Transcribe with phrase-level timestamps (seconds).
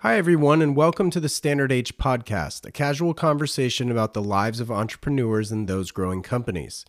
[0.00, 4.60] Hi, everyone, and welcome to the Standard H podcast, a casual conversation about the lives
[4.60, 6.84] of entrepreneurs and those growing companies.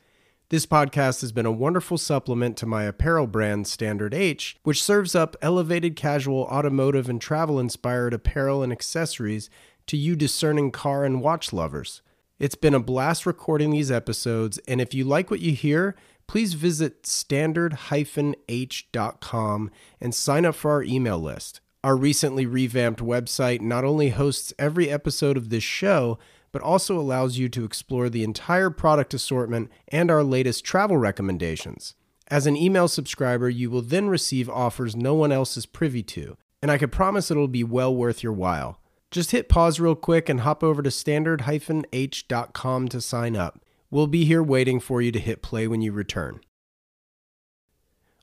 [0.50, 5.16] This podcast has been a wonderful supplement to my apparel brand, Standard H, which serves
[5.16, 9.50] up elevated casual automotive and travel inspired apparel and accessories
[9.86, 12.02] to you discerning car and watch lovers.
[12.40, 15.96] It's been a blast recording these episodes, and if you like what you hear,
[16.28, 19.72] please visit standard-h.com
[20.02, 21.62] and sign up for our email list.
[21.84, 26.18] Our recently revamped website not only hosts every episode of this show,
[26.52, 31.94] but also allows you to explore the entire product assortment and our latest travel recommendations.
[32.30, 36.36] As an email subscriber, you will then receive offers no one else is privy to,
[36.62, 38.82] and I can promise it'll be well worth your while.
[39.12, 43.64] Just hit pause real quick and hop over to standard-h.com to sign up.
[43.90, 46.42] We'll be here waiting for you to hit play when you return.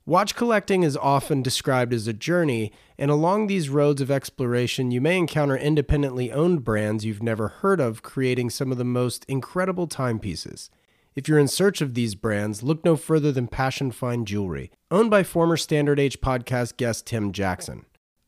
[0.07, 5.01] Watch collecting is often described as a journey, and along these roads of exploration, you
[5.01, 9.87] may encounter independently owned brands you've never heard of creating some of the most incredible
[9.87, 10.69] timepieces.
[11.17, 15.11] If you're in search of these brands, look no further than Passion Fine Jewelry, owned
[15.11, 17.87] by former Standard H podcast guest Tim Jackson.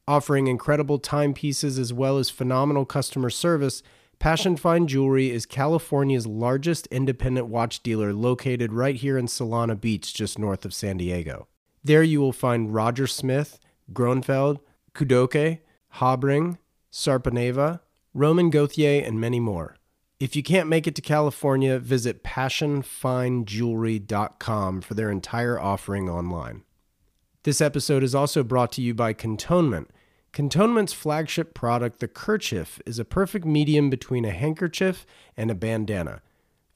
[0.09, 3.83] Offering incredible timepieces as well as phenomenal customer service,
[4.19, 10.15] Passion Fine Jewelry is California's largest independent watch dealer located right here in Solana Beach,
[10.15, 11.49] just north of San Diego.
[11.87, 13.61] There you will find Roger Smith,
[13.93, 14.59] Grönefeld,
[14.93, 16.59] Kudoke, Habring,
[16.91, 17.79] Sarpaneva,
[18.13, 19.77] Romain Gauthier, and many more.
[20.19, 26.65] If you can't make it to California, visit passionfinejewelry.com for their entire offering online.
[27.45, 29.89] This episode is also brought to you by Cantonment.
[30.33, 35.07] Cantonment's flagship product, the Kerchief, is a perfect medium between a handkerchief
[35.37, 36.21] and a bandana.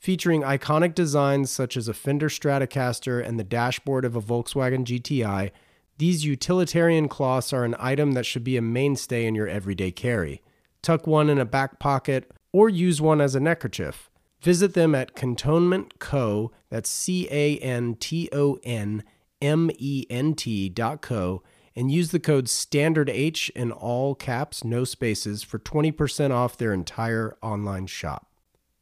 [0.00, 5.50] Featuring iconic designs such as a Fender Stratocaster and the dashboard of a Volkswagen GTI,
[5.98, 10.40] these utilitarian cloths are an item that should be a mainstay in your everyday carry.
[10.80, 14.08] Tuck one in a back pocket or use one as a neckerchief.
[14.40, 16.50] Visit them at Cantonment Co.
[16.70, 19.04] That's C A N T O N
[19.42, 21.42] M E N T dot co
[21.76, 27.36] and use the code STANDARDH in all caps, no spaces, for 20% off their entire
[27.42, 28.30] online shop.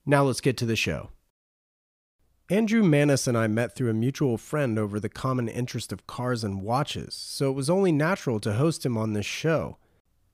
[0.09, 1.11] Now let's get to the show.
[2.51, 6.43] Andrew Manis and I met through a mutual friend over the common interest of cars
[6.43, 9.77] and watches, so it was only natural to host him on this show.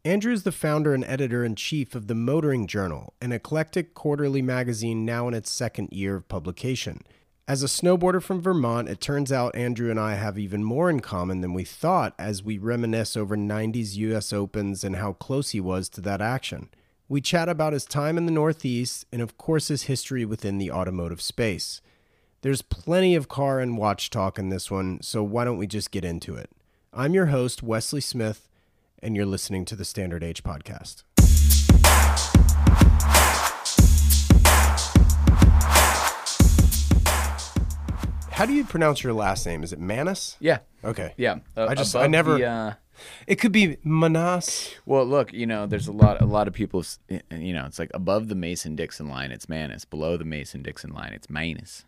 [0.04, 4.42] Andrew is the founder and editor in chief of the Motoring Journal, an eclectic quarterly
[4.42, 7.02] magazine now in its second year of publication.
[7.48, 11.00] As a snowboarder from Vermont, it turns out Andrew and I have even more in
[11.00, 15.60] common than we thought as we reminisce over 90s US Opens and how close he
[15.60, 16.68] was to that action.
[17.08, 20.70] We chat about his time in the Northeast and, of course, his history within the
[20.70, 21.80] automotive space.
[22.44, 25.90] There's plenty of car and watch talk in this one, so why don't we just
[25.90, 26.50] get into it?
[26.92, 28.50] I'm your host, Wesley Smith,
[29.02, 31.04] and you're listening to the Standard H podcast.
[38.30, 39.62] How do you pronounce your last name?
[39.62, 40.36] Is it Manus?
[40.40, 40.58] Yeah.
[40.84, 41.14] Okay.
[41.16, 41.38] Yeah.
[41.56, 42.72] Uh, I just- I never- the, uh,
[43.26, 44.70] It could be Manas.
[44.84, 46.84] well, look, you know, there's a lot, a lot of people.
[47.08, 49.84] You know, it's like above the Mason Dixon line, it's Manus.
[49.84, 51.84] Below the Mason Dixon line, it's Manus.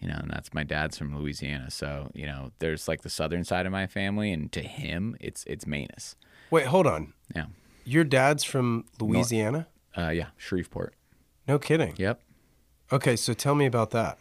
[0.00, 3.44] You know, and that's my dad's from Louisiana, so you know, there's like the southern
[3.44, 6.16] side of my family, and to him, it's it's Manus.
[6.50, 7.12] Wait, hold on.
[7.36, 7.46] Yeah.
[7.84, 9.66] Your dad's from Louisiana?
[9.96, 10.94] Uh, yeah, Shreveport.
[11.46, 11.94] No kidding.
[11.96, 12.20] Yep.
[12.92, 14.18] Okay, so tell me about that.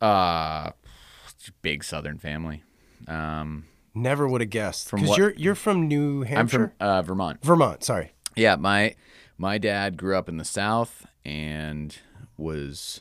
[0.00, 0.70] Uh,
[1.62, 2.62] big southern family.
[3.08, 4.90] Um, Never would have guessed.
[4.90, 6.56] Because you're you're from New Hampshire.
[6.56, 7.42] I'm from uh, Vermont.
[7.42, 7.82] Vermont.
[7.84, 8.12] Sorry.
[8.36, 8.94] Yeah, my
[9.36, 11.96] my dad grew up in the South and
[12.36, 13.00] was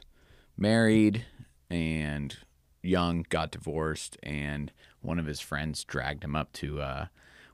[0.57, 1.25] married
[1.69, 2.37] and
[2.81, 4.71] young, got divorced, and
[5.01, 7.05] one of his friends dragged him up to uh,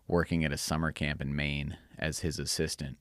[0.08, 2.98] working at a summer camp in Maine as his assistant.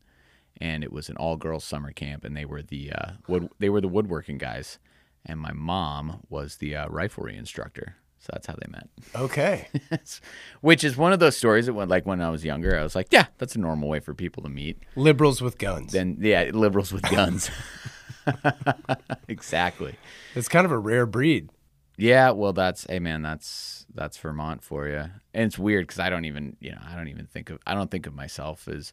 [0.60, 3.68] And it was an all girls summer camp, and they were the uh, wood they
[3.68, 4.78] were the woodworking guys,
[5.26, 7.96] and my mom was the uh, riflery instructor.
[8.20, 8.88] So that's how they met.
[9.14, 9.68] Okay.
[10.62, 12.94] Which is one of those stories that when like when I was younger, I was
[12.94, 15.92] like, yeah, that's a normal way for people to meet Liberals with guns.
[15.92, 17.50] then yeah, liberals with guns.
[19.28, 19.96] exactly.
[20.34, 21.50] It's kind of a rare breed.
[21.96, 25.10] Yeah, well, that's hey man, that's that's Vermont for you.
[25.32, 27.74] And it's weird because I don't even you know I don't even think of I
[27.74, 28.92] don't think of myself as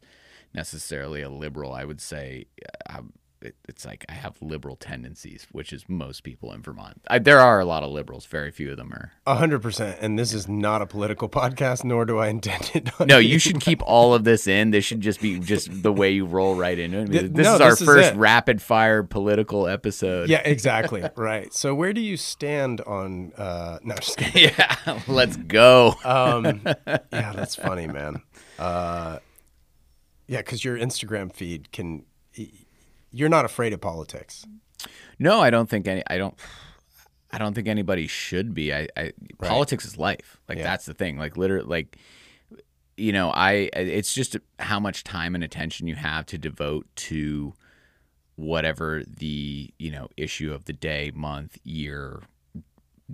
[0.54, 1.72] necessarily a liberal.
[1.72, 3.12] I would say uh, I'm,
[3.42, 7.00] it, it's like I have liberal tendencies, which is most people in Vermont.
[7.08, 8.26] I, there are a lot of liberals.
[8.26, 9.12] Very few of them are.
[9.26, 9.98] A hundred percent.
[10.00, 13.00] And this is not a political podcast, nor do I intend it.
[13.00, 14.70] on No, you should keep all of this in.
[14.70, 17.08] This should just be just the way you roll right into it.
[17.10, 18.16] Th- This no, is our this first it.
[18.16, 20.28] rapid fire political episode.
[20.28, 21.02] Yeah, exactly.
[21.16, 21.52] right.
[21.52, 23.32] So where do you stand on?
[23.36, 23.96] uh No,
[24.34, 24.76] yeah.
[25.08, 25.94] Let's go.
[26.04, 28.22] Um, yeah, that's funny, man.
[28.58, 29.18] Uh,
[30.26, 32.04] Yeah, because your Instagram feed can.
[33.12, 34.44] You're not afraid of politics.
[35.18, 36.02] No, I don't think any.
[36.08, 36.34] I don't.
[37.30, 38.74] I don't think anybody should be.
[38.74, 40.38] I, I politics is life.
[40.48, 40.64] Like Yeah.
[40.64, 41.16] that's the thing.
[41.18, 41.96] Like literally, like
[42.96, 43.70] you know, I.
[43.74, 47.54] It's just how much time and attention you have to devote to
[48.36, 52.22] whatever the you know issue of the day, month, year,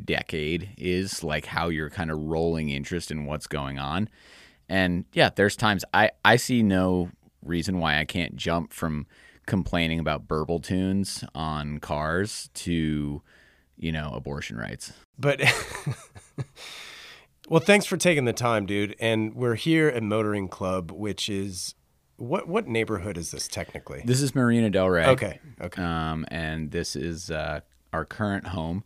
[0.05, 1.23] decade is.
[1.23, 4.09] Like how you're kind of rolling interest in what's going on.
[4.69, 7.11] And yeah, there's times I I see no
[7.45, 9.07] reason why I can't jump from
[9.49, 13.21] complaining about burble tunes on cars to
[13.77, 14.93] you know abortion rights.
[15.19, 15.41] But
[17.49, 18.95] well, thanks for taking the time, dude.
[19.01, 21.75] And we're here at Motoring Club, which is
[22.17, 24.03] what what neighborhood is this technically?
[24.05, 25.07] This is Marina Del Rey.
[25.07, 25.83] Okay, okay.
[25.83, 27.61] Um, and this is uh,
[27.93, 28.85] our current home.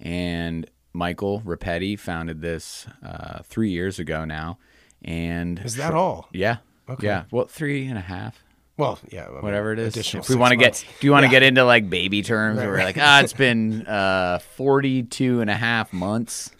[0.00, 4.58] And Michael Rapetti founded this uh, three years ago now.
[5.04, 6.28] And Is that all?
[6.32, 6.58] yeah,
[6.88, 7.06] Okay.
[7.06, 7.24] yeah.
[7.30, 8.42] Well, three and a half.
[8.76, 9.96] Well, yeah, I mean, whatever it is.
[10.14, 11.32] If we want to get, do you want to Yeah.
[11.32, 12.84] get into like baby terms where we're right.
[12.84, 16.50] like, ah, it's been uh, 42 and a half months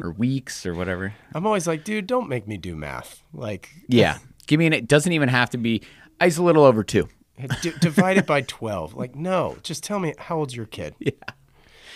[0.00, 1.14] or weeks or whatever.
[1.34, 3.22] I'm always like, dude, don't make me do math.
[3.32, 4.18] Like, Yeah.
[4.46, 5.82] Give me an, it doesn't even have to be,
[6.20, 7.08] it's a little over two.
[7.62, 8.94] d- divide it by 12.
[8.94, 10.94] Like, no, just tell me how old's your kid?
[10.98, 11.12] Yeah.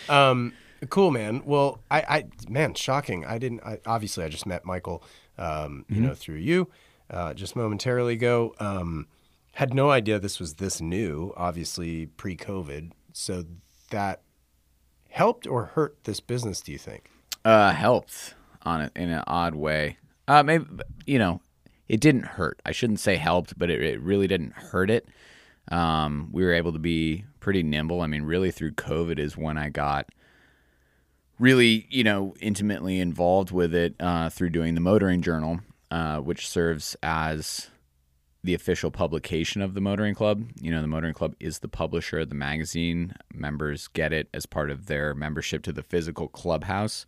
[0.08, 0.52] Um,
[0.90, 1.42] cool, man.
[1.44, 3.24] Well, I, I, man, shocking.
[3.26, 5.02] I didn't, I, obviously, I just met Michael,
[5.36, 6.70] um, you know, through you,
[7.10, 8.54] uh, just momentarily ago.
[8.60, 9.06] Um,
[9.54, 12.90] had no idea this was this new, obviously pre COVID.
[13.12, 13.44] So
[13.90, 14.22] that
[15.10, 17.10] helped or hurt this business, do you think?
[17.44, 19.98] Uh, helped on it in an odd way.
[20.26, 20.66] Uh, maybe,
[21.06, 21.40] you know,
[21.88, 22.60] it didn't hurt.
[22.66, 25.08] I shouldn't say helped, but it, it really didn't hurt it.
[25.68, 28.00] Um, we were able to be pretty nimble.
[28.00, 30.08] I mean, really through COVID is when I got
[31.38, 35.60] really, you know, intimately involved with it uh, through doing the Motoring Journal,
[35.90, 37.70] uh, which serves as
[38.44, 40.44] the official publication of the Motoring Club.
[40.60, 43.14] You know, the Motoring Club is the publisher of the magazine.
[43.32, 47.06] Members get it as part of their membership to the physical clubhouse,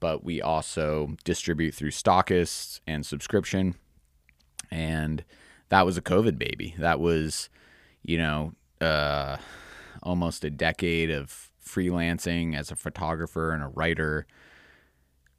[0.00, 3.74] but we also distribute through stockists and subscription.
[4.70, 5.24] And
[5.68, 6.74] that was a COVID baby.
[6.78, 7.50] That was,
[8.02, 9.36] you know, uh,
[10.02, 14.26] almost a decade of freelancing as a photographer and a writer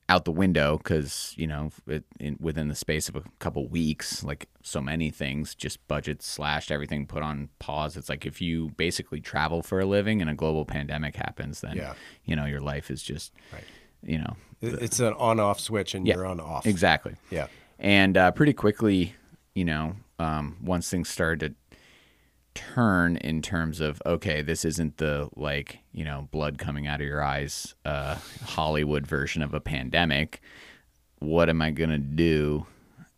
[0.10, 4.24] out the window because you know it, in, within the space of a couple weeks
[4.24, 8.70] like so many things just budgets slashed everything put on pause it's like if you
[8.76, 11.94] basically travel for a living and a global pandemic happens then Yeah.
[12.26, 13.64] you know your life is just Right.
[14.04, 16.66] you know It- It's an on off switch and Yeah, you're on off.
[16.68, 17.48] exactly Yeah.
[17.80, 19.16] and uh, pretty quickly,
[19.56, 21.56] you know, um, once things started to
[22.56, 27.08] turn in terms of okay, this isn't the like you know blood coming out of
[27.08, 28.16] your eyes uh,
[28.46, 30.42] Hollywood version of a pandemic.
[31.20, 32.66] What am I gonna do?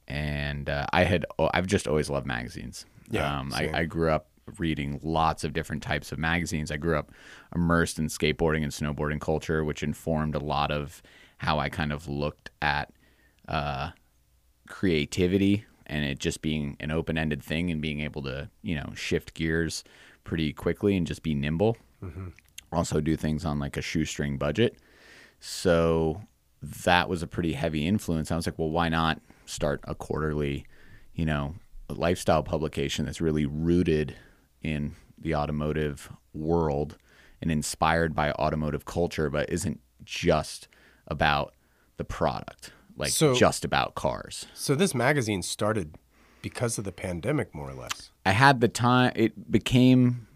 [0.08, 2.86] And uh, I had oh, I've just always loved magazines.
[3.10, 3.70] Yeah, um, I.
[3.74, 4.28] I grew up
[4.60, 6.72] reading lots of different types of magazines.
[6.72, 7.12] I grew up
[7.56, 11.02] immersed in skateboarding and snowboarding culture, which informed a lot of
[11.40, 12.92] how I kind of looked at
[13.48, 13.92] uh,
[14.68, 19.34] creativity and it just being an open-ended thing and being able to you know shift
[19.34, 19.84] gears
[20.24, 21.78] pretty quickly and just be nimble.
[22.04, 22.28] Mm-hmm.
[22.72, 24.78] Also do things on like a shoestring budget.
[25.40, 26.22] So
[26.62, 28.32] that was a pretty heavy influence.
[28.32, 30.66] I was like well why not start a quarterly
[31.14, 31.56] you know
[31.90, 34.16] lifestyle publication that's really rooted
[34.62, 36.98] in the automotive world
[37.42, 40.68] and inspired by automotive culture but isn't just
[41.08, 41.54] about
[41.98, 45.96] the product like So- just about cars So this magazine started
[46.42, 48.12] because of the pandemic, more or less.
[48.26, 49.12] I had the time.
[49.16, 50.28] It became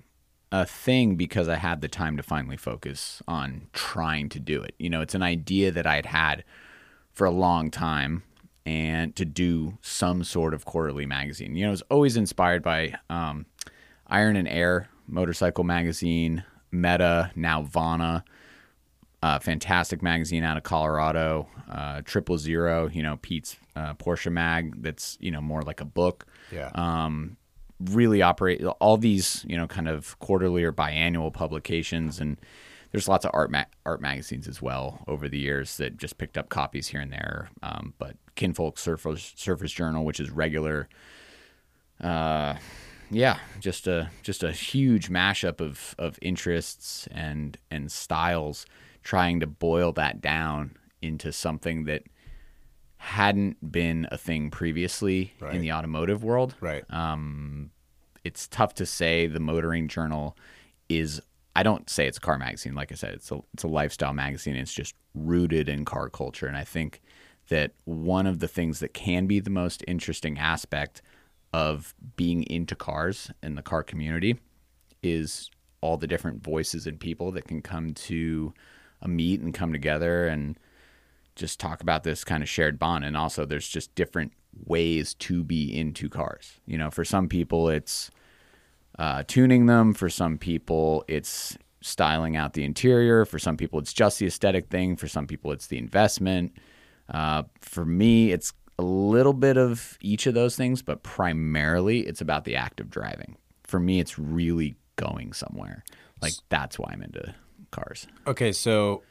[0.52, 4.74] a thing because I had the time to finally focus on trying to do it.
[4.80, 6.44] You know, it's an idea that I had had
[7.12, 8.24] for a long time,
[8.66, 11.56] and to do some sort of quarterly magazine.
[11.56, 13.46] You know, I was always inspired by um,
[14.08, 18.24] Iron and Air motorcycle magazine, Meta, now Vana.
[19.22, 24.82] Uh, fantastic magazine out of Colorado, uh, Triple Zero, you know Pete's uh, Porsche mag.
[24.82, 26.72] That's you know more like a book Yeah.
[26.74, 27.36] um,
[27.82, 32.38] really operate all these you know kind of quarterly or biannual publications and
[32.92, 36.38] there's lots of art ma- art magazines as well over the years that just picked
[36.38, 40.90] up copies here and there um, but kinfolk surfers surface journal which is regular
[42.02, 42.56] uh,
[43.12, 48.66] yeah just a just a huge mashup of of interests and and styles
[49.10, 52.04] trying to boil that down into something that
[52.98, 55.56] hadn't been a thing previously Right.
[55.56, 56.54] in the automotive world.
[56.62, 56.84] Right.
[56.92, 57.72] Um,
[58.24, 59.26] it's tough to say.
[59.26, 60.38] The motoring journal
[60.90, 61.20] is
[61.56, 62.76] I don't say it's a car magazine.
[62.76, 64.56] Like I said it's a it's a lifestyle magazine.
[64.56, 66.46] It's just rooted in car culture.
[66.46, 67.02] And I think
[67.48, 71.02] that one of the things that can be the most interesting aspect
[71.52, 74.38] of being into cars and the car community
[75.02, 75.50] is
[75.82, 78.54] all the different voices and people that can come to
[79.02, 80.58] a meet and come together and
[81.36, 83.06] just talk about this kind of shared bond.
[83.06, 84.34] And also, there's just different
[84.66, 86.60] ways to be into cars.
[86.66, 88.12] You know, for some people, it's
[88.98, 89.94] uh, tuning them.
[89.94, 93.26] For some people, it's styling out the interior.
[93.26, 94.96] For some people, it's just the aesthetic thing.
[94.96, 96.54] For some people, it's the investment.
[97.08, 102.22] Uh, for me, it's a little bit of each of those things, but primarily it's
[102.22, 103.38] about the act of driving.
[103.64, 105.84] For me, it's really going somewhere.
[106.22, 107.34] Like that's why I'm into
[107.72, 108.08] cars.
[108.28, 109.04] Okay, so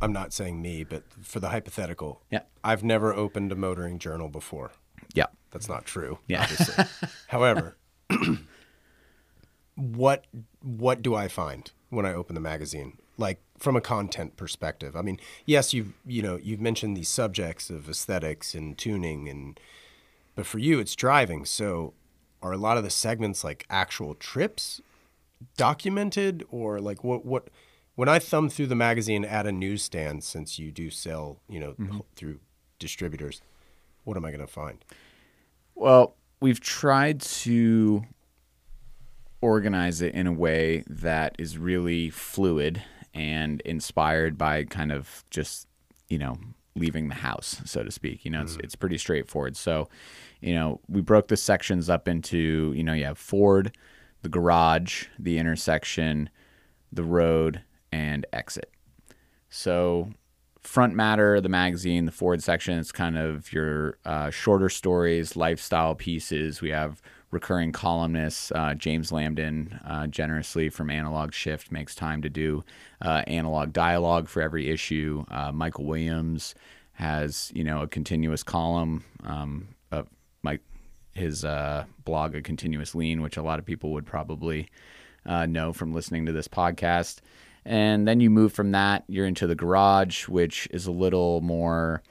[0.00, 2.40] I'm not saying me, but for the hypothetical, Yeah.
[2.64, 4.72] I've never opened a motoring journal before.
[5.14, 5.26] Yeah.
[5.50, 6.18] That's not true.
[6.26, 6.42] Yeah.
[6.42, 6.84] Obviously.
[7.28, 7.76] However,
[9.74, 10.26] what
[10.60, 12.98] what do I find when I open the magazine?
[13.16, 14.94] Like from a content perspective.
[14.94, 19.58] I mean, yes, you've you know you've mentioned these subjects of aesthetics and tuning, and
[20.34, 21.44] but for you, it's driving.
[21.44, 21.94] So,
[22.42, 24.80] are a lot of the segments like actual trips
[25.56, 27.48] documented, or like what what?
[27.98, 31.72] When I thumb through the magazine at a newsstand, since you do sell, you know,
[31.72, 31.98] mm-hmm.
[32.14, 32.38] through
[32.78, 33.42] distributors,
[34.04, 34.84] what am I going to find?
[35.74, 38.04] Well, we've tried to
[39.40, 45.66] organize it in a way that is really fluid and inspired by kind of just,
[46.08, 46.36] you know,
[46.76, 48.24] leaving the house, so to speak.
[48.24, 48.62] You know, it's mm.
[48.62, 49.56] it's pretty straightforward.
[49.56, 49.88] So,
[50.40, 53.76] you know, we broke the sections up into, you know, you have forward,
[54.22, 56.30] the garage, the intersection,
[56.92, 57.62] the road,
[57.92, 58.70] and exit.
[59.50, 60.10] So,
[60.60, 65.94] front matter, the magazine, the forward section, it's kind of your uh, shorter stories, lifestyle
[65.94, 66.60] pieces.
[66.60, 68.52] We have recurring columnists.
[68.54, 72.64] Uh, James Lamdin, uh, generously from Analog Shift, makes time to do
[73.02, 75.24] uh, analog dialogue for every issue.
[75.30, 76.54] Uh, Michael Williams
[76.92, 79.04] has, you know, a continuous column.
[79.24, 79.68] Um,
[80.42, 80.62] Mike,
[81.12, 84.68] his uh, blog, A Continuous Lean, which a lot of people would probably
[85.26, 87.20] know from listening to this podcast.
[87.68, 92.02] And then you move from that, you're into the garage, which is a little more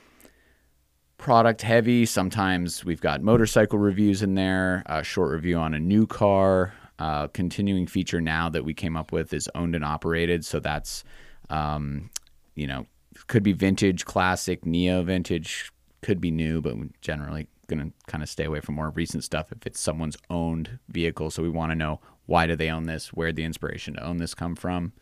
[1.17, 2.05] product heavy.
[2.05, 6.73] Sometimes we've got motorcycle reviews in there, a short review on a new car.
[6.99, 10.45] Uh, continuing feature now that we came up with is owned and operated.
[10.45, 11.03] So that's,
[11.49, 12.11] um,
[12.53, 12.85] you know,
[13.25, 15.71] could be vintage, classic, neo vintage,
[16.03, 19.51] could be new, but generally going to kind of stay away from more recent stuff
[19.51, 21.31] if it's someone's owned vehicle.
[21.31, 23.07] So we want to know why do they own this?
[23.11, 24.93] Where did the inspiration to own this come from?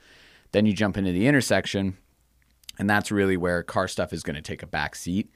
[0.55, 1.97] Then you jump into the intersection,
[2.79, 5.29] and that's really where car stuff is going to take a back seat.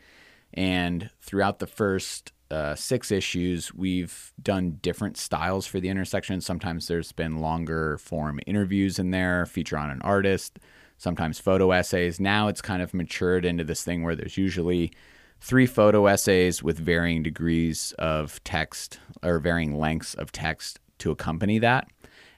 [0.53, 6.39] And throughout the first uh, six issues, we've done different styles for the intersection.
[6.39, 10.57] Sometimes there's been longer form interviews in there, feature on an artist,
[10.97, 12.21] sometimes photo essays.
[12.21, 14.93] Now it's kind of matured into this thing where there's usually
[15.41, 21.59] three photo essays with varying degrees of text or varying lengths of text to accompany
[21.59, 21.89] that.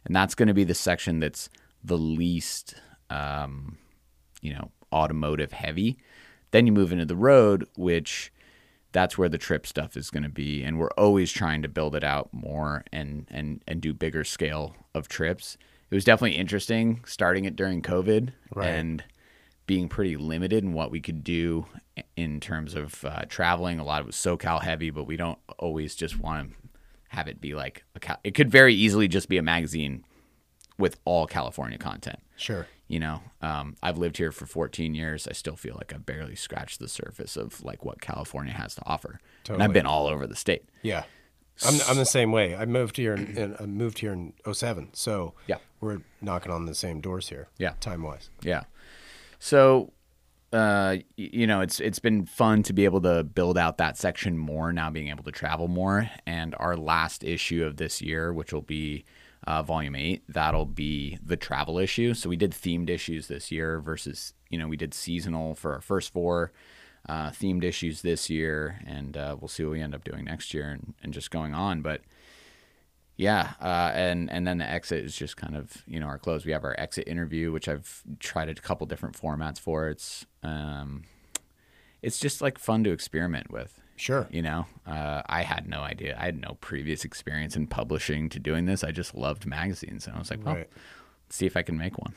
[0.03, 1.47] And that's going to be the section that's
[1.83, 2.75] the least,
[3.09, 3.77] um,
[4.41, 5.97] you know, automotive heavy.
[6.51, 8.31] Then you move into the road, which
[8.91, 11.95] that's where the trip stuff is going to be, and we're always trying to build
[11.95, 15.57] it out more and and and do bigger scale of trips.
[15.89, 18.67] It was definitely interesting starting it during COVID Right.
[18.67, 19.03] and
[19.67, 21.65] being pretty limited in what we could do
[22.17, 23.79] in terms of uh, traveling.
[23.79, 26.55] A lot of it was SoCal heavy, but we don't always just want to
[27.09, 30.03] have it be like a Cal- it could very easily just be a magazine
[30.81, 32.19] with all California content.
[32.35, 32.67] Sure.
[32.87, 35.25] You know, um, I've lived here for 14 years.
[35.27, 38.81] I still feel like I've barely scratched the surface of like what California has to
[38.85, 39.11] offer.
[39.11, 39.63] And Totally.
[39.63, 40.65] I've been all over the state.
[40.81, 41.03] Yeah.
[41.65, 42.55] I'm, I'm the same way.
[42.55, 44.89] I moved here in, in I moved here in 07.
[44.93, 45.57] So Yeah.
[45.79, 47.47] we're knocking on the same doors here.
[47.57, 47.73] Yeah.
[47.79, 48.29] Time wise.
[48.41, 48.63] Yeah.
[49.39, 49.93] So,
[50.51, 54.37] uh, you know, it's it's been fun to be able to build out that section
[54.37, 56.09] more now, being able to travel more.
[56.25, 59.05] And our last issue of this year, which will be
[59.47, 62.13] uh, volume eight, that'll be the travel issue.
[62.13, 65.81] So we did themed issues this year versus you know we did seasonal for our
[65.81, 66.51] first four.
[67.09, 70.53] Uh, themed issues this year, and uh, we'll see what we end up doing next
[70.53, 71.81] year, and, and just going on.
[71.81, 72.01] But
[73.17, 76.45] yeah, uh, and and then the exit is just kind of you know our close.
[76.45, 79.89] We have our exit interview, which I've tried a couple different formats for.
[79.89, 81.03] It's um,
[82.01, 83.79] it's just like fun to experiment with.
[84.01, 84.27] Sure.
[84.31, 86.17] You know, uh, I had no idea.
[86.19, 88.83] I had no previous experience in publishing to doing this.
[88.83, 90.69] I just loved magazines, and I was like, well, Right.
[91.27, 92.15] let's see if I can make one.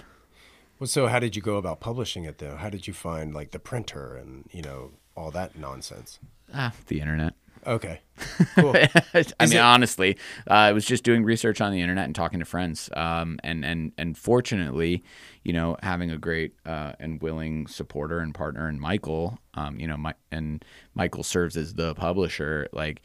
[0.78, 2.56] Well, so how did you go about publishing it though?
[2.56, 6.20] How did you find like the printer and, you know, all that nonsense?
[6.54, 7.34] Ah, the internet.
[7.66, 8.00] Okay.
[8.54, 8.74] Cool.
[8.76, 10.16] I mean, it- honestly,
[10.48, 12.88] uh, I was just doing research on the internet and talking to friends.
[12.94, 15.02] Um, and and and fortunately,
[15.42, 19.86] you know, having a great uh, and willing supporter and partner in Michael, um, you
[19.88, 22.68] know, my, and Michael serves as the publisher.
[22.72, 23.02] Like,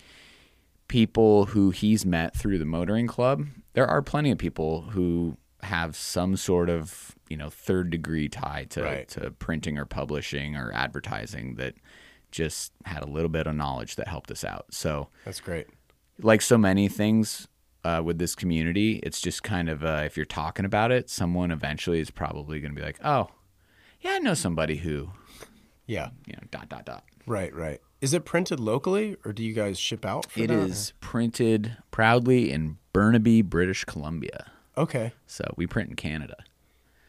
[0.87, 5.95] people who he's met through the motoring club, there are plenty of people who have
[5.95, 9.07] some sort of you know third degree tie to Right.
[9.09, 11.75] to printing or publishing or advertising that
[12.31, 14.65] just had a little bit of knowledge that helped us out.
[14.73, 15.67] So That's great.
[16.21, 17.47] like so many things
[17.83, 21.49] uh, with this community, it's just kind of uh, if you're talking about it, someone
[21.51, 23.29] eventually is probably going to be like, "Oh,
[24.01, 25.11] yeah, I know somebody who
[25.87, 26.09] Yeah.
[26.27, 27.79] you know dot dot dot." Right, right.
[28.01, 30.57] Is it printed locally or do you guys ship out for It that?
[30.59, 34.51] is printed proudly in Burnaby, British Columbia.
[34.77, 35.13] Okay.
[35.27, 36.37] So we print in Canada.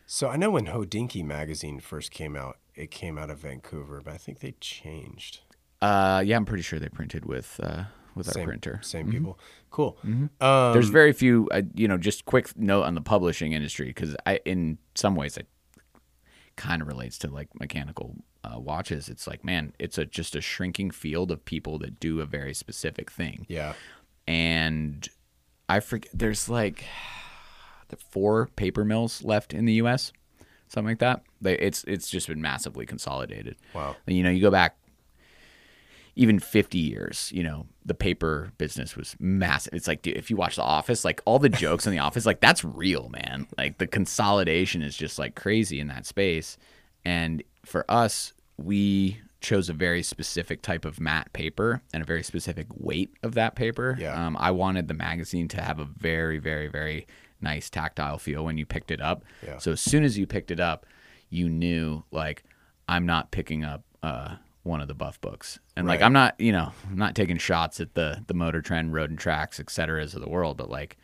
[0.07, 4.15] So I know when Hodinkee magazine first came out, it came out of Vancouver, but
[4.15, 5.41] I think they changed.
[5.83, 7.85] Uh, yeah, I'm pretty sure they printed with uh,
[8.15, 8.81] with Same our printer.
[8.83, 9.39] Same people.
[9.71, 9.99] Cool.
[10.03, 10.31] Um,
[10.73, 14.41] There's very few, uh, you know, just quick note on the publishing industry because I,
[14.45, 15.47] in some ways, it
[16.57, 19.09] kind of relates to like mechanical uh, watches.
[19.09, 22.55] It's like, man, it's a just a shrinking field of people that do a very
[22.55, 23.47] specific thing.
[23.49, 23.75] yeah.
[24.27, 25.09] and
[25.69, 26.11] I forget.
[26.13, 26.85] There's like
[27.89, 30.13] the four paper mills left in the U.S.
[30.71, 31.25] Something like that.
[31.41, 33.57] They, it's it's just been massively consolidated.
[33.75, 33.97] Wow.
[34.07, 34.77] You know, you go back
[36.15, 37.33] even 50 years.
[37.35, 39.75] You know, the paper business was massive.
[39.75, 42.25] It's like, dude, if you watch The Office, like all the jokes in The Office,
[42.25, 43.49] like that's real, man.
[43.59, 46.57] Like the consolidation is just like crazy in that space.
[47.05, 52.23] And for us, we chose a very specific type of matte paper and a very
[52.23, 53.97] specific weight of that paper.
[53.99, 54.27] Yeah.
[54.27, 57.09] Um, I wanted the magazine to have a very, very, very
[57.41, 59.25] nice tactile feel when you picked it up.
[59.47, 59.59] Yeah.
[59.59, 60.87] So as soon as you picked it up,
[61.29, 62.45] you knew like
[62.89, 66.53] I'm not picking up uh, one of the buff books, and like I'm not, you
[66.53, 70.15] know, I'm not taking shots at the the Motor Trend, Road and Tracks, et ceteras
[70.15, 70.97] of the world, but like,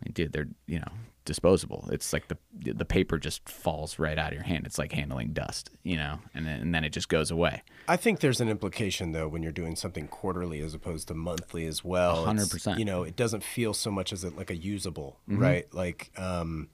[0.00, 0.92] I mean, dude, they're you know
[1.26, 1.86] disposable.
[1.92, 2.38] It's like the
[2.72, 4.64] the paper just falls right out of your hand.
[4.66, 7.62] It's like handling dust, you know, and then and then it just goes away.
[7.86, 11.66] I think there's an implication though when you're doing something quarterly as opposed to monthly
[11.66, 12.24] as well.
[12.24, 12.78] Hundred percent.
[12.78, 15.42] You know, it doesn't feel so much as a, like a usable, Mm-hmm.
[15.42, 15.74] right?
[15.74, 16.68] Like, um,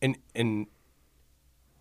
[0.00, 0.66] and and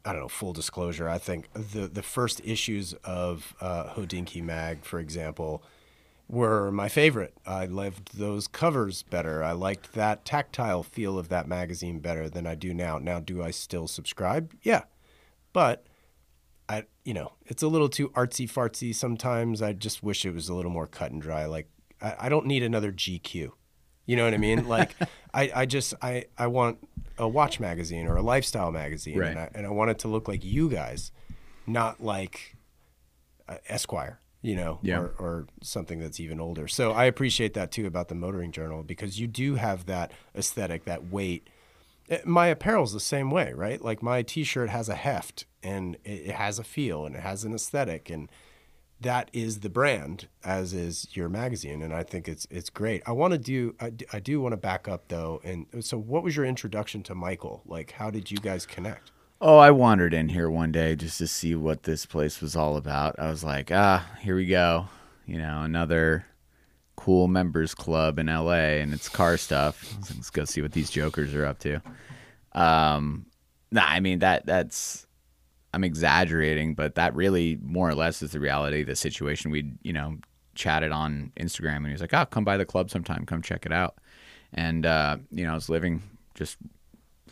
[0.05, 0.27] I don't know.
[0.29, 5.62] Full disclosure, I think the the first issues of uh, Hodinkee Mag, for example,
[6.29, 7.33] were my favorite.
[7.45, 9.43] I loved those covers better.
[9.43, 12.99] I liked that tactile feel of that magazine better than I do now.
[12.99, 14.53] Now, do I still subscribe?
[14.61, 14.83] Yeah,
[15.53, 15.85] but
[16.69, 19.61] I, you know, it's a little too artsy fartsy sometimes.
[19.63, 21.45] I just wish it was a little more cut and dry.
[21.45, 21.67] Like,
[21.99, 23.51] I, I don't need another GQ.
[24.05, 24.67] You know what I mean?
[24.67, 24.95] Like,
[25.33, 26.77] I, I just, I, I want
[27.17, 29.31] a watch magazine or a lifestyle magazine, Right.
[29.31, 31.11] and, I, and I want it to look like you guys,
[31.65, 32.55] not like
[33.47, 34.99] uh, Esquire, you know, Yeah.
[34.99, 36.67] or, or something that's even older.
[36.67, 40.86] So I appreciate that too about the Motoring Journal because you do have that aesthetic,
[40.86, 41.49] that weight.
[42.10, 43.82] Eh, My apparel's the same way, right?
[43.84, 47.54] Like my T-shirt has a heft and it has a feel and it has an
[47.54, 48.30] aesthetic, and
[49.02, 53.02] that is the brand, as is your magazine, and I think it's it's great.
[53.06, 56.23] I want to do, I, I do want to back up though, and so what
[56.23, 57.62] was your introduction to Michael?
[57.65, 59.12] Like, how did you guys connect?
[59.41, 62.75] Oh, I wandered in here one day just to see what this place was all
[62.75, 63.17] about.
[63.17, 64.88] I was like, ah, here we go.
[65.25, 66.25] You know, another
[66.97, 69.95] cool members club in LA and it's car stuff.
[70.13, 71.82] Let's go see what these jokers are up to.
[72.52, 73.28] Um,
[73.71, 75.08] nah, I mean that that's
[75.73, 79.52] I'm exaggerating, but that really more or less is the reality of the situation.
[79.52, 80.17] We, you know,
[80.56, 83.65] chatted on Instagram and he was like, "Oh, come by the club sometime, come check
[83.65, 83.95] it out."
[84.54, 86.02] And uh, you know, I was living
[86.36, 86.58] just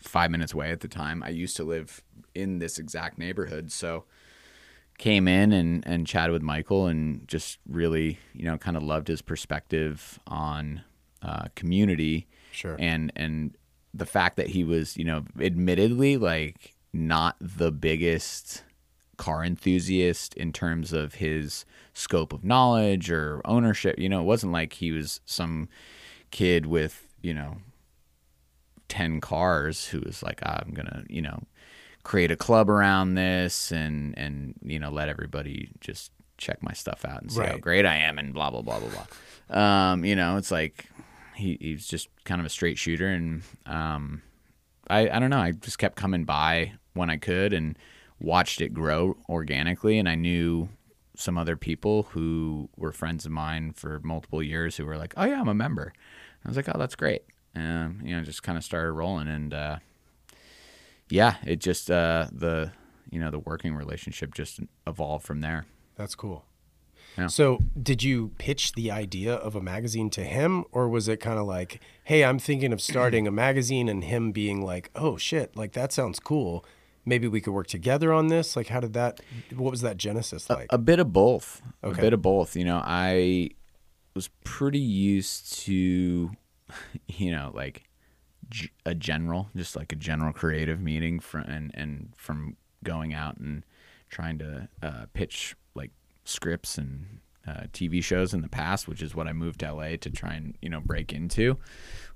[0.07, 1.21] five minutes away at the time.
[1.23, 2.01] I used to live
[2.33, 4.05] in this exact neighborhood, so
[4.97, 9.07] came in and and chatted with Michael and just really, you know, kind of loved
[9.07, 10.81] his perspective on
[11.21, 12.75] uh, community Sure.
[12.79, 13.55] and and
[13.93, 18.63] the fact that he was, you know, admittedly like not the biggest
[19.17, 23.97] car enthusiast in terms of his scope of knowledge or ownership.
[23.97, 25.69] You know, it wasn't like he was some
[26.31, 27.57] kid with, you know,
[28.89, 31.43] 10 cars who was like, "Ah, I'm going to, you know,
[32.03, 37.03] create a club around this and and you know, let everybody just check my stuff
[37.03, 39.89] out and see how great I am and blah blah blah blah blah.
[39.91, 40.89] Um, you know, it's like
[41.35, 44.21] he he's just kind of a straight shooter and um
[44.89, 47.77] I I don't know, I just kept coming by when I could and
[48.19, 50.69] watched it grow organically and I knew
[51.15, 55.25] some other people who were friends of mine for multiple years who were like, "Oh
[55.25, 55.91] yeah, I'm a member."
[56.45, 57.23] I was like, "Oh, that's great."
[57.57, 59.77] Um, you know, just kind of started rolling and uh
[61.09, 62.71] yeah, it just uh the
[63.09, 65.65] you know, the working relationship just evolved from there.
[65.95, 66.45] That's cool.
[67.17, 67.27] Yeah.
[67.27, 71.39] So, did you pitch the idea of a magazine to him, or was it kind
[71.39, 75.55] of like, "Hey, I'm thinking of starting a magazine," and him being like, "Oh shit,
[75.55, 76.63] like that sounds cool.
[77.05, 79.19] Maybe we could work together on this." Like, how did that?
[79.55, 80.67] What was that genesis like?
[80.69, 81.63] A bit of both.
[81.83, 81.99] Okay.
[81.99, 82.55] A bit of both.
[82.55, 83.49] You know, I
[84.13, 86.31] was pretty used to,
[87.07, 87.83] you know, like
[88.49, 93.37] g- a general, just like a general creative meeting from and and from going out
[93.37, 93.63] and
[94.09, 95.91] trying to uh, pitch like
[96.23, 99.95] scripts and uh, TV shows in the past, which is what I moved to LA
[100.01, 101.57] to try and you know break into,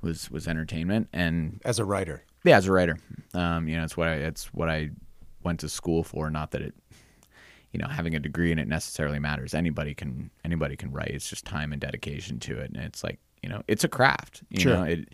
[0.01, 2.23] was was entertainment and As a writer.
[2.43, 2.97] yeah, as a writer,
[3.33, 4.89] um, you know, it's what I it's what I
[5.43, 6.29] went to school for.
[6.29, 6.75] Not that it,
[7.71, 9.53] you know, having a degree in it necessarily matters.
[9.53, 11.11] Anybody can anybody can write.
[11.11, 14.43] It's just time and dedication to it, and it's like you know, it's a craft.
[14.49, 14.77] You Sure.
[14.77, 15.10] know, it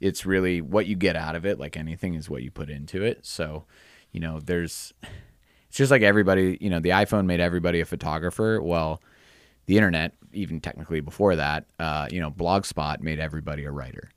[0.00, 1.58] it's really what you get out of it.
[1.58, 3.24] Like anything is what you put into it.
[3.26, 3.64] So,
[4.12, 4.92] you know, there's
[5.68, 6.58] it's just like everybody.
[6.60, 8.60] You know, the iPhone made everybody a photographer.
[8.62, 9.02] Well,
[9.66, 14.10] the internet, even technically before that, uh, you know, Blogspot made everybody a writer.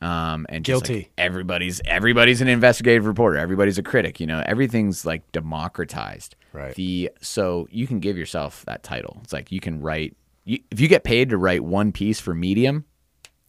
[0.00, 1.10] Um, and just, like, Guilty.
[1.18, 3.36] everybody's everybody's an investigative reporter.
[3.36, 4.20] Everybody's a critic.
[4.20, 6.36] You know, everything's like democratized.
[6.52, 6.74] Right.
[6.76, 9.18] The so you can give yourself that title.
[9.24, 10.16] It's like you can write.
[10.48, 12.86] You, if you get paid to write one piece for Medium,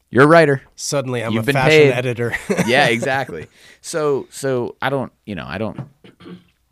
[0.09, 0.61] you're a writer.
[0.75, 1.91] Suddenly I'm You've a been fashion paid.
[1.93, 2.35] editor.
[2.67, 3.47] yeah, exactly.
[3.79, 5.79] So so I don't, you know, I don't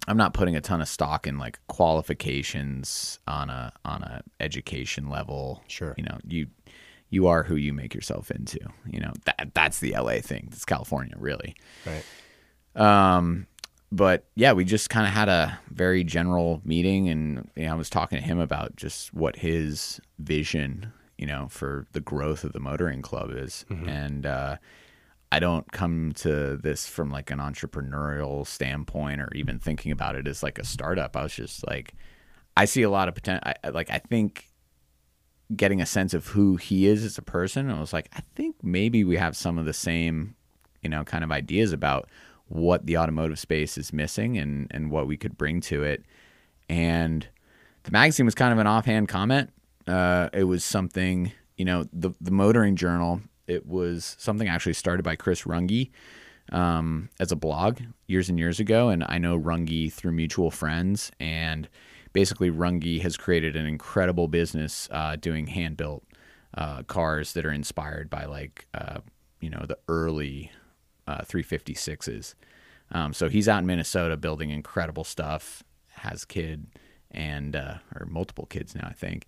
[0.05, 5.09] I'm not putting a ton of stock in like qualifications on a on a education
[5.09, 5.63] level.
[5.67, 5.93] Sure.
[5.97, 6.47] You know, you
[7.09, 8.59] you are who you make yourself into.
[8.85, 10.49] You know, that that's the LA thing.
[10.51, 11.55] It's California, really.
[11.85, 12.03] right.
[12.75, 13.47] Um,
[13.91, 17.75] but yeah, we just kind of had a very general meeting, and you know, I
[17.75, 22.53] was talking to him about just what his vision, you know, for the growth of
[22.53, 24.57] the motoring club is, and uh,
[25.31, 30.27] I don't come to this from like an entrepreneurial standpoint or even thinking about it
[30.27, 31.15] as like a startup.
[31.17, 31.93] I was just like,
[32.55, 33.51] I see a lot of potential.
[33.73, 34.49] Like, I think
[35.55, 38.55] getting a sense of who he is as a person, I was like, I think
[38.63, 40.35] maybe we have some of the same,
[40.81, 42.09] you know, kind of ideas about
[42.49, 46.03] what the automotive space is missing and and what we could bring to it.
[46.69, 47.27] And
[47.83, 49.51] the magazine was kind of an offhand comment.
[49.87, 53.21] Uh, it was something, you know, the the Motoring Journal.
[53.47, 55.89] It was something actually started by Chris Runge
[56.51, 61.11] um, as a blog years and years ago, and I know Runge through mutual friends.
[61.19, 61.69] And
[62.11, 66.03] basically, Runge has created an incredible business uh, doing hand built
[66.57, 68.99] uh, cars that are inspired by like uh,
[69.39, 70.51] you know the early
[71.07, 72.35] uh, 356s.
[72.91, 75.63] Um, so he's out in Minnesota building incredible stuff.
[75.89, 76.67] Has kid
[77.11, 79.25] and uh, or multiple kids now, I think.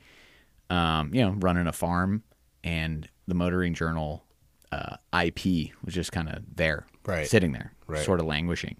[0.69, 2.21] Um, you know, running a farm,
[2.63, 4.23] and the Motoring Journal
[4.71, 7.25] uh, IP was just kind of there, Right.
[7.27, 8.05] sitting there, Right.
[8.05, 8.77] sort of languishing,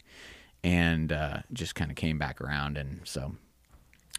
[0.63, 3.35] and uh, just kind of came back around, and so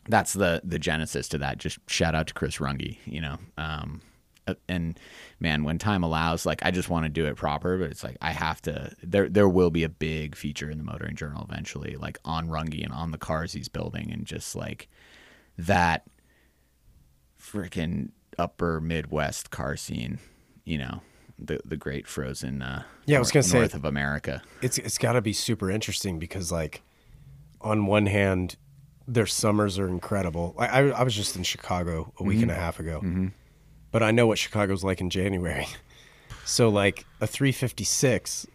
[0.08, 1.58] that's the the genesis to that.
[1.58, 3.38] Just shout out to Chris Runge, you know.
[3.56, 4.00] Um,
[4.68, 4.98] and
[5.38, 8.16] man, when time allows, like I just want to do it proper, but it's like
[8.20, 8.92] I have to.
[9.02, 12.82] There there will be a big feature in the Motoring Journal eventually, like on Runge
[12.82, 14.88] and on the cars he's building, and just like
[15.58, 16.06] that
[17.40, 20.18] freaking upper Midwest car scene,
[20.64, 21.00] you know.
[21.42, 24.42] The, the great frozen uh, Yeah, I was gonna say- north of America.
[24.60, 26.82] It's it's got to be super interesting because like
[27.62, 28.56] on one hand
[29.08, 30.54] their summers are incredible.
[30.58, 32.62] I I, I was just in Chicago a week and a Mm-hmm.
[32.62, 33.00] half ago.
[33.92, 35.66] But I know what Chicago's like in January.
[36.46, 38.46] So like a 356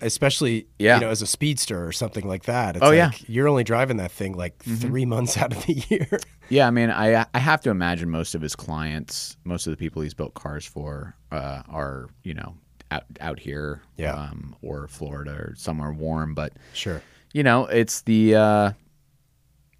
[0.00, 0.96] especially Yeah.
[0.96, 2.76] you know as a speedster or something like that.
[2.76, 3.10] It's Oh, like yeah.
[3.10, 3.32] Mm-hmm.
[3.32, 6.20] you're only driving that thing like 3 months out of the year.
[6.50, 9.76] Yeah, I mean, I I have to imagine most of his clients, most of the
[9.76, 12.56] people he's built cars for, uh, are you know
[12.90, 14.14] out out here, Yeah.
[14.14, 16.34] um, or Florida or somewhere warm.
[16.34, 17.00] But sure.
[17.32, 18.72] you know, it's the uh,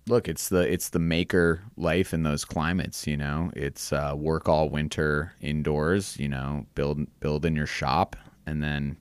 [0.06, 3.06] look, it's the it's the maker life in those climates.
[3.06, 6.16] You know, it's uh, work all winter indoors.
[6.18, 8.96] You know, build build in your shop, and then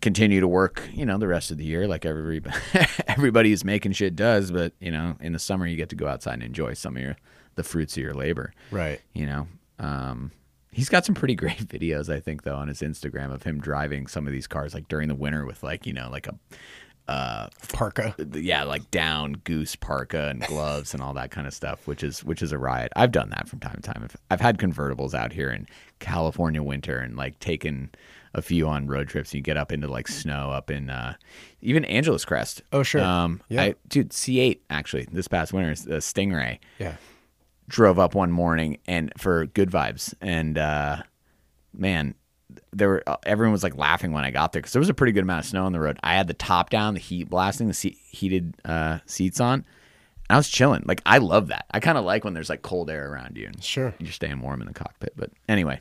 [0.00, 0.82] continue to work.
[0.92, 2.42] You know, the rest of the year, like every
[3.06, 4.50] everybody who's making shit does.
[4.50, 7.02] But you know, in the summer, you get to go outside and enjoy some of
[7.02, 7.16] your
[7.54, 8.52] the fruits of your labor.
[8.70, 9.00] Right.
[9.12, 9.46] You know,
[9.78, 10.32] um,
[10.72, 14.06] he's got some pretty great videos, I think, though, on his Instagram of him driving
[14.06, 16.34] some of these cars like during the winter with like you know like a
[17.06, 18.14] Parka.
[18.34, 22.24] yeah, like down goose parka and gloves and all that kind of stuff, which is
[22.24, 22.92] which is a riot.
[22.96, 24.02] I've done that from time to time.
[24.04, 25.66] I've, I've had convertibles out here in
[25.98, 27.90] California winter and like taken
[28.32, 29.32] a few on road trips.
[29.34, 31.14] You get up into like snow up in uh,
[31.60, 32.62] even Angeles Crest.
[32.72, 33.02] Oh, sure.
[33.02, 33.62] Um, Yeah.
[33.62, 36.96] I, dude, C8 actually this past winter, the Stingray Yeah.
[37.68, 41.02] drove up one morning and for good vibes and uh
[41.72, 42.14] man
[42.72, 44.94] there were uh, everyone was like laughing when I got there because there was a
[44.94, 45.98] pretty good amount of snow on the road.
[46.02, 49.64] I had the top down, the heat blasting, the seat, heated uh, seats on, and
[50.30, 50.82] I was chilling.
[50.86, 51.66] Like I love that.
[51.70, 53.94] I kind of like when there's like cold air around you and Sure.
[53.98, 55.12] you're staying warm in the cockpit.
[55.16, 55.80] But anyway,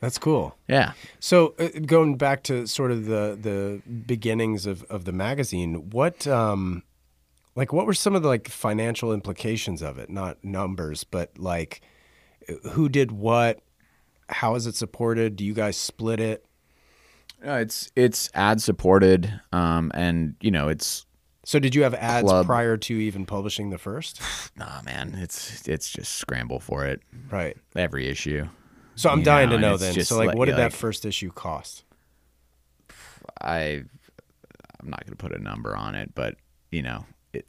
[0.00, 0.56] That's cool.
[0.68, 5.90] yeah, So uh, going back to sort of the the beginnings of, of the magazine,
[5.90, 6.82] what um
[7.54, 10.08] like what were some of the like financial implications of it?
[10.10, 11.80] Not numbers, but like
[12.72, 13.60] Who did what?
[14.32, 15.36] How is it supported?
[15.36, 16.44] Do you guys split it?
[17.44, 21.06] No, it's it's ad supported, um, and you know it's
[21.44, 22.46] So did you have ads Club.
[22.46, 24.20] prior to even publishing the first?
[24.56, 27.56] nah, man, it's it's just scramble for it Right.
[27.76, 28.48] every issue.
[28.94, 30.04] So I'm dying know, to know then.
[30.04, 31.84] So like, like- what did like- that first issue cost?
[33.40, 33.84] I
[34.80, 36.36] I'm not gonna put a number on it, but
[36.70, 37.46] you know, it,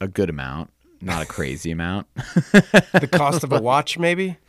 [0.00, 2.06] a good amount, not a crazy amount.
[2.92, 4.38] The cost of a watch, maybe?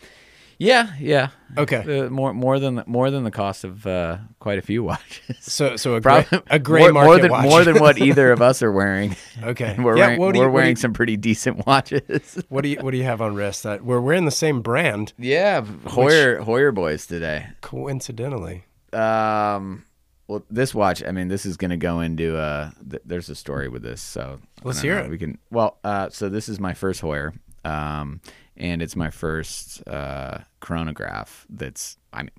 [0.59, 1.29] Yeah, yeah.
[1.55, 1.99] Okay.
[2.05, 5.37] Uh, more more than more than the cost of uh, quite a few watches.
[5.41, 7.45] So so a gray, Probably a gray more, market more than watch.
[7.45, 9.15] more than what either of us are wearing.
[9.43, 9.73] okay.
[9.75, 10.17] And we're yeah.
[10.17, 12.43] wearing, you, we're wearing you- some pretty decent watches.
[12.49, 13.63] What do you what do you have on wrist?
[13.63, 17.47] That we're wearing the same brand, yeah, Heuer Heuer boys today.
[17.61, 18.65] coincidentally.
[18.93, 19.85] Um,
[20.27, 21.03] well, this watch.
[21.03, 22.35] I mean, this is going to go into.
[22.37, 25.05] Uh, th- there's a story with this, so Let's hear know.
[25.05, 25.09] it.
[25.11, 25.37] We can.
[25.51, 28.19] Well, uh, so this is my first Heuer, um,
[28.57, 31.45] and it's my first uh, chronograph.
[31.49, 32.31] That's I mean,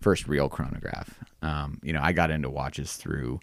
[0.00, 1.18] first real chronograph.
[1.42, 3.40] Um, you know, I got into watches through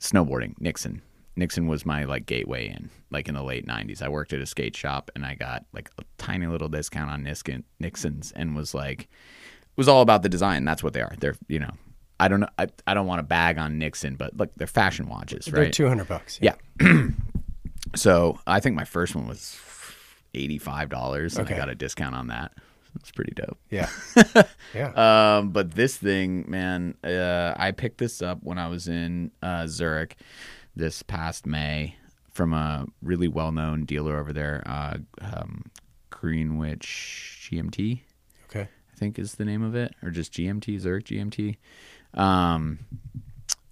[0.00, 0.60] snowboarding.
[0.60, 1.02] Nixon.
[1.36, 4.02] Nixon was my like gateway in, like in the late '90s.
[4.02, 7.24] I worked at a skate shop, and I got like a tiny little discount on
[7.24, 10.64] Nixon, Nixon's, and was like, it was all about the design.
[10.64, 11.14] That's what they are.
[11.18, 11.72] They're you know,
[12.20, 12.48] I don't know.
[12.58, 15.62] I, I don't want to bag on Nixon, but look, they're fashion watches, right?
[15.62, 16.38] They're two hundred bucks.
[16.40, 16.54] Yeah.
[17.96, 19.54] so I think my first one was
[20.34, 21.54] eighty five dollars, and Okay.
[21.54, 22.52] I got a discount on that.
[22.96, 23.58] It's pretty dope.
[23.70, 23.88] Yeah.
[24.74, 25.36] yeah.
[25.38, 29.66] Um, but this thing, man, uh, I picked this up when I was in uh,
[29.66, 30.16] Zurich
[30.76, 31.96] this past May
[32.30, 35.64] from a really well known dealer over there, uh, um,
[36.10, 38.00] Greenwich GMT.
[38.48, 38.62] okay.
[38.62, 41.56] I think is the name of it, or just GMT Zurich GMT.
[42.14, 42.78] Um,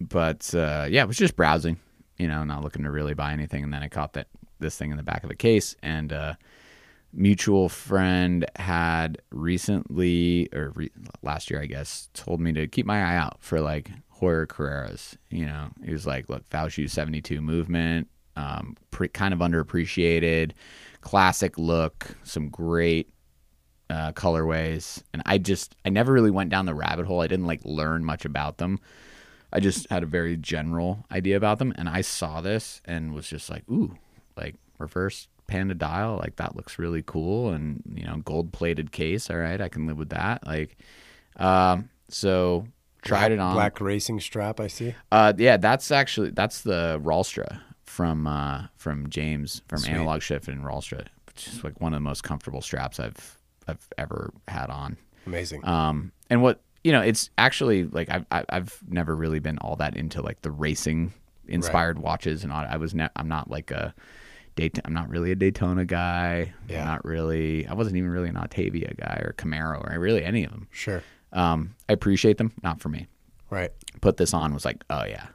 [0.01, 1.79] but uh, yeah, I was just browsing,
[2.19, 4.27] you know, not looking to really buy anything, and then I caught that
[4.59, 6.35] this thing in the back of a case, and uh,
[7.13, 10.91] mutual friend had recently or re-
[11.23, 15.17] last year, I guess, told me to keep my eye out for like Heuer Carreras.
[15.31, 20.53] You know, he was like, look, Valjoux 72 movement, um, pre- kind of underappreciated,
[21.01, 23.11] classic look, some great
[23.91, 27.21] uh, colorways, and I just I never really went down the rabbit hole.
[27.21, 28.81] I didn't like learn much about them.
[29.53, 33.29] I just had a very general idea about them, and I saw this and was
[33.29, 33.99] just like, ooh,
[34.35, 39.31] like reverse panda dial, like that looks really cool, and you know, gold plated case.
[39.31, 40.47] All right, I can live with that.
[40.47, 40.77] Like,
[41.37, 42.67] um, so
[43.03, 43.55] tried it on.
[43.55, 44.61] Black racing strap.
[44.61, 44.95] I see.
[45.11, 49.93] Uh, yeah, that's actually that's the Ralstra from uh, from James from Sweet.
[49.93, 53.39] Analog Shift and Ralstra, which is like one of the most comfortable straps I've
[53.69, 54.97] I've ever had on.
[55.27, 55.65] Amazing.
[55.67, 59.77] Um, and what you know, it's actually like I've I- I've never really been all
[59.77, 61.13] that into like the racing
[61.47, 62.65] inspired watches, and all.
[62.69, 63.95] I was ne- I'm not like a
[64.57, 66.53] Dayt- I'm not really a Daytona guy.
[66.69, 66.81] Yeah.
[66.83, 67.67] I'm not really.
[67.67, 70.69] I wasn't even really an Autavia guy or Camaro or really any of them.
[70.71, 71.03] sure.
[71.33, 73.07] Um, I appreciate them, not for me
[73.49, 73.71] Right.
[74.03, 75.29] put this on was like, oh yeah,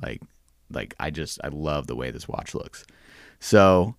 [0.00, 0.22] like
[0.70, 2.86] like I just I love the way this watch looks.
[3.40, 3.96] So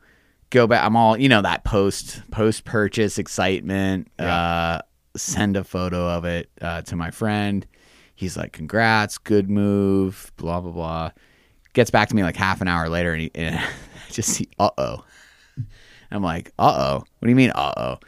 [0.50, 0.86] go back.
[0.86, 4.08] I'm all you know that post post purchase excitement.
[4.18, 4.80] Uh,
[5.18, 7.68] send a photo of it uh, to my friend.
[8.16, 11.12] He's like, congrats, good move, blah blah blah.
[11.74, 14.50] Gets back to me like half an hour later, and, he, and I just see,
[14.60, 15.06] uh oh.
[16.12, 16.98] I'm like, uh oh.
[16.98, 18.00] What do you mean, uh oh?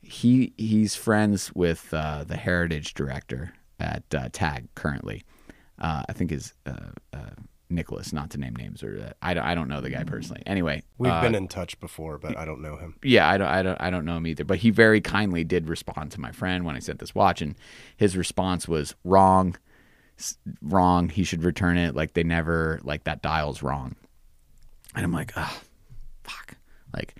[0.00, 5.24] He he's friends with uh, the heritage director at uh, Tag currently.
[5.78, 7.30] Uh, I think is uh, uh,
[7.70, 10.42] Nicholas, not to name names, or uh, I don't I don't know the guy personally.
[10.44, 12.96] Anyway, We've been in touch before, but I don't know him.
[13.02, 14.44] yeah, I don't, I don't, I don't know him either.
[14.44, 17.54] But he very kindly did respond to my friend when I sent this watch, and
[17.96, 19.56] his response was wrong,
[20.62, 21.08] wrong.
[21.08, 21.94] He should return it.
[21.94, 23.96] Like they never, like that dial's wrong.
[24.94, 25.60] And I'm like, ah,
[26.24, 26.54] fuck.
[26.94, 27.14] Like,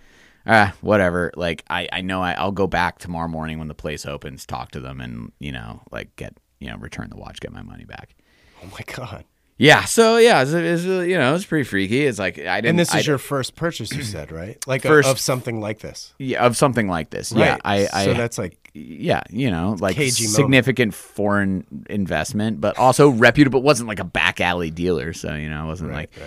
[0.47, 1.33] ah, whatever.
[1.37, 4.71] Like I, I know I, I'll go back tomorrow morning when the place opens, talk
[4.73, 7.85] to them, and you know, like get, you know, return the watch, get my money
[7.85, 8.15] back.
[8.63, 9.25] Oh my god.
[9.59, 9.85] Yeah.
[9.85, 12.05] So yeah, it's, it's you know, it's pretty freaky.
[12.07, 12.71] It's like I didn't.
[12.71, 14.59] And this I is your first purchase, you said, right?
[14.67, 16.13] Like a- First- of something like this.
[16.19, 17.33] yeah, of something like this.
[17.33, 17.61] Yeah, Right.
[17.65, 20.37] I, I so that's like yeah, you know, like Cagey moment.
[20.37, 23.61] significant foreign investment, but also reputable.
[23.61, 26.27] It wasn't like a back alley dealer, so you know, it wasn't right, like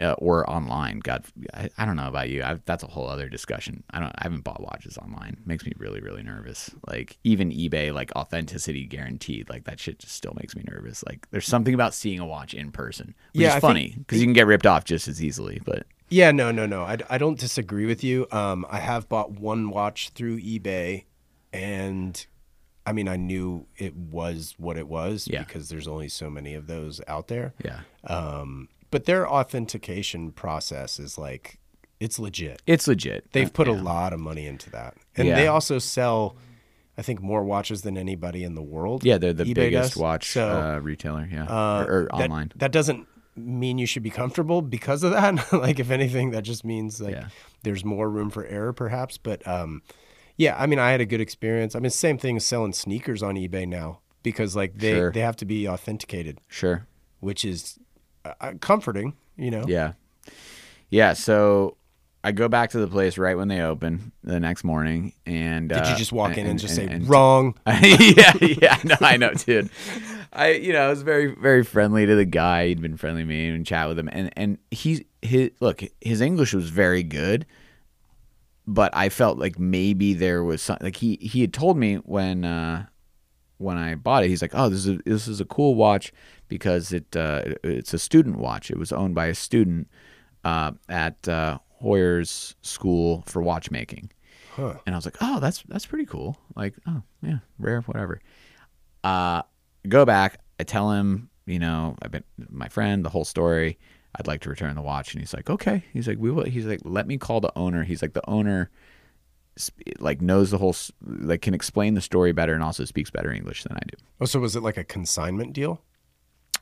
[0.00, 0.08] right.
[0.08, 1.00] uh, or online.
[1.00, 2.42] God, I, I don't know about you.
[2.44, 3.82] I, that's a whole other discussion.
[3.90, 4.12] I don't.
[4.16, 5.38] I haven't bought watches online.
[5.44, 6.70] makes me really, really nervous.
[6.88, 9.50] Like even eBay, like authenticity guaranteed.
[9.50, 11.02] Like that shit just still makes me nervous.
[11.04, 14.20] Like there's something about seeing a watch in person, which Yeah, is think- funny because
[14.20, 15.60] you can get ripped off just as easily.
[15.64, 16.82] But Yeah, no, no, no.
[16.82, 18.28] I, I don't disagree with you.
[18.30, 21.04] Um, I have bought one watch through eBay,
[21.52, 22.24] and
[22.84, 25.44] I mean, I knew it was what it was Yeah.
[25.44, 27.54] because there's only so many of those out there.
[27.64, 31.58] yeah, Um, but their authentication process is like
[32.00, 32.60] it's legit.
[32.66, 33.30] it's legit.
[33.32, 33.74] They've Uh, put yeah.
[33.74, 35.36] a lot of money into that, and Yeah.
[35.36, 36.36] they also sell
[36.98, 39.02] I think more watches than anybody in the world.
[39.02, 39.96] Yeah, they're the eBay biggest does.
[40.02, 41.26] watch So, uh, retailer.
[41.32, 42.52] Yeah, uh, or, or that, online.
[42.56, 45.52] That doesn't mean you should be comfortable because of that.
[45.54, 47.16] like, if anything, that just means like
[47.62, 49.16] there's more room for error, perhaps.
[49.16, 49.80] But um,
[50.36, 51.74] yeah, I mean, I had a good experience.
[51.74, 55.12] I mean, same thing as selling sneakers on eBay now because like they Sure.
[55.12, 56.86] they have to be authenticated, Sure.
[57.20, 57.78] which is
[58.24, 59.14] uh, uh, comforting.
[59.36, 59.64] You know.
[59.66, 59.92] Yeah.
[60.90, 61.14] Yeah.
[61.14, 61.76] So
[62.24, 65.78] I go back to the place right when they open the next morning, and Did
[65.78, 67.54] uh, you just walk in and, just say and- wrong?
[67.66, 69.70] yeah, yeah, no, I know, dude.
[70.32, 72.68] I, you know, I was very, very friendly to the guy.
[72.68, 76.20] He'd been friendly to me and chat with him, and and he, his look, his
[76.20, 77.44] English was very good,
[78.66, 82.44] but I felt like maybe there was something like he he had told me when
[82.44, 82.86] uh
[83.62, 86.12] when I bought it, he's like, oh, this is a, this is a cool watch
[86.48, 88.70] because it uh, it's a student watch.
[88.70, 89.88] It was owned by a student
[90.44, 94.10] uh, at uh, Heuer's School for Watchmaking.
[94.54, 94.74] Huh.
[94.84, 96.36] And I was like, oh, that's that's pretty cool.
[96.54, 98.20] Like, oh yeah, rare, whatever.
[99.02, 99.42] Uh,
[99.88, 100.40] go back.
[100.60, 103.78] I tell him, you know, I've been my friend, the whole story.
[104.16, 105.84] I'd like to return the watch, and he's like, okay.
[105.92, 106.44] He's like, we will.
[106.44, 107.82] He's like, let me call the owner.
[107.84, 108.70] He's like, the owner,
[109.98, 113.62] like knows the whole, like can explain the story better, and also speaks better English
[113.64, 113.96] than I do.
[114.20, 115.80] Oh, so was it like a consignment deal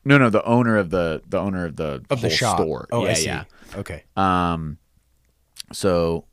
[0.04, 2.58] No, no, the owner of the the owner of the of the shop?
[2.58, 2.88] store.
[2.92, 3.44] Oh, yeah, yeah.
[3.76, 4.04] Okay.
[4.16, 4.78] Um,
[5.72, 6.24] so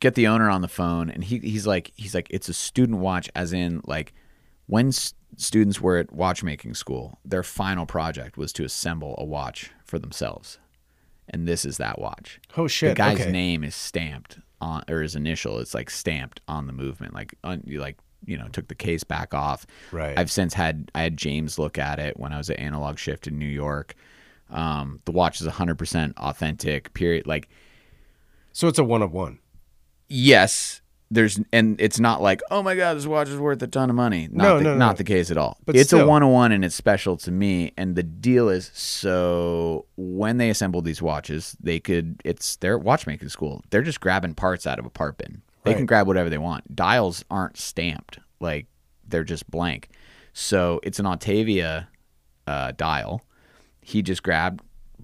[0.00, 2.98] get the owner on the phone, and he he's like he's like it's a student
[2.98, 4.12] watch, as in like
[4.66, 9.70] when s- students were at watchmaking school, their final project was to assemble a watch
[9.86, 10.58] for themselves,
[11.28, 12.40] and this is that watch.
[12.56, 12.90] Oh shit.
[12.90, 13.30] the guy's okay.
[13.30, 17.62] name is stamped on, or his initial, it's like stamped on the movement, like un,
[17.66, 19.66] you like you know took the case back off.
[19.92, 20.18] Right.
[20.18, 23.26] I've since had I had James look at it when I was at Analog Shift
[23.26, 23.94] in New York.
[24.50, 26.94] Um, the watch is 100% authentic.
[26.94, 27.26] Period.
[27.26, 27.48] Like
[28.52, 29.40] So it's a one of one.
[30.08, 33.90] yes there's and it's not like oh my god this watch is worth a ton
[33.90, 34.28] of money.
[34.30, 34.78] Not No, the, no, no.
[34.78, 35.58] not the case at all.
[35.64, 36.00] But it's still.
[36.00, 37.72] a one-on-one and it's special to me.
[37.76, 43.28] And the deal is so when they assemble these watches they could it's their watchmaking
[43.28, 43.62] school.
[43.70, 45.42] They're just grabbing parts out of a part bin.
[45.62, 46.76] They can grab whatever they want.
[46.76, 48.18] Dials aren't stamped.
[48.40, 48.66] Like
[49.06, 49.88] they're just blank.
[50.32, 51.86] So it's an Autavia
[52.46, 53.22] uh, dial.
[53.80, 54.60] He just grabbed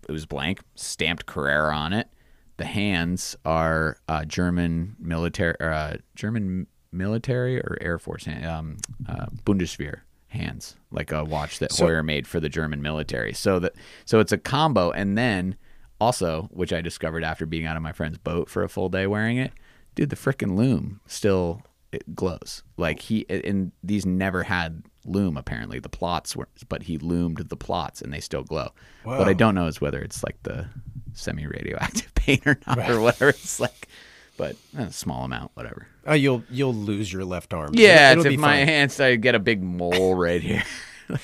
[0.09, 2.09] it was blank stamped carrera on it
[2.57, 8.77] the hands are uh, german military or, uh, german military or air force hand, um,
[9.09, 13.33] uh, bundeswehr hands like a watch that So- Heuer made for the german military.
[13.33, 14.91] So that so it's a combo.
[14.91, 15.57] And then
[16.01, 19.07] also which i discovered after being out of my friend's boat for a full day
[19.07, 19.53] wearing it
[19.95, 21.63] dude the frickin' lume still
[21.93, 22.63] it glows.
[22.79, 25.79] Like he and these never had lume apparently.
[25.79, 28.69] The plots were but he lumed the plots and they still glow.
[29.05, 30.67] What i don't know is whether it's like the
[31.15, 33.89] semi radioactive paint or not or whatever it's like
[34.37, 37.73] but eh, a small amount whatever Oh, you'll you'll lose your left arm.
[37.75, 38.67] yeah It'll it's be if my fine.
[38.67, 40.65] hands i get a big mole right here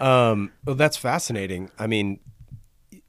[0.00, 1.70] Um, well, that's fascinating.
[1.78, 2.18] I mean,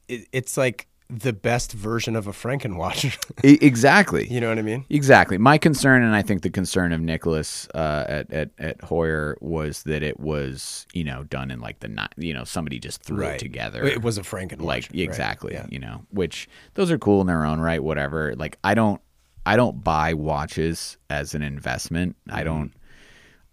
[0.10, 0.88] it, it's like
[1.20, 3.18] the best version of a Frankenwatch.
[3.44, 4.86] Exactly you know what I mean?
[4.90, 5.38] Exactly.
[5.38, 9.84] My concern, and I think the concern of Nicholas uh, at, at at Heuer was
[9.84, 12.14] that it was, you know, done in like the night.
[12.18, 13.86] You know, somebody just threw it together.
[13.86, 14.62] It was a Frankenwatch.
[14.62, 15.00] like right.
[15.00, 15.54] exactly.
[15.54, 15.68] Yeah.
[15.70, 17.84] You know, which those are cool in their own right.
[17.84, 18.34] Whatever.
[18.36, 19.02] Like I don't,
[19.46, 22.16] I don't buy watches as an investment.
[22.28, 22.40] Mm-hmm.
[22.40, 22.74] I don't.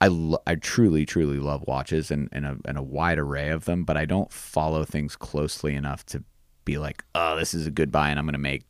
[0.02, 3.66] I, lo- I truly, truly love watches and, and, a, and a wide array of
[3.66, 6.24] them, but I don't follow things closely enough to
[6.72, 8.62] be like, oh, this is a good buy and I'm going to make.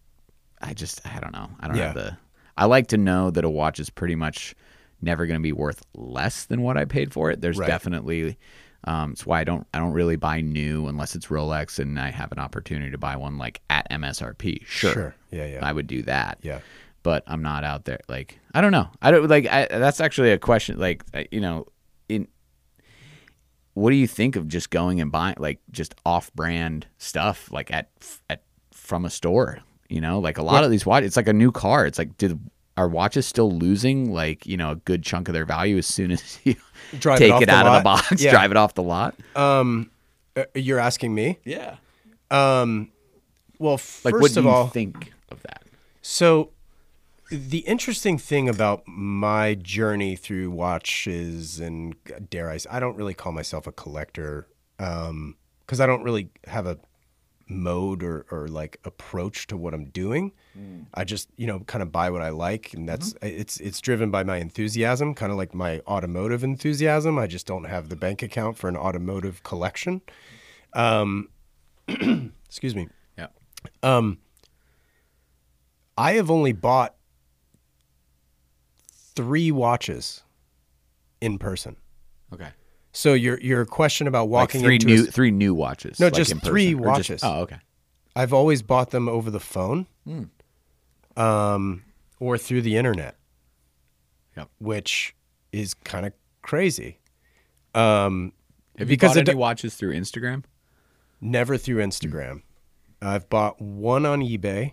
[0.62, 1.50] I just, I don't know.
[1.60, 1.86] I don't Yeah.
[1.86, 2.16] have the.
[2.56, 4.54] I like to know that a watch is pretty much
[5.00, 7.40] never going to be worth less than what I paid for it.
[7.40, 7.66] There's Right.
[7.66, 8.36] definitely.
[8.84, 12.10] Um, it's why I don't I don't really buy new unless it's Rolex and I
[12.10, 14.64] have an opportunity to buy one like at MSRP.
[14.66, 15.14] Sure, Sure.
[15.30, 15.58] Yeah, yeah.
[15.66, 16.60] I would do that yeah.
[17.02, 18.00] but I'm not out there.
[18.08, 18.88] Like I don't know.
[19.02, 19.46] I don't like.
[19.46, 20.78] I, that's actually a question.
[20.78, 21.66] Like you know,
[23.74, 27.88] what do you think of just going and buying like just off-brand stuff like at
[28.28, 29.58] at from a store?
[29.88, 31.86] You know, like a lot What- of these watches, it's like a new car.
[31.86, 32.38] It's like did
[32.76, 36.10] are watches still losing like you know a good chunk of their value as soon
[36.12, 36.54] as you
[36.98, 38.30] Drive take it the out of the box, Yeah.
[38.30, 39.14] drive it off the lot?
[39.36, 39.90] Um,
[40.36, 41.38] uh, you're asking me?
[41.44, 41.76] Yeah.
[42.30, 42.90] Um,
[43.58, 45.64] well, first Like what do of you all, think of that?
[46.02, 46.50] So,
[47.30, 51.94] the interesting thing about my journey through watches and
[52.28, 56.66] dare I, I don't really call myself a collector um, because I don't really have
[56.66, 56.78] a
[57.48, 60.32] mode or, or like approach to what I'm doing.
[60.58, 60.86] Mm.
[60.94, 63.26] I just you know kind of buy what I like, and that's mm-hmm.
[63.26, 67.18] it's it's driven by my enthusiasm, kind of like my automotive enthusiasm.
[67.18, 70.00] I just don't have the bank account for an automotive collection.
[70.72, 71.28] Um,
[71.88, 72.88] excuse me.
[73.18, 73.28] Yeah.
[73.82, 74.18] Um,
[75.98, 76.94] I have only bought
[79.14, 80.22] three watches
[81.20, 81.76] in person.
[82.32, 82.48] Okay.
[82.92, 86.00] So your your question about Like walking three into new a, three new watches.
[86.00, 87.20] No, like just in three person, or just- watches.
[87.24, 87.58] oh, okay.
[88.16, 90.24] I've always bought them over the phone, Hmm.
[91.16, 91.84] um,
[92.18, 93.16] or through the internet,
[94.36, 94.50] Yep.
[94.58, 95.14] which
[95.52, 96.98] is kind of crazy.
[97.74, 98.32] Um,
[98.78, 100.42] Have you because bought any do- watches through Instagram?
[101.20, 102.42] never through Instagram.
[103.02, 104.72] I've bought one on eBay.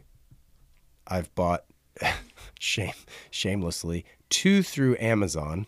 [1.05, 1.65] I've bought
[2.59, 2.93] shame
[3.29, 5.67] shamelessly two through Amazon.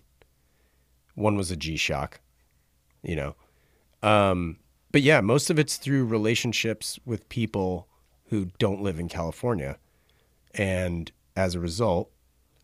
[1.16, 2.20] One was a G Shock,
[3.02, 3.36] you know.
[4.02, 4.58] Um,
[4.92, 7.88] but yeah, most of it's through relationships with people
[8.30, 9.78] who don't live in California,
[10.54, 12.10] and as a result,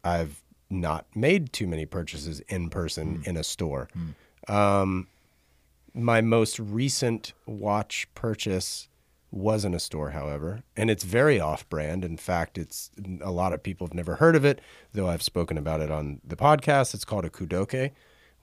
[0.03, 3.89] I've not made too many purchases in person in a store.
[4.47, 5.07] Um,
[5.93, 8.87] my most recent watch purchase
[9.35, 12.05] was in a store, however, and it's very off-brand.
[12.05, 12.89] In fact, it's
[13.21, 14.61] a lot of people have never heard of it,
[14.93, 16.93] though I've spoken about it on the podcast.
[16.93, 17.91] It's called a Kudoke,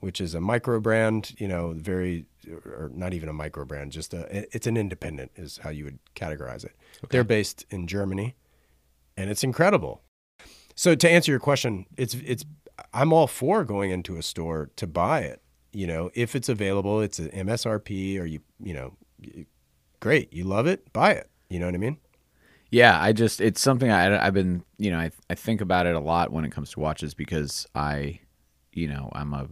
[0.01, 1.35] which is a micro brand.
[1.39, 2.27] You know, very
[2.67, 5.99] or not even a micro brand, just a it's an independent is how you would
[6.15, 6.73] categorize it.
[7.09, 8.37] They're based in Germany,
[9.17, 10.03] and it's incredible.
[10.75, 12.45] So to answer your question, it's it's
[12.93, 15.41] I'm all for going into a store to buy it.
[15.73, 18.93] You know, if it's available, it's an MSRP, or you you know,
[20.03, 21.31] great, you love it, buy it.
[21.49, 21.97] You know what I mean?
[22.71, 25.95] Yeah, I just it's something I I've been you know I I think about it
[25.95, 28.19] a lot when it comes to watches because I,
[28.73, 29.47] you know, I'm a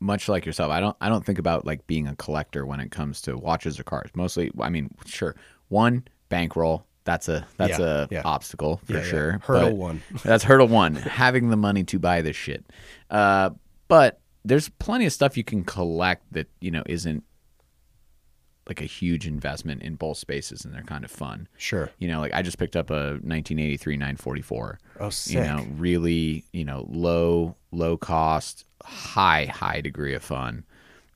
[0.00, 0.70] much like yourself.
[0.70, 3.78] I don't I don't think about like being a collector when it comes to watches
[3.78, 4.10] or cars.
[4.14, 5.36] Mostly, I mean, sure,
[5.68, 6.86] one bankroll.
[7.04, 8.22] That's a that's Yeah, a yeah.
[8.24, 9.38] obstacle for Yeah, sure.
[9.44, 10.02] Hurdle one.
[10.24, 10.94] That's hurdle one.
[10.96, 12.64] having the money to buy this shit.
[13.10, 13.50] Uh,
[13.88, 17.24] but there's plenty of stuff you can collect that you know isn't
[18.68, 21.48] like a huge investment in both spaces, and they're kind of fun.
[21.56, 21.90] Sure.
[21.98, 24.78] You know, like I just picked up a 1983 944.
[25.00, 25.34] Oh, sick.
[25.34, 30.64] You know, really, you know, low low cost, high high degree of fun.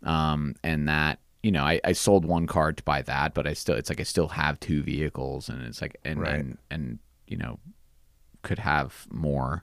[0.02, 3.52] Um, and that you know, I, I sold one car to buy that, but I
[3.52, 6.34] still it's like I still have two vehicles, and it's like and Right.
[6.36, 7.58] and, and you know,
[8.42, 9.62] could have more.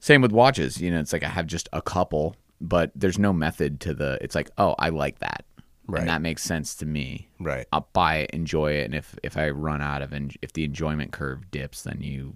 [0.00, 3.32] Same with watches, you know, it's like I have just a couple, but there's no
[3.32, 4.16] method to the.
[4.20, 5.44] It's like, oh, I like that,
[5.88, 6.00] Right.
[6.00, 7.28] and that makes sense to me.
[7.40, 7.66] right.
[7.72, 10.64] I'll buy it, enjoy it, and if if I run out of and if the
[10.64, 12.34] enjoyment curve dips, then you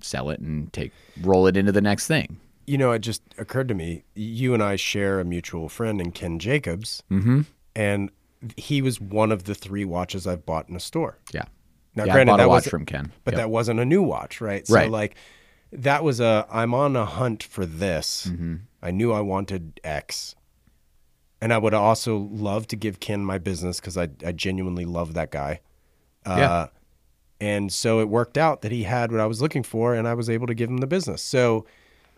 [0.00, 2.38] sell it and take roll it into the next thing.
[2.66, 4.04] You know, it just occurred to me.
[4.14, 7.42] You and I share a mutual friend in Ken Jacobs, Mm-hmm.
[7.76, 8.10] and
[8.56, 11.18] he was one of the three watches I've bought in a store.
[11.32, 11.44] Yeah.
[11.96, 13.38] Now, yeah, granted, I bought a that watch was from Ken, but Yep.
[13.38, 14.66] that wasn't a new watch, right?
[14.66, 14.90] So Right.
[14.90, 15.16] like
[15.72, 18.28] that was a I'm on a hunt for this.
[18.30, 18.54] Mm-hmm.
[18.82, 20.34] I knew I wanted X.
[21.40, 25.14] And I would also love to give Ken my business because I, I genuinely love
[25.14, 25.60] that guy.
[26.26, 26.66] Uh, Yeah.
[27.40, 30.14] And so it worked out that he had what I was looking for and I
[30.14, 31.22] was able to give him the business.
[31.22, 31.66] So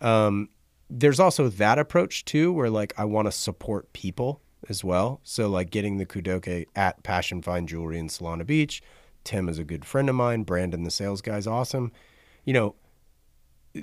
[0.01, 0.49] um,
[0.89, 4.41] there's also that approach too, where like I want to support people
[4.71, 5.21] as well.
[5.23, 8.83] So like getting the Kudoke at Passion Fine Jewelry in Solana Beach.
[9.23, 10.45] Tim is a good friend of mine.
[10.45, 11.93] Brandon, the sales guy, is awesome.
[12.47, 12.75] You know,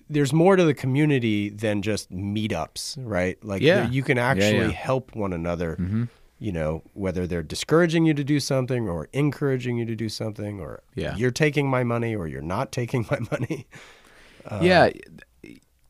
[0.10, 3.42] there's more to the community than just meetups, right?
[3.44, 3.90] Like Yeah.
[3.90, 4.72] you can Yeah, actually yeah.
[4.72, 5.76] help one another.
[5.80, 6.04] Mm-hmm.
[6.40, 10.60] You know, whether they're discouraging you to do something or encouraging you to do something,
[10.60, 11.16] or Yeah.
[11.16, 13.68] you're taking my money or you're not taking my money.
[14.50, 14.90] Uh, yeah,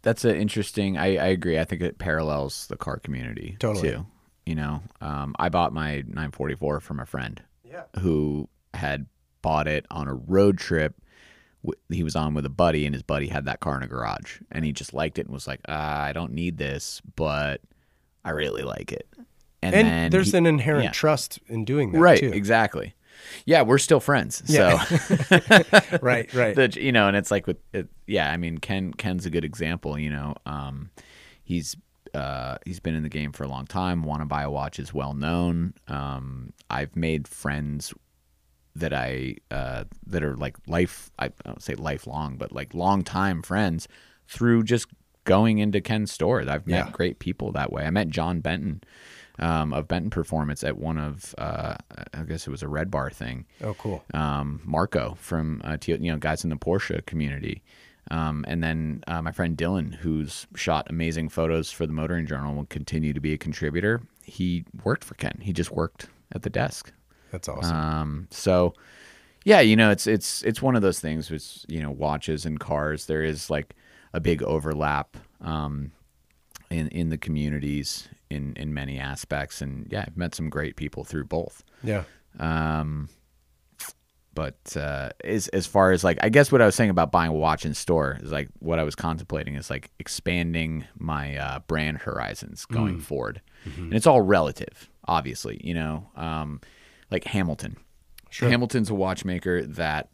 [0.01, 0.97] that's an interesting.
[0.97, 1.59] I, I agree.
[1.59, 3.91] I think it parallels the car community Totally.
[3.91, 4.05] too.
[4.47, 7.83] You know, um, I bought my 944 from a friend Yeah.
[7.99, 9.05] who had
[9.43, 10.95] bought it on a road trip.
[11.89, 14.39] He was on with a buddy, and his buddy had that car in a garage,
[14.51, 17.61] and he just liked it and was like, ah, "I don't need this, but
[18.24, 19.07] I really like it."
[19.61, 20.91] And, then there's he- an inherent yeah.
[20.91, 22.32] trust in doing that right, too.
[22.32, 22.93] exactly.
[23.45, 24.43] Yeah, we're still friends.
[24.45, 24.84] Yeah.
[24.84, 25.39] So
[26.01, 26.55] Right, right.
[26.55, 28.32] The, you know, and it's like with it, yeah.
[28.32, 29.97] I mean, Ken Ken's a good example.
[29.97, 30.91] You know, um,
[31.43, 31.76] he's
[32.13, 34.03] uh, he's been in the game for a long time.
[34.03, 35.74] Want to buy a watch is well known.
[35.88, 37.93] Um, I've made friends
[38.80, 41.11] that I uh, that are like life.
[41.19, 43.88] I don't say lifelong, but like long time friends
[44.28, 44.88] through just
[45.23, 46.41] going into Ken's store.
[46.41, 46.91] I've met Yeah.
[46.91, 47.84] great people that way.
[47.86, 48.82] I met John Benton
[49.39, 51.75] um, of Benton Performance at one of uh,
[52.13, 54.03] I guess it was a Red Bar thing Oh, cool.
[54.13, 57.61] um, Marco from uh, you know guys in the Porsche community,
[58.09, 62.55] um, and then uh, my friend Dylan, who's shot amazing photos for the Motoring Journal,
[62.55, 64.01] will continue to be a contributor.
[64.23, 65.38] He worked for Ken.
[65.41, 66.91] He just worked at the desk.
[67.32, 67.75] That's awesome.
[67.75, 68.73] Um, so
[69.47, 72.59] yeah, you know, it's it's it's one of those things with you know watches and
[72.59, 73.05] cars.
[73.05, 73.75] There is like
[74.13, 75.91] a big overlap um,
[76.69, 81.03] in in the communities in in many aspects, and yeah, I've met some great people
[81.03, 81.63] through both.
[81.84, 82.03] yeah.
[82.39, 83.09] Um,
[84.34, 87.32] but uh, as as far as like, I guess what I was saying about buying
[87.32, 91.59] a watch in store is like what I was contemplating is like expanding my uh,
[91.59, 93.41] brand horizons going forward,
[93.78, 95.59] and it's all relative, obviously.
[95.63, 96.61] You know, um,
[97.12, 97.78] like Hamilton.
[98.32, 100.10] Hamilton's a watchmaker that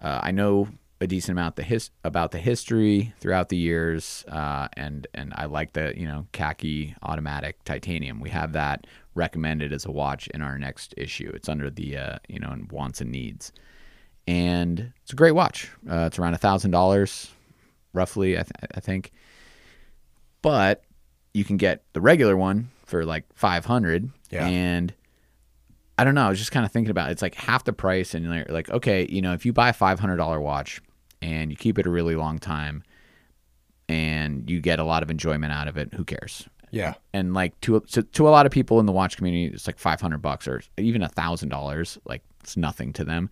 [0.00, 0.68] uh, I know
[1.00, 5.44] a decent amount the his- about the history throughout the years, uh, and and I
[5.46, 8.20] like the you know khaki automatic titanium.
[8.20, 11.30] We have that recommended as a watch in our next issue.
[11.34, 13.52] It's under the uh, you know in wants and needs,
[14.26, 15.70] and it's a great watch.
[15.88, 17.30] Uh, it's around a thousand dollars,
[17.92, 19.12] roughly, I, th- I think.
[20.42, 20.82] But
[21.34, 24.46] you can get the regular one for like five hundred, Yeah.
[24.46, 24.94] and
[25.98, 26.26] I don't know.
[26.26, 27.12] I was just kind of thinking about it.
[27.12, 29.72] it's like half the price, and you're like, okay, you know, if you buy a
[29.72, 30.80] five hundred dollar watch
[31.22, 32.82] and you keep it a really long time,
[33.88, 36.48] and you get a lot of enjoyment out of it, who cares?
[36.70, 36.94] Yeah.
[37.12, 39.78] And like to to, to a lot of people in the watch community, it's like
[39.78, 41.98] five hundred bucks or even a thousand dollars.
[42.04, 43.30] Like it's nothing to them.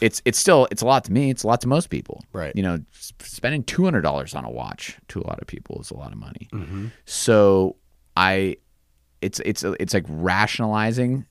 [0.00, 1.30] It's it's still it's a lot to me.
[1.30, 2.22] It's a lot to most people.
[2.32, 2.54] Right.
[2.54, 2.78] You know,
[3.20, 6.12] spending two hundred dollars on a watch to a lot of people is a lot
[6.12, 6.48] of money.
[6.52, 6.86] Mm-hmm.
[7.04, 7.76] So
[8.16, 8.56] I,
[9.20, 11.26] it's it's it's like rationalizing.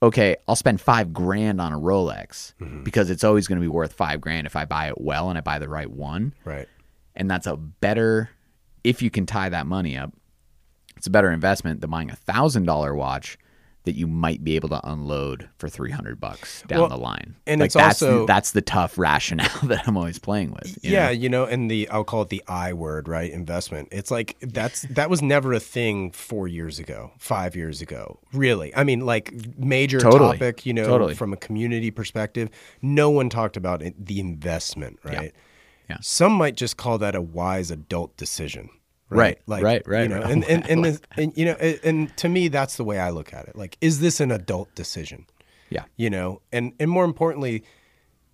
[0.00, 2.84] Okay, I'll spend five grand on a Rolex Mm-hmm.
[2.84, 5.36] because it's always going to be worth five grand if I buy it well and
[5.36, 6.68] I buy the right one, Right.
[7.16, 8.30] and that's a better
[8.84, 10.12] if you can tie that money up.
[10.96, 13.38] It's a better investment than buying a thousand dollar watch
[13.84, 17.36] that you might be able to unload for three hundred bucks down Well, the line.
[17.46, 20.78] and like it's that's also- that's the tough rationale that I'm always playing with.
[20.82, 21.10] you yeah, know?
[21.12, 23.30] you know, and the I'll call it the I word, right?
[23.30, 23.88] Investment.
[23.90, 28.18] It's like that's that was never a thing four years ago, five years ago.
[28.32, 30.32] Really, I mean, like major Totally.
[30.36, 31.14] topic, you know, Totally.
[31.14, 32.50] from a community perspective.
[32.82, 35.32] No one talked about it, the investment, right?
[35.88, 35.96] Yeah.
[36.02, 38.68] Some might just call that a wise adult decision.
[39.10, 40.30] Right, Like, right, right, You know, right.
[40.30, 43.48] and and and, and you know, and, to me, that's the way I look at
[43.48, 43.56] it.
[43.56, 45.26] Like, is this an adult decision?
[45.70, 47.62] yeah, you know and and more importantly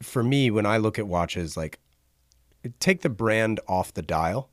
[0.00, 1.80] for me when i look at watches like
[2.78, 4.50] take the brand off the dial.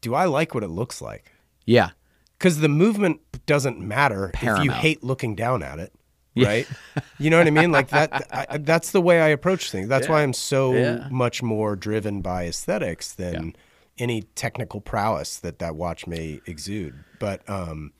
[0.00, 1.30] Do i like what it looks like?
[1.66, 1.90] Yeah.
[2.36, 5.92] because the movement doesn't matter if you hate looking down at it
[6.36, 6.66] right?
[7.20, 7.70] You know what i mean?
[7.70, 9.88] Like that I, that's the way i approach things.
[9.88, 11.06] That's why i'm so Yeah.
[11.12, 13.54] much more driven by aesthetics than
[13.98, 17.92] any technical prowess that that watch may exude but um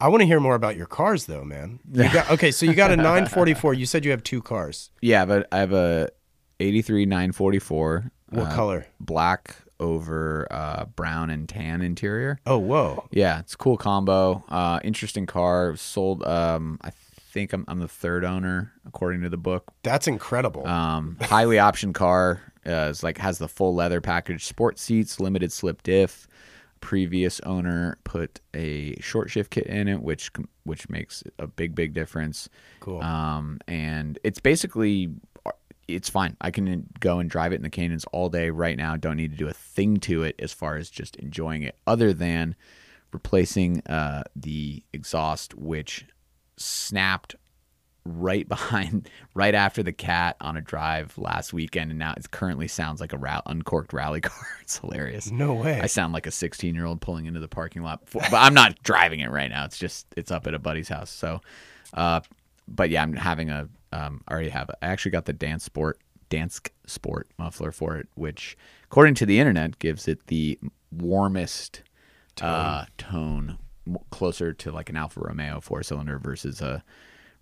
[0.00, 1.80] I want to hear more about your cars, though, man.
[1.92, 3.74] You got, okay, so you got a 944.
[3.74, 4.90] You said you have two cars.
[5.02, 6.10] Yeah, but I have a
[6.60, 8.12] 83 944.
[8.30, 8.86] What uh, color?
[9.00, 12.38] Black over uh, brown and tan interior.
[12.46, 13.08] Oh, whoa.
[13.10, 14.44] Yeah, it's a cool combo.
[14.48, 15.76] Uh, interesting car.
[15.76, 16.24] Sold.
[16.24, 19.72] Um, I think I'm, I'm the third owner according to the book.
[19.82, 20.66] That's incredible.
[20.66, 22.40] Um, highly optioned car.
[22.68, 26.28] Uh, it's like has the full leather package, sport seats, limited slip diff.
[26.80, 30.30] Previous owner put a short shift kit in it, which
[30.64, 32.48] which makes a big big difference.
[32.80, 33.02] Cool.
[33.02, 35.10] Um, and it's basically
[35.88, 36.36] it's fine.
[36.40, 38.96] I can go and drive it in the Canyons all day right now.
[38.96, 42.12] Don't need to do a thing to it as far as just enjoying it, other
[42.12, 42.54] than
[43.12, 46.04] replacing uh, the exhaust, which
[46.58, 47.34] snapped
[48.08, 52.68] right behind, right after the cat on a drive last weekend, and now it currently
[52.68, 54.46] sounds like a ra- uncorked rally car.
[54.62, 55.30] It's hilarious.
[55.30, 55.80] no way.
[55.80, 58.54] I sound like a 16 year old pulling into the parking lot, for, but I'm
[58.54, 59.64] not driving it right now.
[59.64, 61.10] It's just it's up at a buddy's house.
[61.10, 61.40] So,
[61.94, 62.20] uh,
[62.66, 64.70] but yeah, I'm having a um, I already have.
[64.82, 65.98] I actually got the Dance Sport
[66.30, 70.58] Dansk Sport muffler for it, which according to the internet gives it the
[70.90, 71.82] warmest
[72.36, 73.58] tone, uh, tone
[74.10, 76.82] closer to like an Alfa Romeo four cylinder versus a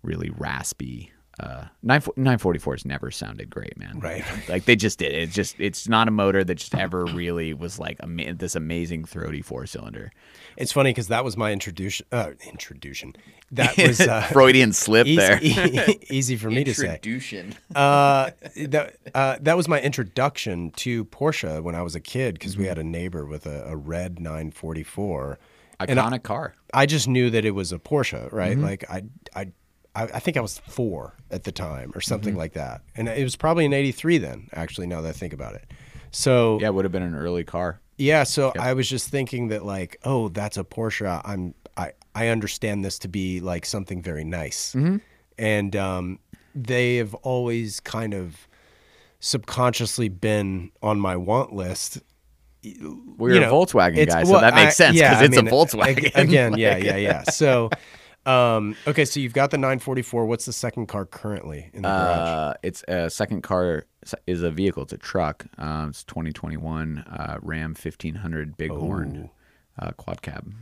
[0.03, 1.11] really raspy.
[1.39, 3.99] Uh, 9, 944s never sounded great, man.
[3.99, 4.23] Right.
[4.49, 5.13] Like they just did.
[5.13, 9.05] It's just it's not a motor that just ever really was like ama- this amazing
[9.05, 10.11] throaty four cylinder.
[10.55, 12.07] It's funny because that was my introduction.
[12.11, 13.15] Uh, introduction.
[13.51, 15.39] That was uh, Freudian slip easy, there.
[16.09, 16.95] easy for me to say.
[16.95, 17.53] Introduction.
[17.75, 22.57] Uh, that uh, that was my introduction to Porsche when I was a kid because
[22.57, 25.37] we had a neighbor with a, a red 944.
[25.81, 26.55] And I- Iconic car.
[26.73, 28.53] I just knew that it was a Porsche, right?
[28.57, 28.63] Mm-hmm.
[28.65, 29.03] Like I,
[29.35, 29.51] I,
[29.97, 32.39] I I think I was four at the time or something Mm-hmm.
[32.39, 34.49] like that, and it was probably an '83 then.
[34.53, 35.65] Actually, now that I think about it,
[36.11, 37.79] so Yeah, it would have been an early car.
[37.97, 41.21] yeah, so I was just thinking that like, oh, that's a Porsche.
[41.25, 44.97] I'm I I understand this to be like something very nice, Mm-hmm.
[45.37, 46.19] and um,
[46.55, 48.47] they have always kind of
[49.19, 51.99] subconsciously been on my want list.
[53.17, 55.51] We're You a Volkswagen guy, so that makes sense yeah, because I it's mean, a
[55.51, 56.05] Volkswagen.
[56.07, 57.23] ag- Again, yeah, yeah, yeah.
[57.23, 57.69] So,
[58.27, 60.25] um, okay, so you've got the 944.
[60.25, 62.27] What's the second car currently in the garage?
[62.27, 63.85] Uh, it's a second car
[64.25, 64.83] is a vehicle.
[64.83, 65.45] It's a truck.
[65.57, 69.29] Um, it's 2021 uh, Ram 1500 Bighorn
[69.79, 70.53] uh, quad cab.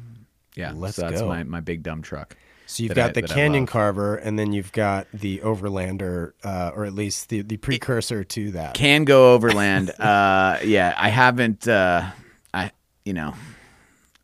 [0.56, 1.28] Yeah, Let's so that's go.
[1.28, 2.38] my, my big dumb truck.
[2.68, 3.66] So you've got I- the Canyon.
[3.68, 8.52] Carver, and then you've got the Overlander, uh, or at least the, the precursor to
[8.52, 8.74] that.
[8.74, 9.92] can go overland.
[10.00, 11.68] uh, yeah, I haven't.
[11.68, 12.10] Uh,
[12.54, 12.72] I
[13.04, 13.36] you know,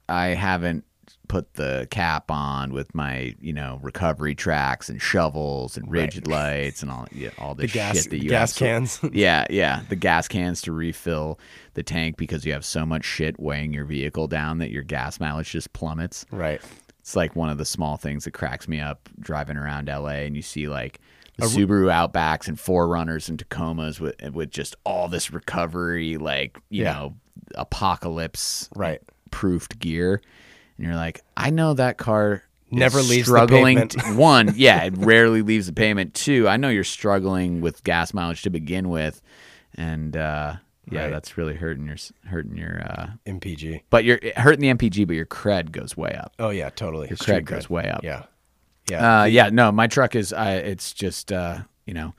[0.10, 0.86] I haven't
[1.32, 6.82] put the cap on with my you know recovery tracks and shovels and rigid lights
[6.82, 9.00] and all yeah, all the gas, shit that the you gas absol- cans.
[9.14, 11.40] yeah, yeah, the gas cans to refill
[11.74, 15.22] the tank because you have so much shit weighing your vehicle down that your gas
[15.22, 16.26] mileage just plummets.
[16.32, 16.60] right.
[17.00, 20.36] It's like one of the small things that cracks me up driving around LA and
[20.36, 21.00] you see like
[21.38, 26.84] the Subaru Outbacks and 4Runners and Tacomas with with just all this recovery like, you
[26.84, 26.92] Yeah.
[26.94, 27.16] know,
[27.56, 29.02] apocalypse Right.
[29.32, 30.22] proofed gear.
[30.82, 32.34] And you're like, I know that car
[32.72, 34.16] is Never leaves the struggling pavement.
[34.18, 36.16] one, yeah, it rarely leaves the payment.
[36.16, 39.22] Two, I know you're struggling with gas mileage to begin with.
[39.76, 40.56] And uh
[40.92, 41.10] yeah, Right.
[41.12, 43.82] that's really hurting your hurting your uh MPG.
[43.92, 46.34] but you're hurting the MPG, but your cred goes way up.
[46.40, 47.10] Oh yeah, totally.
[47.10, 48.04] Your Street cred goes way up.
[48.04, 48.24] Yeah.
[48.90, 49.22] Yeah.
[49.22, 50.34] Uh, yeah, no, my truck is.
[50.34, 52.16] Uh, it's just uh, you know,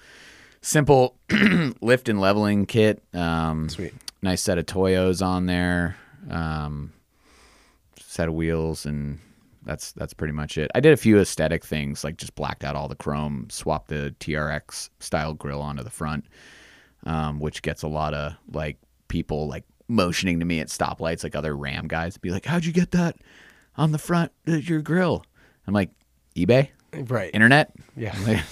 [0.61, 1.17] simple
[1.81, 3.03] lift and leveling kit.
[3.13, 3.93] Um, Sweet.
[4.23, 5.97] Nice set of Toyos on there.
[6.31, 6.93] Um,
[8.13, 9.19] set of wheels, and
[9.65, 10.71] that's that's pretty much it.
[10.75, 14.15] I did a few aesthetic things, like just blacked out all the chrome, swapped the
[14.21, 16.27] TRX style grill onto the front,
[17.07, 18.77] um, which gets a lot of like
[19.09, 22.73] people like motioning to me at stoplights, like other Ram guys, be like, "How'd you
[22.73, 23.17] get that
[23.79, 25.25] on the front of your grill?"
[25.67, 25.91] I'm like,
[26.37, 27.31] eBay, right.
[27.35, 28.15] internet, Yeah.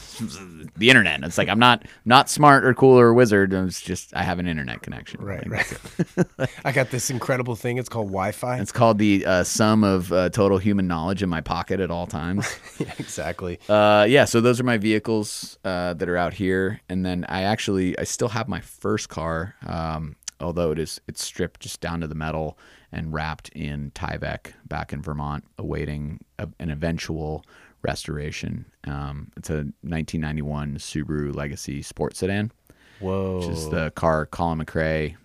[0.77, 1.23] The internet.
[1.25, 3.55] It's like I'm not not smart or cool or a wizard.
[3.55, 5.23] It's just I have an internet connection.
[5.25, 6.51] Right, Like, right.
[6.65, 7.79] I got this incredible thing.
[7.79, 8.59] It's called Wi-Fi.
[8.61, 12.07] It's called the uh, sum of uh, total human knowledge in my pocket at all
[12.07, 12.55] times.
[12.79, 13.59] yeah, exactly.
[13.67, 17.43] Uh, yeah, so those are my vehicles uh, that are out here, and then I
[17.43, 22.01] actually I still have my first car, um, although it is it's stripped just down
[22.03, 22.59] to the metal
[22.93, 27.45] and wrapped in Tyvek back in Vermont, awaiting a, an eventual
[27.83, 28.65] restoration.
[28.85, 32.53] Um, it's a 1991 Subaru Legacy Sport Sedan,
[33.01, 33.39] Whoa.
[33.39, 35.17] which is the car Colin McRae.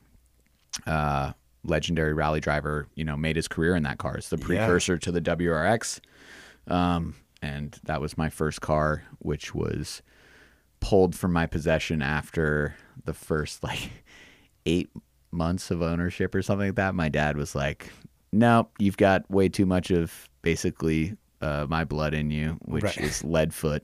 [0.85, 1.31] Uh,
[1.63, 4.17] legendary rally driver, you know, made his career in that car.
[4.17, 5.99] It's the precursor to the WRX.
[6.67, 10.01] Um, and that was my first car, which was
[10.79, 12.75] pulled from my possession after
[13.05, 13.91] the first like
[14.65, 14.89] eight
[15.31, 16.95] months of ownership or something like that.
[16.95, 17.91] My dad was like,
[18.31, 22.97] "Nope, you've got way too much of basically uh, my blood in you, which Right.
[22.97, 23.83] is lead foot."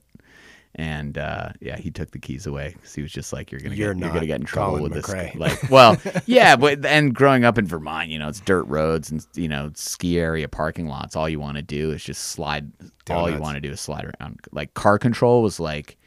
[0.74, 3.74] And uh, yeah, he took the keys away because he was just like, "You're gonna
[3.74, 6.84] You're get, you're gonna get in trouble Colin with McRae." this." Like, well, yeah, but
[6.86, 10.48] and growing up in Vermont, you know, it's dirt roads and you know ski area
[10.48, 11.14] parking lots.
[11.14, 12.72] All you want to do is just slide.
[13.10, 14.40] all you want to do is slide around.
[14.50, 15.98] Like car control was like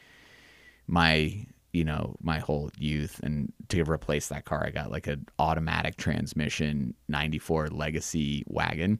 [0.86, 5.26] my you know my whole youth and to replace that car i got like an
[5.38, 8.98] automatic transmission 94 legacy wagon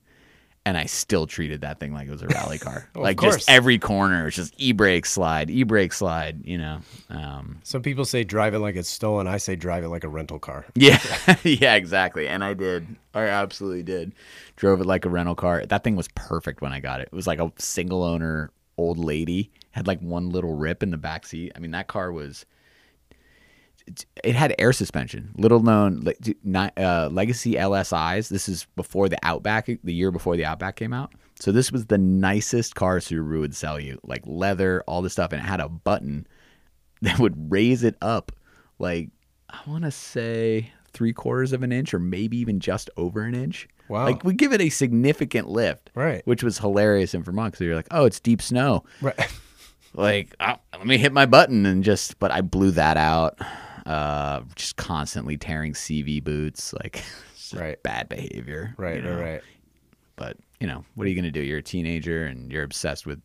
[0.67, 2.91] and i still treated that thing like it was a rally car.
[2.95, 7.83] Of like just every corner it's just e-brake slide e-brake slide you know um, Some
[7.83, 9.27] people say drive it like it's stolen.
[9.29, 10.67] I say drive it like a rental car.
[10.75, 10.99] yeah.
[11.45, 12.27] Yeah exactly.
[12.29, 12.87] And i did.
[13.15, 14.13] I absolutely did.
[14.57, 15.65] Drove it like a rental car.
[15.65, 17.09] That thing was perfect when i got it.
[17.13, 20.97] It was like a single owner old lady had like one little rip in the
[20.97, 21.53] back seat.
[21.55, 22.45] I mean that car was
[24.25, 25.31] it- had air suspension.
[25.37, 28.29] Little known, like, d- not- uh, Legacy LSIs.
[28.29, 31.13] This is before the Outback, the year before the Outback came out.
[31.39, 35.33] So this was the nicest car Subaru would sell you, like leather, all this stuff,
[35.33, 36.27] and it had a button
[37.03, 38.33] that would raise it up,
[38.79, 39.11] like
[39.51, 43.35] I want to say three quarters of an inch, or maybe even just over an
[43.35, 43.69] inch.
[43.89, 44.05] Wow.
[44.05, 46.27] Like we give it a significant lift, Right.
[46.27, 49.15] Which was hilarious in Vermont because you're like, oh, it's deep snow Right.
[49.95, 53.39] like uh, let me hit my button and just but i blew that out
[53.87, 57.03] uh just constantly tearing cv boots like
[57.55, 57.81] Right.
[57.83, 58.97] bad behavior Right.
[58.97, 59.15] you know?
[59.17, 59.23] Right.
[59.35, 59.43] Right.
[60.17, 63.21] but you know what are you gonna do you're a teenager and you're obsessed with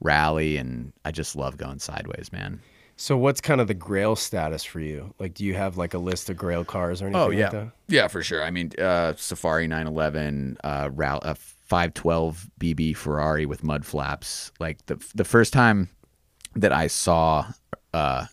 [0.00, 2.60] rally and i just love going sideways man
[2.96, 5.14] So what's kind of the Grail status for you?
[5.18, 7.22] Like, do you have like a list of Grail cars or anything?
[7.22, 7.70] Oh like yeah, that?
[7.88, 8.44] yeah for sure.
[8.44, 14.52] I mean, uh, Safari 911, uh, Ral- uh, 512 BB Ferrari with mud flaps.
[14.60, 15.88] Like the the first time
[16.56, 17.46] that I saw
[17.94, 18.26] uh,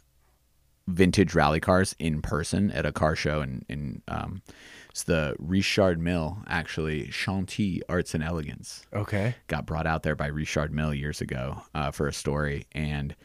[0.87, 4.41] vintage rally cars in person at a car show in in um,
[4.89, 9.35] it's the Richard Mille actually Chantilly Arts and Elegance Okay.
[9.47, 13.15] got brought out there by Richard Mille years ago uh, for a story, and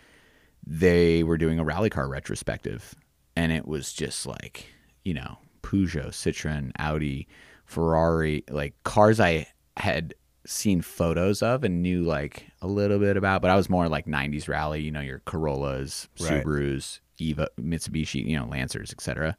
[0.67, 2.95] they were doing a rally car retrospective,
[3.37, 4.67] and it was just like
[5.05, 7.27] you know Peugeot, Citroen, Audi,
[7.65, 9.47] Ferrari, like cars I
[9.77, 13.89] had seen photos of and knew like a little bit about, but I was more
[13.89, 16.09] like '90s rally, you know, your Corollas.
[16.19, 19.37] Subarus, Evo, Mitsubishi, you know, Lancers, etc.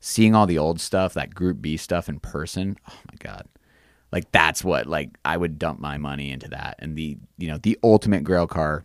[0.00, 3.46] Seeing all the old stuff, that Group B stuff in person, oh my god.
[4.10, 6.76] Like that's what like I would dump my money into that.
[6.78, 8.84] And the you know the ultimate Grail car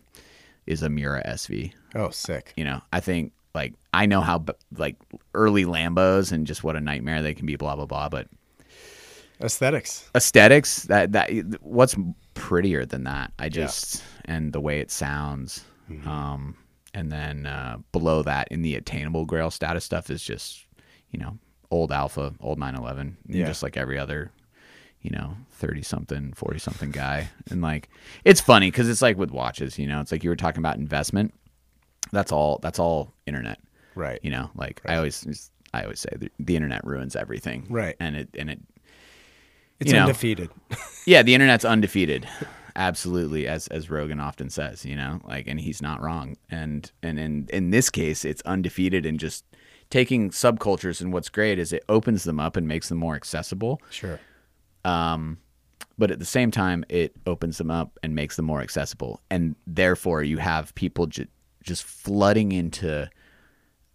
[0.66, 1.72] is a Miura SV.
[1.94, 2.52] Oh, sick.
[2.56, 4.44] You know, I think like I know how
[4.76, 4.96] like
[5.34, 7.56] early Lambos and just what a nightmare they can be.
[7.56, 8.08] Blah blah blah.
[8.08, 8.28] But
[9.40, 10.10] Aesthetics.
[10.16, 11.30] aesthetics that that
[11.62, 11.94] what's
[12.34, 13.32] prettier than that?
[13.38, 15.64] I just and the way it sounds.
[15.90, 16.08] Mm-hmm.
[16.08, 16.56] Um,
[16.98, 20.66] and then uh, below that in the attainable Grail status stuff is just
[21.10, 21.38] you know
[21.70, 23.46] old Alfa, old 911, Yeah.
[23.46, 24.30] just like every other
[25.02, 27.88] you know 30 something 40 something guy and like
[28.24, 30.76] it's funny because it's like with watches you know it's like you were talking about
[30.76, 31.32] investment
[32.10, 33.58] that's all that's all internet
[33.94, 34.18] Right.
[34.24, 37.94] you know like i always i always say the, the internet ruins everything Right.
[38.00, 38.58] and it and it
[39.78, 40.02] It's you know.
[40.06, 40.50] undefeated.
[41.06, 42.26] yeah the internet's undefeated
[42.78, 47.18] absolutely as as rogan often says you know like and he's not wrong and and
[47.18, 49.44] in in this case it's undefeated and just
[49.90, 53.80] taking subcultures and what's great is it opens them up and makes them more accessible
[53.90, 54.18] Sure.
[54.84, 55.38] um,
[55.98, 59.56] but at the same time, it opens them up and makes them more accessible, and
[59.66, 61.26] therefore you have people ju-
[61.64, 63.10] just flooding into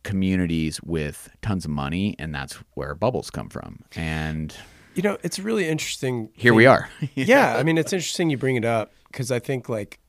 [0.03, 3.79] communities with tons of money, and that's where bubbles come from.
[3.95, 4.53] And
[4.95, 6.29] You know, it's really interesting.
[6.35, 6.89] here we are.
[7.15, 9.99] yeah, I mean, it's interesting you bring it up because I think like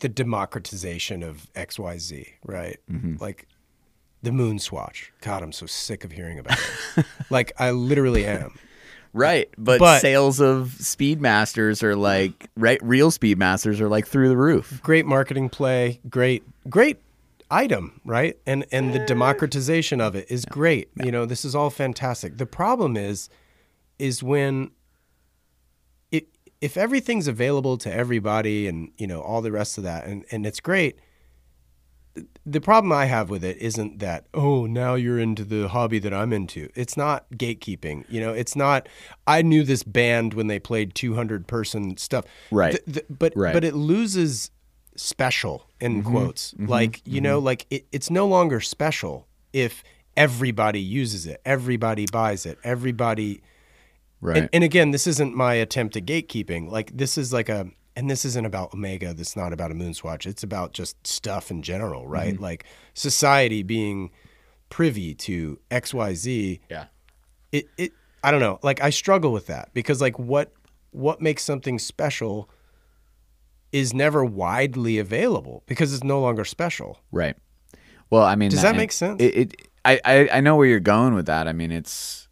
[0.00, 2.78] the democratization of XYZ, right?
[2.90, 3.16] Mm-hmm.
[3.20, 3.46] Like
[4.22, 5.12] the moon swatch.
[5.20, 6.58] God, I'm so sick of hearing about
[6.96, 7.04] it.
[7.30, 8.58] like I literally am.
[9.12, 14.36] right, but, But- sales of Speedmasters are like right, real Speedmasters are like through the
[14.36, 14.80] roof.
[14.82, 16.98] Great marketing play, great great
[17.50, 18.36] item, right?
[18.46, 20.90] And and the democratization of it is great.
[21.04, 22.38] You know, this is all fantastic.
[22.38, 23.28] The problem is
[23.98, 24.70] is when
[26.10, 26.28] it,
[26.60, 30.46] if everything's available to everybody and you know all the rest of that and, and
[30.46, 30.98] it's great
[32.44, 36.12] the problem i have with it isn't that oh now you're into the hobby that
[36.12, 38.88] i'm into it's not gatekeeping you know it's not
[39.28, 42.72] i knew this band when they played 200 person stuff Right.
[42.72, 43.52] Th- th- but Right.
[43.52, 44.50] but it loses
[45.00, 46.10] special in Mm-hmm.
[46.10, 49.82] quotes like you know like it, it's no longer special if
[50.16, 53.42] everybody uses it everybody buys it everybody
[54.22, 54.36] Right.
[54.36, 56.70] and, and again, this isn't my attempt at gatekeeping.
[56.70, 59.14] Like this is like a, and this isn't about Omega.
[59.14, 60.26] This is not about a Moonswatch.
[60.26, 62.34] It's about just stuff in general, right?
[62.34, 62.42] Mm-hmm.
[62.42, 64.10] Like society being
[64.68, 66.60] privy to X, Y, Z.
[66.68, 66.84] yeah.
[67.50, 67.92] It, it,
[68.22, 68.58] I don't know.
[68.62, 70.52] Like I struggle with that because like what,
[70.90, 72.50] what makes something special
[73.72, 76.98] is never widely available because it's no longer special.
[77.12, 77.36] Right.
[78.10, 79.22] Well, I mean, Does that and make sense?
[79.22, 81.46] It, it I, I I know where you're going with that.
[81.46, 82.28] I mean, it's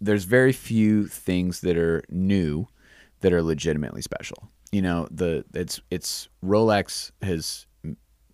[0.00, 2.66] there's very few things that are new
[3.20, 4.48] that are legitimately special.
[4.72, 7.66] You know, the it's it's Rolex has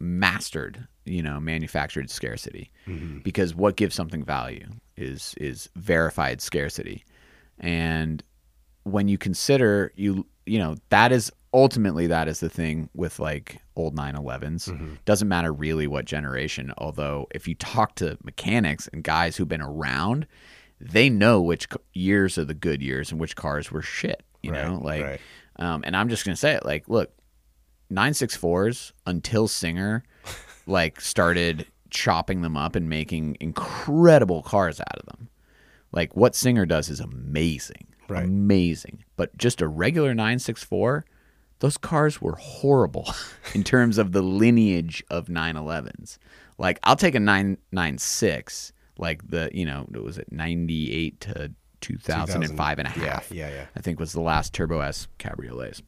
[0.00, 3.18] mastered you know manufactured scarcity mm-hmm.
[3.18, 7.04] because what gives something value is is verified scarcity,
[7.58, 8.22] and
[8.84, 13.58] when you consider you you know that is ultimately that is the thing with like
[13.76, 19.36] old 911s doesn't matter really what generation although if you talk to mechanics and guys
[19.36, 20.26] who've been around
[20.80, 24.80] they know which years are the good years and which cars were shit you know
[24.82, 25.20] like right.
[25.56, 27.12] um, and i'm just gonna say it like look
[27.92, 30.02] 964s until singer
[30.66, 35.28] like started chopping them up and making incredible cars out of them
[35.94, 37.86] like what Singer does is amazing.
[38.08, 38.24] Right.
[38.24, 39.04] Amazing.
[39.16, 41.04] But just a regular 964,
[41.64, 43.10] those cars were horrible
[43.54, 46.18] in terms of the lineage of 911s.
[46.58, 51.50] Like I'll take a 996 like the, you know, it was it 98 to
[51.80, 53.32] 2005 and a Yeah, half.
[53.32, 53.66] yeah, yeah.
[53.74, 55.80] I think was the last Turbo S cabriolets.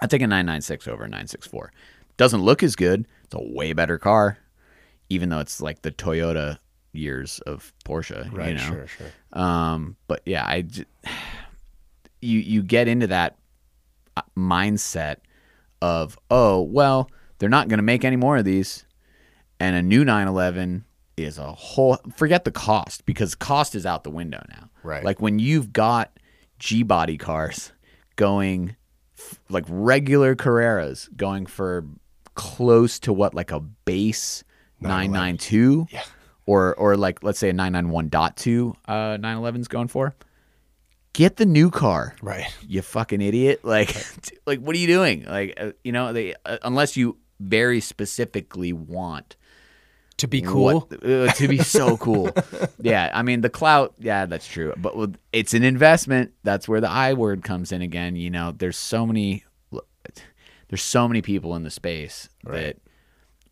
[0.00, 1.72] I take a 996 over a 964.
[2.18, 3.06] Doesn't look as good.
[3.24, 4.36] It's a way better car,
[5.08, 6.58] even though it's like the Toyota
[6.92, 8.30] years of Porsche.
[8.30, 8.48] Right.
[8.48, 8.60] You know?
[8.60, 8.86] Sure.
[8.86, 9.06] Sure.
[9.32, 10.64] Um, but yeah, I
[12.20, 13.36] you you get into that
[14.36, 15.16] mindset
[15.82, 18.84] of oh well, they're not going to make any more of these,
[19.60, 20.84] and a new 911
[21.16, 24.70] is a whole forget the cost because cost is out the window now.
[24.82, 25.04] Right.
[25.04, 26.16] Like when you've got
[26.58, 27.72] G body cars
[28.16, 28.76] going
[29.18, 31.84] f- like regular Carreras going for
[32.34, 34.44] close to what like a base
[34.80, 36.02] 992 Yeah.
[36.46, 40.14] or or like let's say a 991.2 uh 911's going for
[41.18, 42.14] get the new car.
[42.22, 42.46] Right.
[42.66, 43.60] you fucking idiot.
[43.64, 43.94] Like
[44.46, 45.24] like what are you doing?
[45.24, 49.36] Like uh, you know they uh, unless you very specifically want
[50.18, 50.86] To be cool.
[50.88, 52.30] what- uh, to be so cool.
[52.80, 54.72] Yeah i mean the clout yeah that's true.
[54.76, 54.94] But
[55.32, 56.32] it's an investment.
[56.44, 58.52] That's where the i word comes in again you know.
[58.56, 59.44] There's so many
[60.68, 62.76] there's so many people in the space that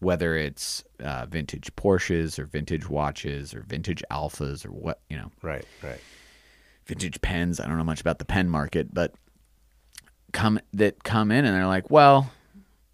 [0.00, 5.30] whether it's uh, vintage porsches or vintage watches or vintage Alfas or what you know.
[5.42, 5.64] Right.
[5.82, 6.00] Right.
[6.86, 7.60] Vintage pens.
[7.60, 9.14] I don't know much about the pen market, but
[10.32, 12.30] come that come in and they're like, well,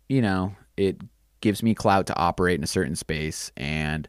[0.09, 1.01] you know, it
[1.40, 4.09] gives me clout to operate in a certain space and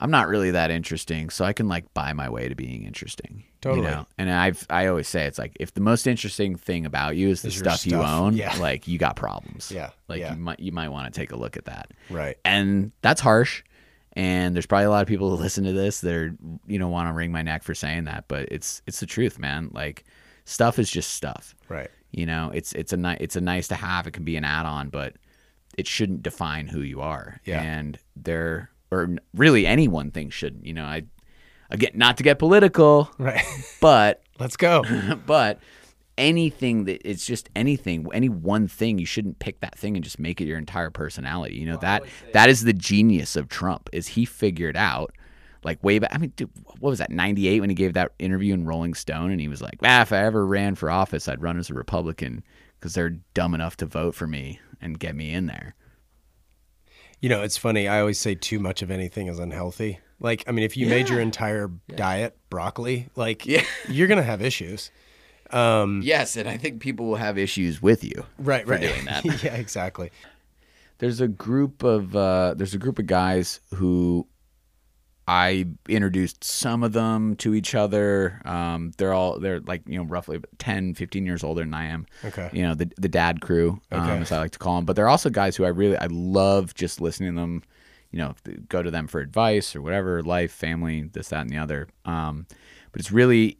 [0.00, 3.44] I'm not really that interesting, so I can like buy my way to being interesting.
[3.60, 3.86] Totally.
[3.86, 4.06] You know?
[4.16, 7.42] And I've I always say it's like if the most interesting thing about you is
[7.42, 8.56] the Is your stuff, you own, yeah.
[8.58, 9.72] like you got problems.
[9.74, 10.34] Yeah, Like yeah.
[10.34, 11.90] you might you might want to take a look at that.
[12.10, 12.36] Right.
[12.44, 13.64] And that's harsh.
[14.18, 16.88] And there's probably a lot of people who listen to this that are you know
[16.88, 19.70] want to wring my neck for saying that, but it's it's the truth, man.
[19.72, 20.04] Like
[20.44, 21.54] stuff is just stuff.
[21.68, 21.88] Right.
[22.10, 24.06] You know, it's it's a ni- it's a nice to have.
[24.08, 25.14] It can be an add on, but
[25.76, 27.40] it shouldn't define who you are.
[27.44, 27.62] Yeah.
[27.62, 30.66] And there, or really any one thing shouldn't.
[30.66, 31.04] You know, I
[31.70, 33.44] again not to get political, Right.
[33.80, 34.82] but Let's go.
[35.26, 35.60] but
[36.18, 38.98] anything that it's just anything, any one thing.
[38.98, 41.56] You shouldn't pick that thing and just make it your entire personality.
[41.56, 42.02] You know that
[42.34, 45.14] that is the genius of Trump is he figured out.
[45.64, 47.10] Like way back, I mean, dude, what was that?
[47.10, 50.02] Ninety eight when he gave that interview in Rolling Stone, and he was like, "Ah,
[50.02, 52.44] if I ever ran for office, I'd run as a Republican
[52.78, 55.74] because they're dumb enough to vote for me and get me in there."
[57.20, 57.88] You know, it's funny.
[57.88, 59.98] I always say too much of anything is unhealthy.
[60.20, 63.64] Like, I mean, if you made your entire diet broccoli, like, Yeah.
[63.88, 64.90] you're gonna have issues.
[65.50, 68.24] Um, Yes, and I think people will have issues with you.
[68.38, 68.80] right, for right.
[68.80, 69.24] doing that.
[69.42, 70.10] yeah, exactly.
[70.98, 74.26] there's a group of uh, there's a group of guys who
[75.26, 78.40] I introduced some of them to each other.
[78.46, 82.06] Um, they're all they're like you know roughly 10, 15 years older than I am.
[82.24, 82.48] Okay.
[82.52, 84.18] You know the the dad crew, um, Okay.
[84.22, 84.84] as I like to call them.
[84.86, 87.62] But they're also guys who I really I love just listening to them.
[88.10, 88.34] You know,
[88.70, 91.88] go to them for advice or whatever, life, family, this, that, and the other.
[92.06, 92.46] Um,
[92.90, 93.58] but it's really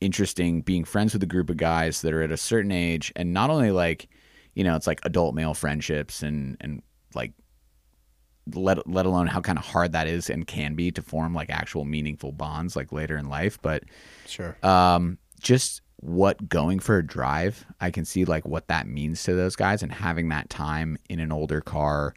[0.00, 3.32] interesting being friends with a group of guys that are at a certain age and
[3.34, 4.08] not only like
[4.54, 6.82] you know it's like adult male friendships and and
[7.14, 7.32] like
[8.54, 11.50] let let alone how kind of hard that is and can be to form like
[11.50, 13.84] actual meaningful bonds like later in life but
[14.26, 14.56] Sure.
[14.66, 19.34] um just what going for a drive i can see like what that means to
[19.34, 22.14] those guys and having that time in an older car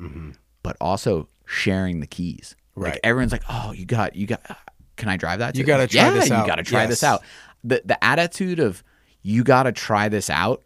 [0.63, 2.93] but also sharing the keys Right.
[2.93, 4.41] like everyone's like oh you got you got
[4.95, 6.41] can i drive that You gotta try yeah, this out.
[6.41, 7.21] you gotta try this out
[7.63, 8.83] the the attitude of
[9.21, 10.63] you gotta try this out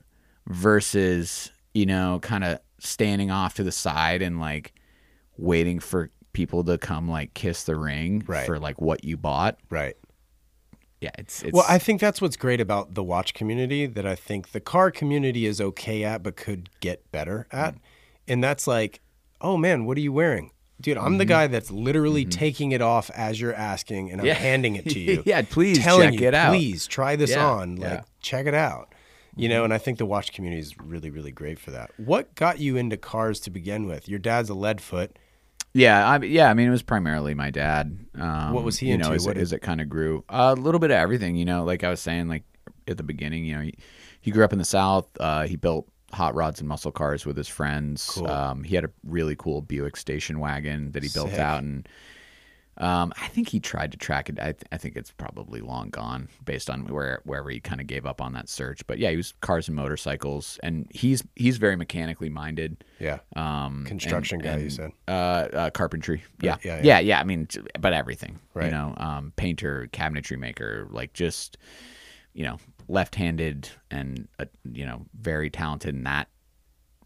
[0.47, 4.73] versus you know kind of standing off to the side and like
[5.37, 8.45] waiting for people to come like kiss the ring Right.
[8.45, 9.95] for like what you bought Right.
[11.01, 14.15] yeah it's, it's Well, I think that's what's great about the watch community that I
[14.15, 17.75] think the car community is okay at, but could get better at.
[17.75, 17.79] Mm.
[18.29, 19.01] And that's like,
[19.41, 20.51] oh man, what are you wearing?
[20.79, 21.29] Dude, I'm the Mm-hmm.
[21.29, 24.35] guy that's literally taking it off as you're asking and I'm Yeah.
[24.35, 25.23] handing it to you.
[25.25, 26.51] Yeah, please telling check you, it out.
[26.51, 27.75] Please try this Yeah, on.
[27.77, 27.95] Like, yeah.
[27.97, 28.03] Mm-hmm.
[28.21, 28.93] check it out.
[29.35, 31.91] You know, and I think the watch community is really, really great for that.
[31.97, 34.09] What got you into cars to begin with?
[34.09, 35.17] Your dad's a lead foot.
[35.73, 36.49] Yeah, I, yeah.
[36.49, 37.99] I mean, it was primarily my dad.
[38.15, 39.15] Um, What was he you know, into?
[39.15, 41.35] As, What it- it kind of grew, a little bit of everything.
[41.35, 42.43] You know, like I was saying, like
[42.87, 43.75] at the beginning, you know, he,
[44.21, 45.07] he grew up in the South.
[45.19, 48.05] Uh, he built hot rods and muscle cars with his friends.
[48.13, 48.27] Cool.
[48.27, 51.39] Um, he had a really cool Buick station wagon that he built Sick.
[51.39, 51.87] out, and
[52.79, 54.39] um, I think he tried to track it.
[54.39, 57.87] I, th- I think it's probably long gone based on where wherever he kind of
[57.87, 58.85] gave up on that search.
[58.85, 62.83] But yeah, he was cars and motorcycles, and he's he's very mechanically minded.
[62.99, 63.17] Yeah.
[63.35, 64.91] Um, Construction and- guy, you said.
[65.07, 66.23] Uh, uh, carpentry.
[66.39, 66.57] Yeah.
[66.63, 66.99] yeah, yeah, yeah.
[66.99, 67.47] yeah, I mean,
[67.79, 68.37] but everything.
[68.53, 68.65] Right.
[68.65, 71.57] You know, um, painter, cabinetry maker, like just,
[72.33, 72.57] you know,
[72.87, 76.27] left-handed and uh, you know very talented in that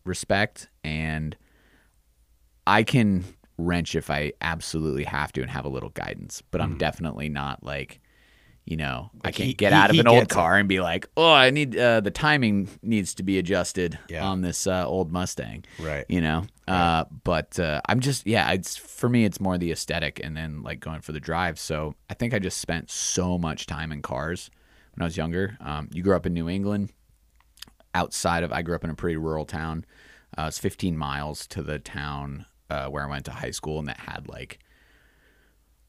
[0.06, 0.68] respect.
[0.84, 1.36] And
[2.68, 3.24] I can
[3.58, 7.64] wrench if I absolutely have to and have a little guidance, but I'm definitely not
[7.64, 8.00] like.
[8.64, 9.32] You know, I.
[9.32, 10.36] Can't he- get he- out of an old gets it.
[10.36, 14.24] car and be like, "Oh, I need uh, the timing needs to be adjusted Yeah.
[14.24, 16.06] on this uh, old Mustang." Right.
[16.08, 20.22] you know uh but uh i'm just yeah it's for me it's more the aesthetic
[20.24, 23.66] and then like going for the drive so i think i just spent so much
[23.66, 24.52] time in cars
[24.94, 26.92] when i was younger um you grew up in new england
[27.94, 29.86] outside of i grew up in a pretty rural town
[30.38, 33.88] uh it's 15 miles to the town uh, where i went to high school and
[33.88, 34.60] that had like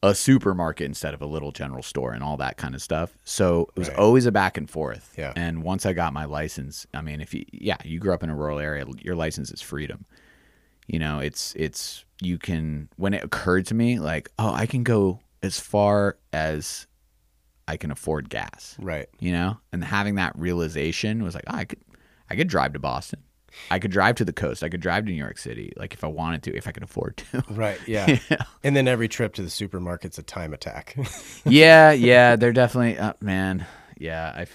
[0.01, 3.15] a supermarket instead of a little general store and all that kind of stuff.
[3.23, 3.97] So it was Right.
[3.97, 5.13] always a back and forth.
[5.17, 5.31] Yeah.
[5.37, 8.29] And once I got my license, I mean, if you, yeah, you grew up in
[8.29, 10.03] a rural area, your license is freedom.
[10.87, 14.83] You know, it's, it's, you can, when it occurred to me, like, oh, I can
[14.83, 16.85] go as far as
[17.67, 19.07] I can afford gas, Right.
[19.19, 19.57] you know?
[19.71, 21.79] And having that realization was like, oh, I could,
[22.29, 23.21] I could drive to Boston.
[23.69, 24.63] I could drive to the coast.
[24.63, 26.81] I could drive to New York City, like if I wanted to, if I could
[26.83, 27.43] afford to.
[27.51, 27.79] Right.
[27.87, 28.17] Yeah.
[28.63, 30.95] And then every trip to the supermarket's a time attack.
[31.45, 33.65] yeah, yeah, they're definitely uh, man.
[33.97, 34.47] Yeah, I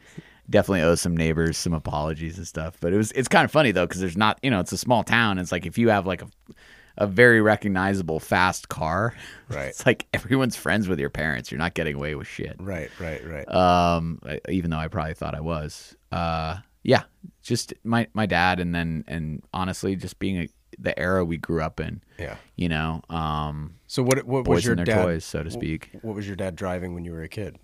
[0.50, 2.78] definitely owe some neighbors some apologies and stuff.
[2.80, 4.78] But it was it's kind of funny though because there's not you know it's a
[4.78, 5.38] small town.
[5.38, 6.28] It's like if you have like a
[6.98, 9.14] a very recognizable fast car.
[9.48, 9.68] Right.
[9.68, 11.52] It's like everyone's friends with your parents.
[11.52, 12.56] You're not getting away with shit.
[12.58, 13.46] Right, right, right.
[13.54, 15.94] Um, I- even though I probably thought I was.
[16.10, 17.02] Uh, yeah,
[17.42, 20.48] just my my dad, and then and honestly, just being a,
[20.80, 22.02] the era we grew up in.
[22.18, 22.36] yeah.
[22.56, 25.90] You know, um, So what what was your dad toys, so to speak.
[26.02, 27.56] What was your dad driving when you were a kid?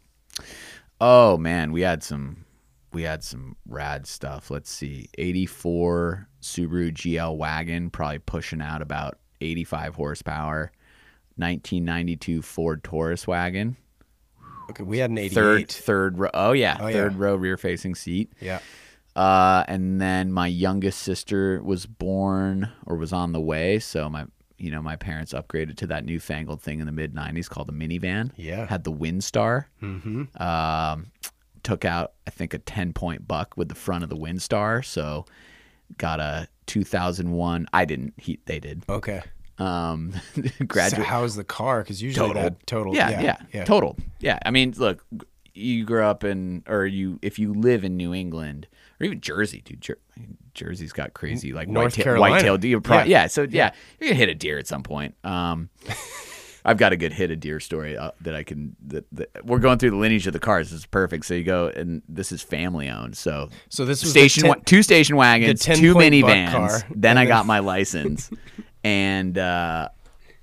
[1.01, 2.45] Oh man, we had some
[2.93, 4.51] we had some rad stuff.
[4.51, 5.09] Let's see.
[5.18, 10.72] 84 Subaru GL wagon, probably pushing out about 85 horsepower.
[11.36, 13.76] 1992 Ford Taurus wagon.
[14.70, 15.34] Okay, we had an 88.
[15.34, 16.30] Third third row.
[16.34, 16.93] Oh yeah, Oh, yeah.
[16.95, 18.32] third row rear facing seat.
[18.40, 18.61] Yeah.
[19.16, 24.24] Uh, and then my youngest sister was born or was on the way, so my
[24.59, 27.72] you know my parents upgraded to that newfangled thing in the mid '90s called the
[27.72, 28.30] minivan.
[28.36, 28.66] Yeah.
[28.66, 29.66] had the Windstar.
[29.82, 30.43] Mm-hmm.
[30.43, 31.07] Um,
[31.62, 35.26] took out I think a 10 point buck with the front of the Windstar, so
[35.99, 37.67] got a 2001.
[37.73, 38.15] I didn't.
[38.17, 38.85] He they did.
[38.89, 39.23] Okay.
[39.59, 41.83] Um, So graduate how's the car?
[41.83, 42.95] Because usually total that total.
[42.95, 43.97] yeah, yeah, yeah, total.
[44.19, 45.05] Yeah, I mean, look,
[45.55, 48.67] you grew up in, or you, if you live in New England
[48.99, 49.81] or even Jersey, dude.
[49.83, 49.99] Jer-
[50.55, 52.35] Jersey's got crazy like North whitetail, Carolina.
[52.35, 52.81] whitetail deer.
[52.81, 53.05] Pro- Yeah.
[53.05, 53.27] yeah.
[53.27, 55.15] so yeah, you're gonna hit a deer at some point.
[55.25, 55.69] Um,
[56.65, 58.77] I've got a good hit a deer story uh, that I can.
[58.87, 60.71] That, that we're going through the lineage of the cars.
[60.71, 61.25] This is perfect.
[61.27, 63.17] So you go, and this is family owned.
[63.17, 66.51] So So this was station wa- two station wagons, two minivans.
[66.53, 68.31] car, Then I got my license,
[68.85, 69.89] and uh,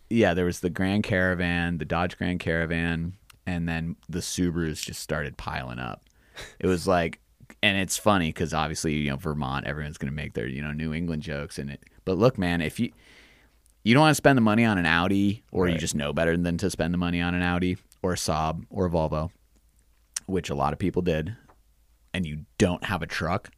[0.10, 3.14] yeah, there was the Grand Caravan, the Dodge Grand Caravan,
[3.46, 6.04] and then the Subarus just started piling up.
[6.60, 7.20] It was like,
[7.64, 10.94] and it's funny because obviously you know Vermont, everyone's gonna make their you know New
[10.94, 11.82] England jokes, and it.
[12.06, 12.92] But look, man, if you
[13.84, 16.36] you don't want to spend the money on an Audi, or you just know better
[16.38, 19.32] than to spend the money on an Audi or a Saab or a Volvo,
[20.26, 21.36] which a lot of people did,
[22.14, 23.50] and you don't have a truck,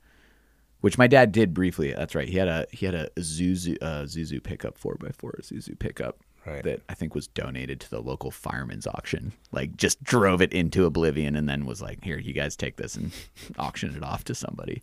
[0.82, 1.93] which my dad did briefly.
[1.93, 2.28] That's right.
[2.30, 6.17] He had a he had a Zuzu uh, Zuzu pickup four x four Zuzu pickup
[6.43, 6.63] Right.
[6.63, 9.34] that I think was donated to the local fireman's auction.
[9.51, 12.95] Like just drove it into oblivion and then was like, "Here, you guys take this
[12.95, 13.11] and
[13.59, 14.82] auction it off to somebody."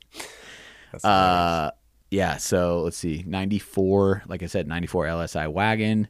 [0.92, 1.72] That's Uh,
[2.10, 2.36] yeah.
[2.36, 4.22] So let's see, ninety four.
[4.28, 6.08] Like I said, ninety four LSI wagon.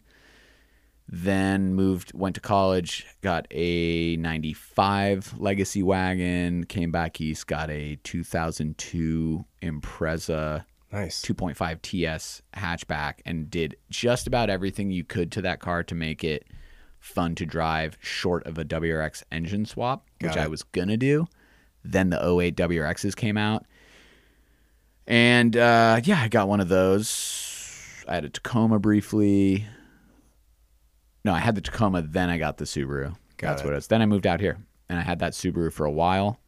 [1.10, 6.64] Then moved, went to college, got a ninety five Legacy wagon.
[6.64, 11.22] Came back east, got a two thousand two Impreza nice.
[11.22, 16.24] 2.5 TS hatchback, and did just about everything you could to that car to make
[16.24, 16.46] it
[17.00, 21.26] fun to drive, short of a WRX engine swap, which Got I was gonna do.
[21.84, 23.64] Then the 08 WRXs came out.
[25.08, 28.04] And uh, yeah, I got one of those.
[28.06, 29.66] I had a Tacoma briefly.
[31.24, 33.16] No, I had the Tacoma, then I got the Subaru.
[33.38, 33.64] Got That's it.
[33.64, 33.86] what it was.
[33.88, 36.38] Then I moved out here and I had that Subaru for a while.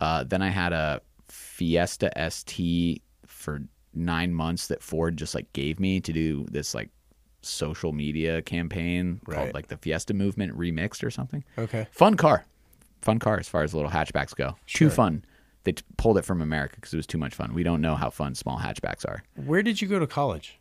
[0.00, 3.62] Uh, then I had a Fiesta ST for
[3.94, 6.90] nine months that Ford just like gave me to do this like
[7.42, 9.36] social media campaign Right.
[9.36, 11.44] called like the Fiesta Movement Remixed or something.
[11.58, 11.86] Okay.
[11.90, 12.44] Fun car,
[13.02, 14.56] fun car as far as little hatchbacks go.
[14.66, 14.88] Sure.
[14.88, 15.24] Too fun.
[15.68, 17.52] They t- pulled it from America because it was too much fun.
[17.52, 19.22] We don't know how fun small hatchbacks are.
[19.44, 20.58] Where did you go to college?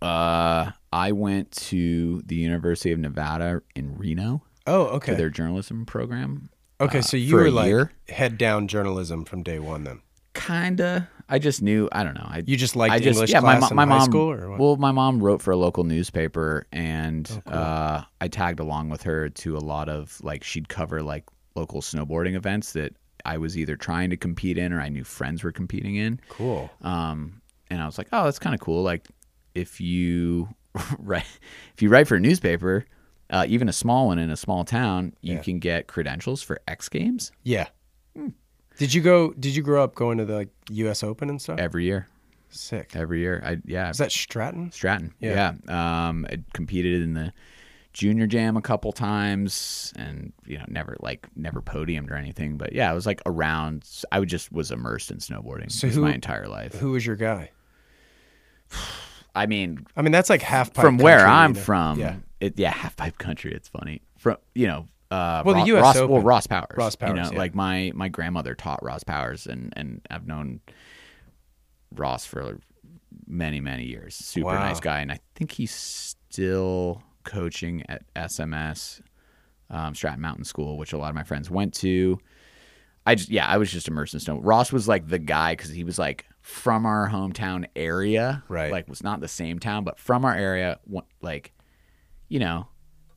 [0.00, 5.14] Uh, I went to the University of Nevada in Reno Oh, okay.
[5.14, 6.48] their journalism program.
[6.80, 7.90] Okay, uh, so you were like year.
[8.08, 9.82] head down journalism from day one.
[9.82, 10.00] Then
[10.32, 11.08] Kinda.
[11.28, 11.88] I just knew.
[11.90, 12.24] I don't know.
[12.26, 13.40] I you just liked I just English yeah.
[13.40, 14.04] My, class my in high mom.
[14.08, 14.60] school, or what?
[14.60, 17.58] Well, my mom wrote for a local newspaper, and Oh, cool.
[17.58, 21.24] uh, I tagged along with her to a lot of like she'd cover like
[21.56, 22.94] local snowboarding events that
[23.24, 26.20] I was either trying to compete in or I knew friends were competing in.
[26.28, 26.70] cool.
[26.82, 27.40] Um,
[27.70, 28.82] and I was like, oh, that's kind of cool.
[28.82, 29.06] Like
[29.54, 30.48] if you
[30.98, 31.24] write
[31.74, 32.84] if you write for a newspaper,
[33.30, 35.40] uh, even a small one in a small town, you Yeah.
[35.42, 37.68] can get credentials for X Games Yeah.
[38.78, 39.32] Did you go?
[39.34, 41.02] Did you grow up going to the like, U.S.
[41.02, 41.58] Open and stuff?
[41.58, 42.06] every year.
[42.48, 42.92] Sick.
[42.96, 43.90] Every year, I yeah.
[43.90, 44.72] Is that Stratton?
[44.72, 45.12] Stratton.
[45.20, 45.52] Yeah.
[45.68, 46.08] Yeah.
[46.08, 47.32] Um, I competed in the
[47.92, 52.56] junior jam a couple times and, you know, never like never podiumed or anything.
[52.56, 56.02] But yeah, I was like around, I would just was immersed in snowboarding So who-
[56.02, 56.74] my entire life.
[56.74, 57.50] Who was your guy?
[59.34, 61.60] I mean, I mean, that's like half pipe from where I'm you know?
[61.60, 62.16] from, Yeah.
[62.40, 63.52] it, yeah, half pipe country.
[63.54, 64.02] It's funny.
[64.18, 66.10] From, you know, uh, Well, the US Ross, Open.
[66.14, 66.74] well, Ross Powers.
[66.76, 67.38] Ross You Powers, know, yeah.
[67.38, 70.60] like my, my grandmother taught Ross Powers and, and I've known
[71.94, 72.58] Ross for
[73.26, 74.14] many, many years.
[74.14, 74.60] Super Wow.
[74.60, 75.00] nice guy.
[75.00, 79.00] And I think he's still coaching at SMS,
[79.70, 82.18] um, Stratton Mountain School, which a lot of my friends went to.
[83.06, 84.38] I just, yeah, I was just immersed in snow.
[84.38, 88.70] Ross was like the guy because he was like from our hometown area, Right.
[88.70, 90.78] Like was not the same town, but from our area,
[91.22, 91.52] like,
[92.28, 92.68] you know,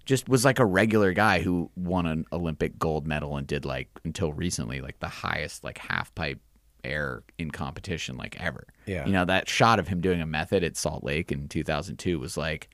[0.05, 3.89] just was like a regular guy who won an Olympic gold medal and did like
[4.03, 6.39] until recently like the highest like half pipe
[6.83, 8.67] air in competition like ever.
[8.85, 9.05] Yeah.
[9.05, 12.35] You know, that shot of him doing a method at Salt Lake in 2002 was
[12.37, 12.69] like,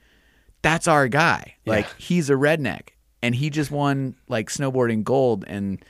[0.61, 1.55] that's our guy.
[1.65, 1.91] Like, Yeah.
[1.97, 2.89] he's a redneck.
[3.21, 5.43] And he just won like snowboarding gold.
[5.47, 5.83] And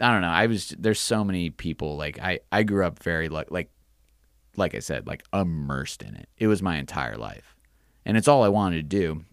[0.00, 0.28] I don't know.
[0.28, 1.96] I was, there's so many people.
[1.96, 3.70] Like, I, I grew up very, like, like,
[4.56, 6.28] like I said, like immersed in it.
[6.36, 7.56] It was my entire life.
[8.04, 9.24] And it's all I wanted to do.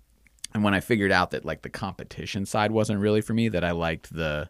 [0.53, 3.63] And when I figured out that like the competition side wasn't really for me, that
[3.63, 4.49] I liked the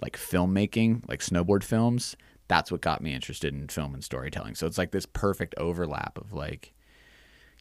[0.00, 2.16] like filmmaking, like snowboard films,
[2.48, 4.54] that's what got me interested in film and storytelling.
[4.54, 6.72] So it's like this perfect overlap of like,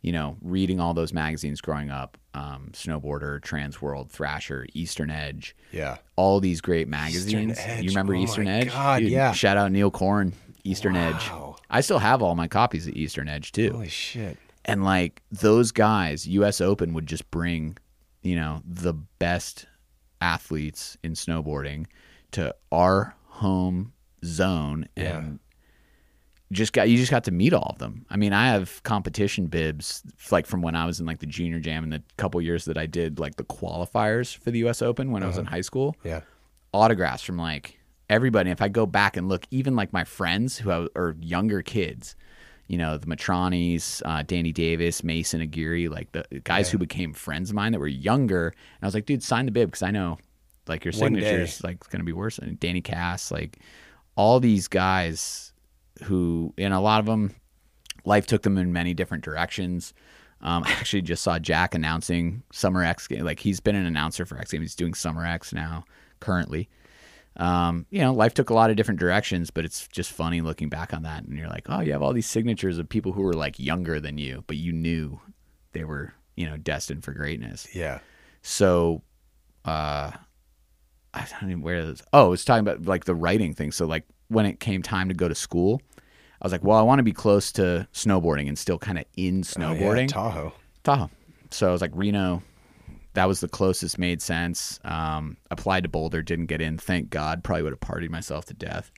[0.08, 5.54] you know, reading all those magazines growing up, um, Snowboarder, Trans World, Thrasher, Eastern Edge,
[5.74, 5.98] Yeah.
[6.16, 7.60] all these great magazines.
[7.82, 8.70] You remember Oh Eastern Edge?
[8.72, 9.34] God, yeah.
[9.34, 10.32] Shout out Neil Korn,
[10.64, 11.30] Eastern Edge.
[11.70, 13.72] I still have all my copies of Eastern Edge too.
[13.74, 14.38] Holy shit.
[14.64, 17.78] And like those guys, US Open would just bring,
[18.24, 19.66] you know, the best
[20.22, 21.86] athletes in snowboarding
[22.32, 23.92] to our home
[24.24, 25.18] zone Yeah.
[25.20, 25.40] and
[26.52, 28.06] just got you just got to meet all of them.
[28.10, 31.60] I mean, I have competition bibs like from when I was in like the junior
[31.60, 35.12] jam and the couple years that I did like the qualifiers for the US Open
[35.12, 36.22] when I was in high school Yeah.
[36.74, 37.78] autographs from like
[38.10, 38.50] everybody.
[38.50, 42.16] If I go back and look, even like my friends who I, are younger kids,
[42.68, 47.50] you know, the Mitranis, uh, Danny Davis, Mason Aguirre, like the guys who became friends
[47.50, 48.48] of mine that were younger.
[48.48, 50.18] And I was like, dude, sign the bib because I know
[50.68, 52.40] like your signature is like going to be worse.
[52.40, 53.60] And Danny Kass, like
[54.16, 55.47] all these guys
[56.04, 57.36] who, and a lot of them,
[58.06, 59.94] life took them in many different directions.
[60.42, 63.08] Um, I actually just saw Jack announcing Summer X.
[63.10, 64.64] Like he's been an announcer for X Games.
[64.64, 65.84] He's doing Summer X now
[66.20, 66.70] currently.
[67.38, 70.70] Um, you know, life took a lot of different directions, but it's just funny looking
[70.70, 71.24] back on that.
[71.24, 74.00] And you're like, oh, you have all these signatures of people who were like younger
[74.00, 75.20] than you, but you knew
[75.74, 77.68] they were, you know, destined for greatness.
[77.76, 78.00] Yeah.
[78.42, 79.04] So,
[79.66, 80.12] uh,
[81.14, 82.02] I don't even where this.
[82.12, 83.72] Oh, it's talking about like the writing thing.
[83.72, 85.82] So, like when it came time to go to school,
[86.42, 89.06] I was like, well, I want to be close to snowboarding and still kind of
[89.16, 89.44] in Oh, yeah,
[89.76, 90.08] snowboarding.
[90.08, 90.54] Tahoe.
[90.84, 91.10] Tahoe.
[91.52, 92.44] So I was like, Reno,
[93.14, 94.80] that was the closest made sense.
[94.84, 96.78] Um, applied to Boulder, didn't get in.
[96.78, 97.44] Thank God.
[97.44, 98.92] Probably would have partied myself to death.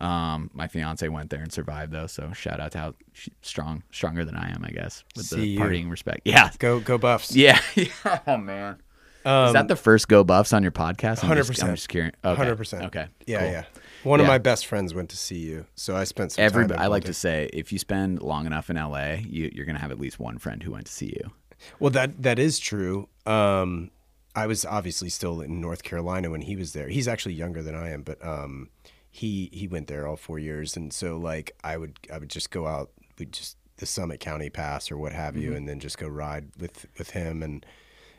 [0.00, 2.06] Um, my fiance went there and survived though.
[2.06, 2.94] So shout out to how
[3.42, 5.60] strong, stronger than I am, I guess, with See the you.
[5.60, 6.20] partying respect.
[6.24, 6.50] Yeah.
[6.60, 7.34] Go go Buffs.
[7.36, 7.60] Yeah.
[7.74, 8.20] yeah.
[8.26, 8.76] Oh man.
[9.24, 11.18] Um, Is that the first Go Buffs on your podcast?
[11.18, 11.64] 100%.
[11.64, 12.14] I'm just curious.
[12.24, 12.36] Okay.
[12.36, 12.84] Hundred percent.
[12.84, 13.08] Okay.
[13.26, 13.48] Yeah, cool.
[13.50, 13.64] yeah.
[14.04, 17.04] One of my best friends went to CU, so I spent some Every, I like
[17.04, 20.20] to say, if you spend long enough in LA, you, you're gonna have at least
[20.20, 21.32] one friend who went to see you.
[21.80, 23.08] Well, that that is true.
[23.26, 23.90] Um,
[24.34, 26.88] I was obviously still in North Carolina when he was there.
[26.88, 28.68] He's actually younger than I am, but um,
[29.10, 32.50] he he went there all four years, and so like I would I would just
[32.50, 35.98] go out, we just the Summit County Pass or what have you, and then just
[35.98, 37.66] go ride with with him, and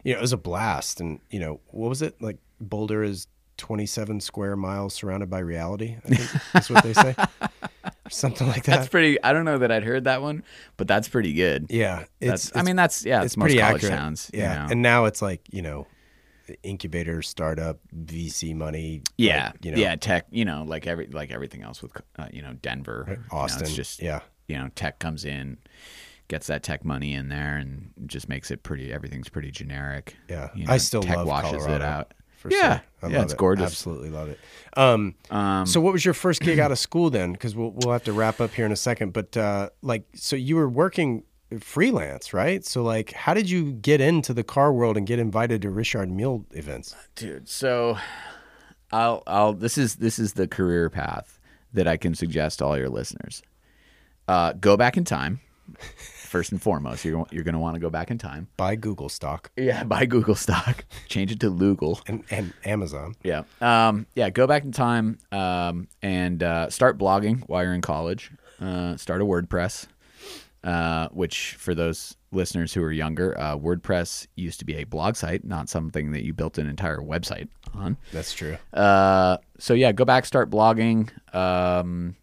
[0.04, 1.00] you know it was a blast.
[1.00, 2.38] And you know what was it like?
[2.60, 3.28] Boulder is
[3.60, 5.98] twenty seven square miles surrounded by reality.
[6.04, 7.16] I think that's what they say,
[8.10, 8.78] something like that.
[8.78, 9.22] That's pretty.
[9.22, 10.44] I don't know that I'd heard that one,
[10.78, 11.68] but that's pretty good.
[11.70, 12.58] yeah, That's, it's.
[12.58, 13.22] I mean, that's yeah.
[13.24, 13.94] it's most pretty college accurate.
[14.00, 14.68] Towns, you yeah, know.
[14.72, 15.86] and now it's like you know,
[16.64, 19.02] incubator, startup, VC money.
[19.18, 19.96] yeah, like, you know, yeah.
[19.96, 23.22] Tech, you know, like every like everything else with uh, you know Denver, you know,
[23.32, 23.64] Austin.
[23.64, 25.58] it's just yeah, you know, tech comes in,
[26.28, 28.92] gets that tech money in there, and just makes it pretty.
[28.92, 30.16] Everything's pretty generic.
[30.30, 30.50] yeah.
[30.56, 31.76] You know, I still tech love washes Colorado.
[31.76, 32.14] it out.
[32.40, 32.80] For Yeah.
[33.02, 33.10] sure.
[33.10, 33.38] I Yeah, it's it.
[33.40, 33.66] gorgeous.
[33.68, 34.40] Absolutely love it.
[34.78, 37.34] Um, Um, so what was your first gig out of school then?
[37.34, 39.14] Because we'll we'll have to wrap up here in a second.
[39.14, 41.24] But uh, like, so you were working
[41.60, 42.64] freelance, right?
[42.66, 46.10] So like, how did you get into the car world and get invited to Richard
[46.12, 46.96] Mille events?
[47.16, 47.98] dude so
[48.92, 51.38] i'll i'll this is this is the career path
[51.74, 53.44] that i can suggest to all your listeners
[54.28, 55.40] uh go back in time
[56.30, 59.10] first and foremost you're, you're going to want to go back in time Buy Google
[59.10, 63.16] stock yeah buy google stock change it to google and and Amazon.
[63.24, 67.82] yeah um yeah go back in time um and uh start blogging while you're in
[67.82, 68.32] college
[68.62, 69.88] uh start a wordpress
[70.64, 75.16] uh, which for those listeners who are younger, uh, WordPress used to be a blog
[75.16, 77.98] site, not something that you built an entire website on.
[78.12, 78.58] That's true.
[78.74, 81.10] Uh, so yeah, go back, start blogging.
[81.34, 82.16] Um,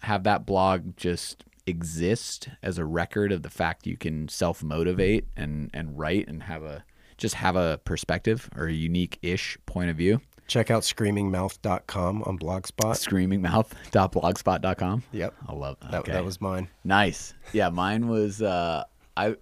[0.00, 5.26] have that blog just exist as a record of the fact you can self motivate
[5.36, 6.84] and and write and have a
[7.16, 10.20] just have a perspective or a unique ish point of view.
[10.46, 12.96] Check out screamingmouth.com on Blogspot.
[12.96, 15.02] Screamingmouth.blogspot.com.
[15.12, 15.34] Yep.
[15.48, 15.90] I love that.
[15.90, 16.12] That, Okay.
[16.12, 16.68] that was mine.
[16.84, 17.32] Nice.
[17.52, 18.84] Yeah, mine was uh
[19.16, 19.36] I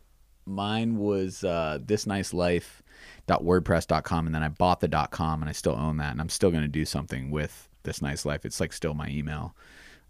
[0.46, 2.82] mine was uh this nice life
[3.28, 6.50] wordpress.com and then I bought the .com and I still own that and I'm still
[6.50, 8.44] going to do something with this nice life.
[8.44, 9.56] It's like still my email.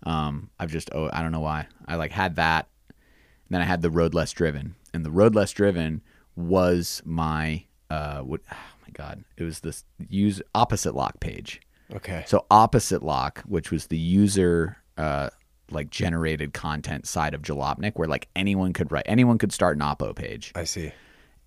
[0.05, 1.67] Um I've just oh I don't know why.
[1.87, 5.35] I like had that and then I had the road less driven and the road
[5.35, 6.03] less driven
[6.37, 9.25] was my uh what oh my god.
[9.37, 11.61] It was this use opposite lock page.
[11.95, 12.25] Okay.
[12.27, 15.29] So opposite lock, which was the user uh,
[15.71, 19.83] like generated content side of Jalopnik where like anyone could write anyone could start an
[19.83, 20.93] oppo page I see.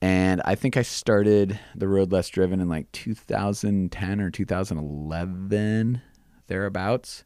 [0.01, 6.01] and i think i started the road less driven in like 2010 or 2011
[6.47, 7.23] thereabouts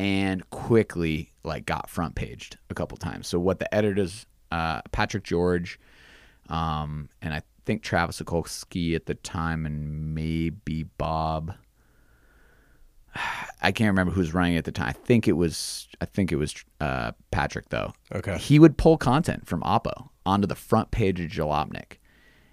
[0.00, 5.24] and quickly like got front paged a couple times so what the editors uh, patrick
[5.24, 5.78] george
[6.48, 11.54] um, and i think travis Okulski at the time and maybe bob
[13.62, 14.88] I can't remember who was running at the time.
[14.88, 17.92] I think it was I think it was uh, Patrick though.
[18.14, 18.38] Okay.
[18.38, 21.98] He would pull content from Oppo onto the front page of Jalopnik,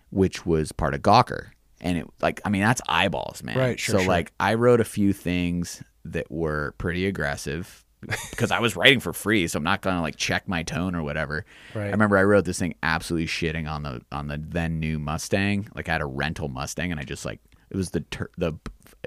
[0.10, 1.52] which was part of Gawker.
[1.80, 3.58] And it like I mean that's eyeballs, man.
[3.58, 4.08] Right, sure, So sure.
[4.08, 5.84] like I wrote a few things
[6.14, 7.86] that were pretty aggressive
[8.30, 11.04] because I was writing for free, so I'm not gonna like check my tone or
[11.04, 11.46] whatever.
[11.74, 11.88] Right.
[11.88, 15.68] I remember I wrote this thing absolutely shitting on the on the then new Mustang.
[15.76, 17.40] Like I had a rental Mustang, and I just like
[17.70, 18.54] it was the tur- the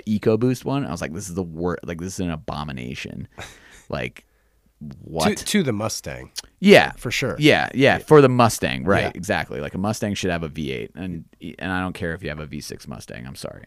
[0.06, 0.84] EcoBoost one.
[0.84, 1.86] I was like, this is the worst.
[1.86, 3.28] Like this is an abomination.
[3.88, 4.24] like
[5.02, 5.36] what?
[5.36, 7.36] To, to the Mustang, yeah, for sure.
[7.38, 9.04] yeah, yeah, for the Mustang, right?
[9.04, 9.12] Yeah.
[9.14, 9.60] Exactly.
[9.60, 11.24] Like a Mustang should have a V8, and
[11.58, 13.26] and I don't care if you have a V6 Mustang.
[13.26, 13.66] I'm sorry,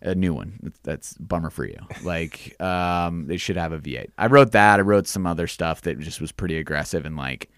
[0.00, 0.72] a new one.
[0.82, 1.78] That's, bummer for you.
[2.02, 4.10] Like, um, they should have a V8.
[4.18, 4.78] I wrote that.
[4.78, 7.50] I wrote some other stuff that just was pretty aggressive and like.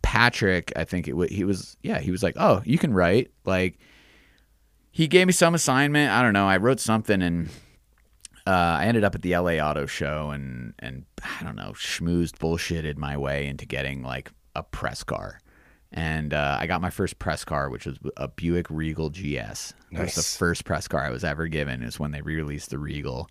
[0.00, 3.30] Patrick, I think it wa he was yeah, he was like, "Oh, you can write."
[3.44, 3.78] Like
[4.90, 6.10] he gave me some assignment.
[6.10, 6.48] I don't know.
[6.48, 7.48] I wrote something and
[8.46, 12.38] uh, I ended up at the LA Auto Show and and I don't know, schmoozed
[12.38, 15.40] bullshitted my way into getting like a press car.
[15.92, 19.72] And uh, I got my first press car, which was a Buick Regal GS.
[19.90, 21.82] It was the first press car I was ever given.
[21.82, 23.28] Is when they re-released the Regal.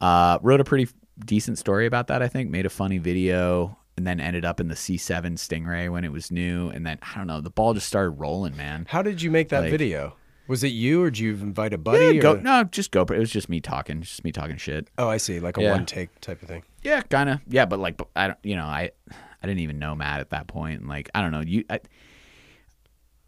[0.00, 0.88] Uh, wrote a pretty
[1.24, 2.22] decent story about that.
[2.22, 6.04] I think made a funny video, and then ended up in the C7 Stingray when
[6.04, 6.68] it was new.
[6.70, 8.86] And then I don't know, the ball just started rolling, man.
[8.88, 10.14] How did you make that Like- video?
[10.48, 12.16] Was it you, or did you invite a buddy?
[12.16, 13.02] Yeah, go, or- no, just go.
[13.02, 14.88] It was just me talking, just me talking shit.
[14.98, 15.38] Oh, I see.
[15.38, 15.70] Like a Yeah.
[15.72, 16.64] one take type of thing.
[16.82, 17.40] Yeah, kind of.
[17.46, 18.38] Yeah, but like, I don't.
[18.42, 18.90] You know, I,
[19.42, 20.80] I didn't even know Matt at that point.
[20.80, 21.40] And like, I don't know.
[21.40, 21.80] You, I,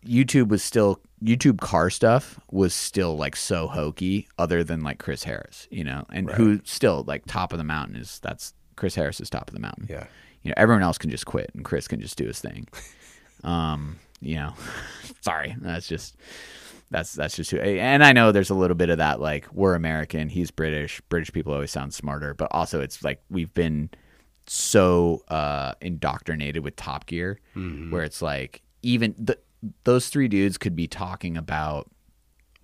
[0.05, 4.29] YouTube was still YouTube car stuff was still like so hokey.
[4.39, 7.97] Other than like Chris Harris, you know, and who still like top of the mountain
[7.97, 9.87] is that's Chris Harris is top of the mountain.
[9.89, 10.07] Yeah.
[10.43, 12.67] You know, everyone else can just quit, and Chris can just do his thing.
[13.45, 14.55] um, you know,
[15.21, 16.17] sorry, that's just.
[16.91, 19.19] That's that's just who, and I know there's a little bit of that.
[19.19, 21.01] Like we're American, he's British.
[21.09, 23.89] British people always sound smarter, but also it's like we've been
[24.47, 29.39] so uh, indoctrinated with Top Gear, where it's like even the,
[29.85, 31.89] those three dudes could be talking about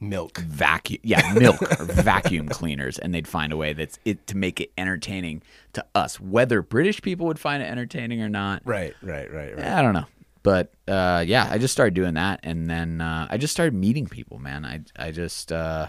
[0.00, 0.38] Milk.
[0.38, 4.60] vacuum, yeah, milk or vacuum cleaners, and they'd find a way that's it to make
[4.60, 5.42] it entertaining
[5.72, 6.20] to us.
[6.20, 9.66] Whether British people would find it entertaining or not, Right, right, right, right.
[9.66, 10.06] I don't know.
[10.44, 14.06] But uh, yeah, I just started doing that, and then uh, I just started meeting
[14.06, 14.38] people.
[14.38, 15.88] Man, I I just uh,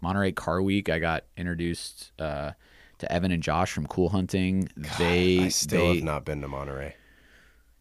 [0.00, 0.88] Monterey Car Week.
[0.88, 2.50] I got introduced uh,
[2.98, 4.68] to Evan and Josh from Cool Hunting.
[4.98, 6.94] They I still they have not been to Monterey.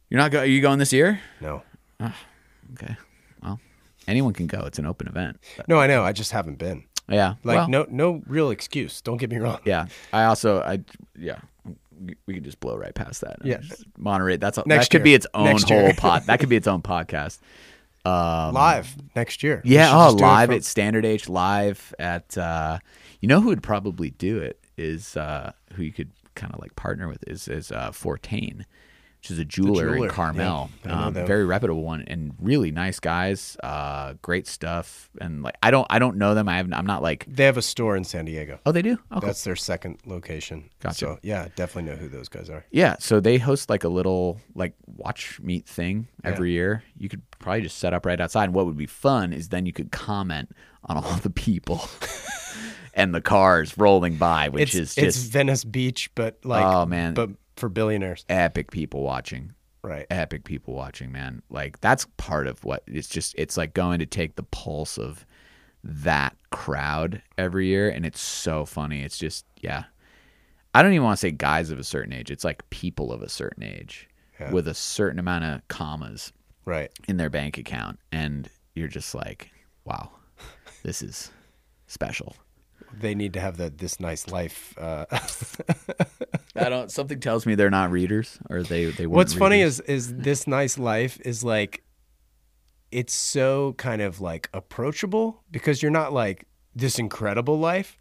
[0.09, 1.19] you're not go- are you going this year?
[1.41, 1.63] No.
[2.73, 2.95] Okay,
[3.41, 3.59] well
[4.07, 4.61] anyone can go.
[4.65, 5.39] It's an open event.
[5.57, 6.03] But, No, I know.
[6.03, 6.83] I just haven't been.
[7.07, 9.01] yeah, Like well, no no real excuse.
[9.01, 9.59] Don't get me wrong.
[9.65, 9.87] yeah.
[10.11, 10.79] I also I
[11.17, 11.39] yeah.
[12.25, 13.37] we- could just blow right past that.
[13.43, 13.61] Yeah.
[13.97, 14.37] Monterey.
[14.37, 15.03] That's a, Next that could year.
[15.03, 16.23] be its own Next whole pod.
[16.23, 17.39] That could be its own podcast.
[18.03, 19.61] Um, Live next year.
[19.65, 22.37] Yeah, oh, just do it live from- at Standard H, live at.
[22.37, 22.77] Uh,
[23.21, 26.75] you know who would probably do it is uh, who you could kind of like
[26.75, 28.57] partner with is is uh, Fourtané,
[29.19, 32.99] which is a jeweler, jeweler, in Carmel, yeah, um, very reputable one, and really nice
[32.99, 36.49] guys, uh, great stuff, and like I don't I don't know them.
[36.49, 36.73] I haven't.
[36.73, 38.59] I'm not like They have a store in San Diego.
[38.65, 38.97] oh they do.
[39.11, 39.27] Oh, cool.
[39.27, 40.69] That's their second location.
[40.81, 40.95] Gotcha.
[40.95, 42.65] So yeah, definitely know who those guys are.
[42.69, 46.83] Yeah, so they host like a little like watch meet thing every year.
[46.97, 48.45] You could probably just set up right outside.
[48.45, 50.49] And what would be fun is then you could comment
[50.83, 51.87] on all the people
[52.95, 57.13] and the cars rolling by, which It's is it's Venice Beach, but like Oh, man.
[57.13, 58.25] but for billionaires.
[58.29, 59.53] epic people watching.
[59.83, 60.07] Right.
[60.09, 61.43] Epic people watching, man.
[61.49, 65.25] Like that's part of what it's just it's like going to take the pulse of
[65.83, 69.03] that crowd every year and it's so funny.
[69.03, 69.83] It's just yeah.
[70.73, 72.31] I don't even want to say guys of a certain age.
[72.31, 74.09] It's like people of a certain age
[74.39, 74.51] Yeah.
[74.51, 76.33] with a certain amount of commas
[76.65, 76.89] Right.
[77.07, 79.51] in their bank account and you're just like
[79.85, 80.09] wow
[80.83, 81.31] this is
[81.87, 82.35] special
[82.99, 84.73] They need to have that this nice life.
[84.77, 85.05] Uh,
[86.57, 90.13] i don't something tells me they're not readers or they they What's funny is is
[90.15, 91.83] this nice life is like
[92.91, 96.45] it's so kind of like approachable because you're not like
[96.77, 97.97] this incredible life.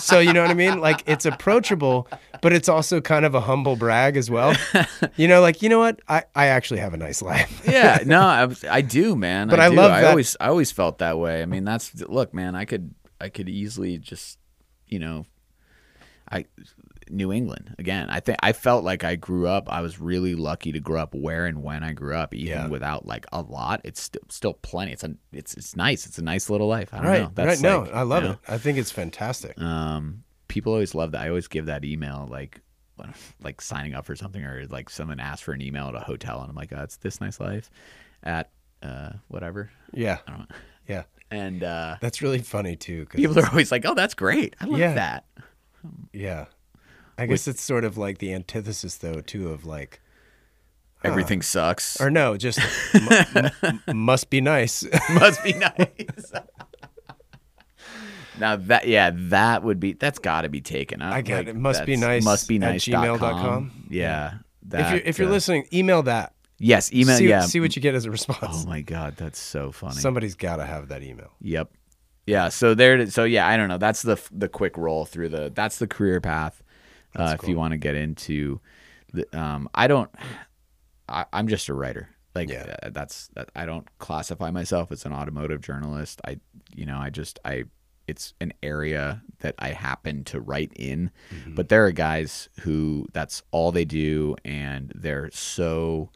[0.00, 0.78] so you know what I mean?
[0.80, 2.06] Like it's approachable,
[2.40, 4.54] but it's also kind of a humble brag as well.
[5.16, 6.00] You know, like you know what?
[6.08, 7.62] I I actually have a nice life.
[7.68, 9.76] yeah no I, I do man But I do.
[9.76, 12.64] love i that- always i always felt that way i mean that's look man i
[12.64, 14.38] could i could easily just
[14.86, 15.24] you know
[16.30, 16.44] i
[17.10, 18.08] New England again.
[18.08, 19.68] I think I felt like I grew up.
[19.70, 22.66] I was really lucky to grow up where and when I grew up, even Yeah.
[22.68, 23.80] without like a lot.
[23.84, 24.92] It's still still plenty.
[24.92, 26.06] It's a it's it's nice.
[26.06, 26.94] It's a nice little life.
[26.94, 27.22] I don't Right.
[27.22, 27.32] know.
[27.34, 27.70] That's right.
[27.70, 28.38] No, like, I love you know, it.
[28.48, 29.60] I think it's fantastic.
[29.60, 31.22] Um, people always love that.
[31.22, 32.60] I always give that email like
[33.42, 36.40] like signing up for something or like someone asks for an email at a hotel
[36.40, 37.68] and I'm like, oh, it's this nice life
[38.22, 38.48] at
[38.82, 39.70] uh whatever.
[39.92, 40.18] Yeah.
[40.26, 40.56] I don't know.
[40.88, 41.02] Yeah.
[41.32, 43.06] And uh, That's really funny too.
[43.06, 44.54] 'cause people are always like, oh, that's great.
[44.60, 44.94] I love Yeah.
[44.94, 45.24] that.
[46.12, 46.44] Yeah.
[47.18, 50.00] I guess it's sort of like the antithesis, though, too, of like,
[51.04, 52.00] Everything sucks.
[52.00, 52.58] or no, just
[52.94, 54.84] m- m- must be nice.
[55.10, 56.32] Must be nice.
[58.38, 61.12] now that yeah, that would be that's got to be taken up.
[61.12, 61.56] I get Like, it.
[61.56, 62.84] Must be nice Must be nice.
[62.84, 63.86] gmail.com.
[63.90, 64.34] Yeah.
[64.72, 66.34] if you're if you're uh, listening, email that.
[66.62, 67.16] Yes, email.
[67.16, 67.40] see, yeah.
[67.42, 68.40] see what you get as a response.
[68.64, 69.96] oh my god, that's so funny.
[69.96, 71.30] Somebody's got to have that email.
[71.40, 71.70] Yep.
[72.26, 72.48] Yeah.
[72.48, 73.06] So there.
[73.10, 73.78] So yeah, I don't know.
[73.78, 75.50] That's the the quick roll through the.
[75.54, 76.62] That's the career path.
[77.14, 78.58] Uh, if you want to get into,
[79.12, 80.10] the, um, I don't.
[81.08, 82.08] I, I'm just a writer.
[82.34, 82.76] Like Yeah.
[82.82, 83.50] uh, that's that.
[83.54, 86.20] I don't classify myself as an automotive journalist.
[86.24, 86.38] I,
[86.74, 87.64] you know, I just I.
[88.08, 91.10] It's an area that I happen to write in,
[91.48, 96.10] but there are guys who that's all they do, and they're so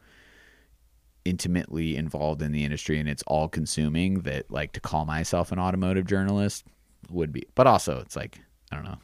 [1.27, 5.59] intimately involved in the industry and it's all consuming that like to call myself an
[5.59, 6.63] automotive journalist
[7.09, 8.39] would be but also it's like
[8.71, 8.97] i don't know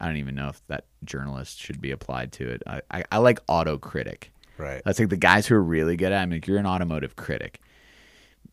[0.00, 3.18] i don't even know if that journalist should be applied to it i, I, I
[3.18, 4.80] like auto critic Right.
[4.84, 6.22] that's like the guys who are really good at it.
[6.22, 7.60] I'm like you're an automotive critic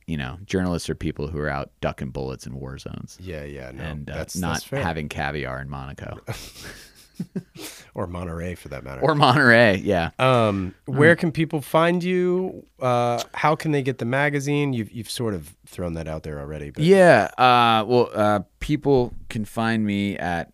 [0.06, 3.44] you know journalists are people who are out ducking bullets in war zones Yeah.
[3.46, 3.72] Yeah.
[3.72, 3.84] No.
[3.84, 6.20] and uh, that's not that's having caviar in monaco
[7.96, 9.02] or Monterey for that matter.
[9.02, 12.66] or monterey yeah Um, where can people find you?
[12.82, 14.74] Uh, how can they get the magazine?
[14.74, 17.30] You've you've sort of thrown that out there already, but Yeah.
[17.38, 20.52] Uh, well, uh, people can find me at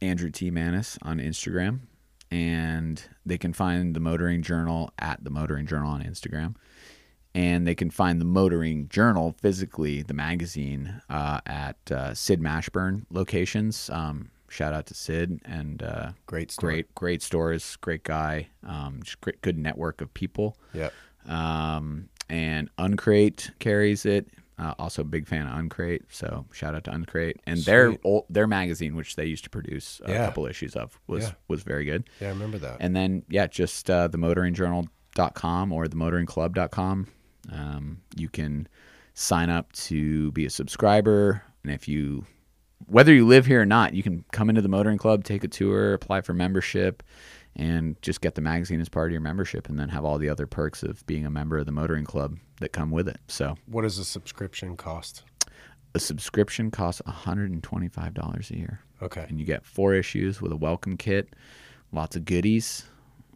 [0.00, 0.50] Andrew T.
[0.50, 1.80] Maness on Instagram,
[2.30, 6.54] and they can find the Motoring Journal at the Motoring Journal on Instagram,
[7.34, 13.04] and they can find the Motoring Journal physically, the magazine, uh, at uh, Sid Mashburn
[13.10, 13.90] locations.
[13.90, 16.74] Um, shout out to Sid and uh, great story.
[16.74, 20.92] great, great stores, great guy, um, just great, good network of people Yep.
[21.26, 24.28] um, and Uncrate carries it.
[24.58, 28.24] Uh, also, a big fan of Uncrate, so shout out to Uncrate and their old,
[28.28, 30.26] their magazine, which they used to produce a Yeah.
[30.26, 31.32] couple issues of, was Yeah.
[31.46, 32.10] was very good.
[32.20, 32.78] Yeah, I remember that.
[32.80, 37.06] And then yeah, just uh, the motoringjournal.com or the motoringclub.com.
[37.52, 38.66] Um, you can
[39.14, 42.26] sign up to be a subscriber, and if you
[42.88, 45.48] whether you live here or not, you can come into the motoring club, take a
[45.48, 47.02] tour, apply for membership,
[47.56, 50.28] and just get the magazine as part of your membership, and then have all the
[50.28, 53.18] other perks of being a member of the motoring club that come with it.
[53.28, 55.24] So what does a subscription cost?
[55.94, 59.24] a subscription costs $125 a year, Okay.
[59.28, 61.34] and you get four issues with a welcome kit,
[61.92, 62.84] lots of goodies,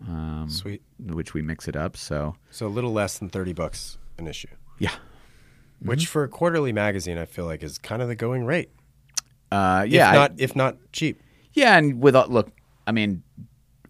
[0.06, 0.82] um, Sweet.
[1.00, 1.96] which we mix it up.
[1.96, 4.48] So So a little less than thirty bucks an issue,
[4.78, 4.94] yeah,
[5.80, 8.70] which for a quarterly magazine, I feel like is kind of the going rate.
[9.52, 11.20] Uh, yeah, if I- not if not cheap.
[11.54, 12.50] Yeah, and with uh, look,
[12.86, 13.22] I mean,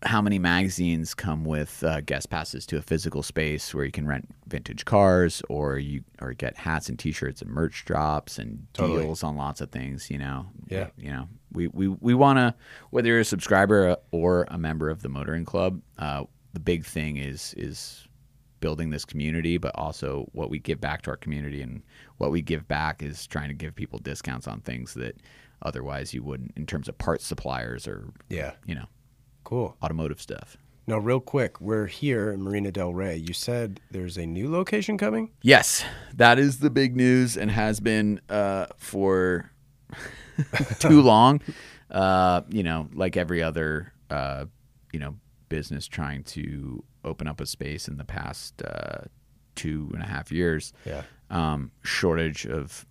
[0.02, 4.06] how many magazines come with uh, guest passes to a physical space where you can
[4.06, 9.02] rent vintage cars, or you or get hats and T-shirts and merch drops and Totally.
[9.04, 10.10] deals on lots of things.
[10.10, 10.88] You know, Yeah.
[10.98, 12.54] You know, we we we want to
[12.90, 15.80] whether you're a subscriber or a member of the Motoring Club.
[15.98, 18.08] Uh, the big thing is is
[18.58, 21.62] building this community, but also what we give back to our community.
[21.62, 21.82] And
[22.18, 25.16] what we give back is trying to give people discounts on things that
[25.62, 28.52] otherwise you wouldn't in terms of parts suppliers or, Yeah.
[28.66, 28.86] you know,
[29.44, 29.76] Cool.
[29.82, 30.56] automotive stuff.
[30.86, 33.16] Now, real quick, we're here in Marina Del Rey.
[33.16, 35.30] You said there's a new location coming.
[35.40, 35.84] Yes,
[36.14, 39.52] that is the big news and has been uh, for
[40.80, 41.40] too long.
[41.90, 44.46] Uh, you know, like every other, uh,
[44.92, 45.14] you know,
[45.48, 49.02] business trying to open up a space in the past uh,
[49.54, 50.72] two and a half years.
[50.84, 51.02] Yeah.
[51.30, 52.84] um, shortage of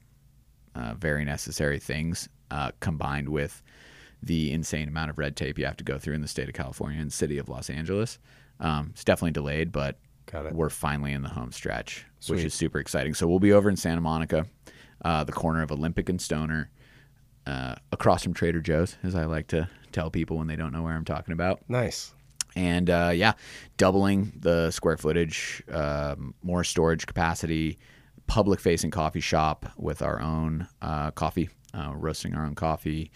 [0.76, 3.64] uh, very necessary things uh, combined with
[4.22, 6.54] the insane amount of red tape you have to go through in the state of
[6.54, 8.20] California and city of Los Angeles.
[8.60, 9.98] Um, it's definitely delayed, but
[10.32, 10.54] Got it.
[10.54, 12.36] we're finally in the home stretch, Sweet.
[12.36, 13.16] which is super exciting.
[13.16, 14.46] So we'll be over in Santa Monica,
[15.04, 16.70] uh, the corner of Olympic and Stoner,
[17.48, 20.84] uh, across from Trader Joe's, as I like to tell people when they don't know
[20.84, 22.14] where I'm talking about Nice.
[22.56, 23.34] and uh, yeah,
[23.78, 27.80] doubling the square footage, um, more storage capacity,
[28.32, 33.12] public facing coffee shop with our own uh, coffee, uh, roasting our own coffee,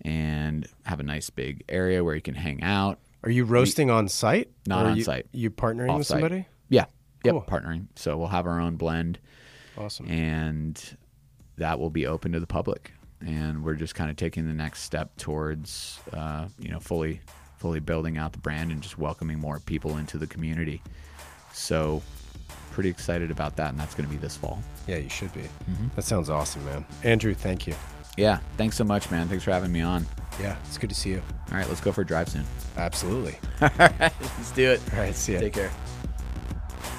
[0.00, 2.98] and have a nice big area where you can hang out.
[3.24, 4.50] Are you roasting on site?
[4.66, 5.26] Not on you, site.
[5.32, 6.06] You partnering with Off-site.
[6.06, 6.46] somebody?
[6.70, 6.86] Yeah,
[7.24, 7.42] yep, Cool.
[7.46, 7.88] partnering.
[7.96, 9.18] So we'll have our own blend,
[9.76, 10.08] Awesome.
[10.10, 10.96] and
[11.58, 12.90] that will be open to the public.
[13.20, 17.20] And we're just kind of taking the next step towards, uh, you know, fully,
[17.58, 20.80] fully building out the brand and just welcoming more people into the community.
[21.52, 22.02] So,
[22.74, 24.58] pretty excited about that, and that's going to be this fall.
[24.86, 25.40] Yeah, you should be.
[25.40, 25.88] Mm-hmm.
[25.94, 26.84] That sounds awesome, man.
[27.04, 27.74] Andrew, thank you.
[28.16, 29.28] Yeah, thanks so much, man.
[29.28, 30.06] Thanks for having me on.
[30.40, 31.22] Yeah, it's good to see you.
[31.50, 32.44] All right, let's go for a drive soon.
[32.76, 33.36] Absolutely.
[33.62, 34.80] All right, let's do it.
[34.92, 35.40] All right, see ya.
[35.40, 35.70] Take care.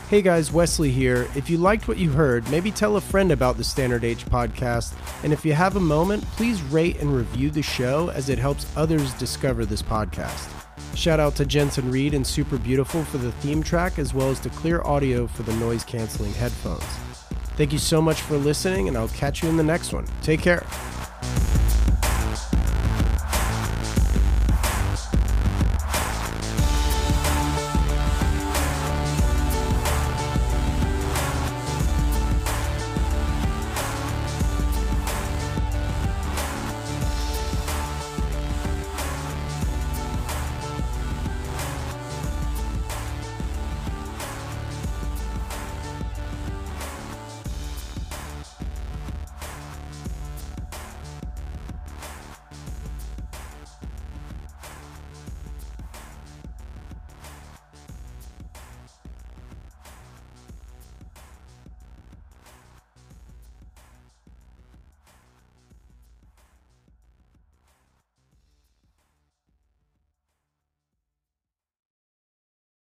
[0.10, 1.28] Hey guys, Wesley here.
[1.36, 4.94] If you liked what you heard, maybe tell a friend about the Standard H podcast.
[5.24, 8.68] And if you have a moment, please rate and review the show as it helps
[8.78, 10.65] others discover this podcast.
[10.96, 14.40] Shout out to Jensen Reed and Super Beautiful for the theme track, as well as
[14.42, 16.84] to Clear Audio for the noise canceling headphones.
[17.58, 20.06] Thank you so much for listening, and I'll catch you in the next one.
[20.22, 20.66] Take care.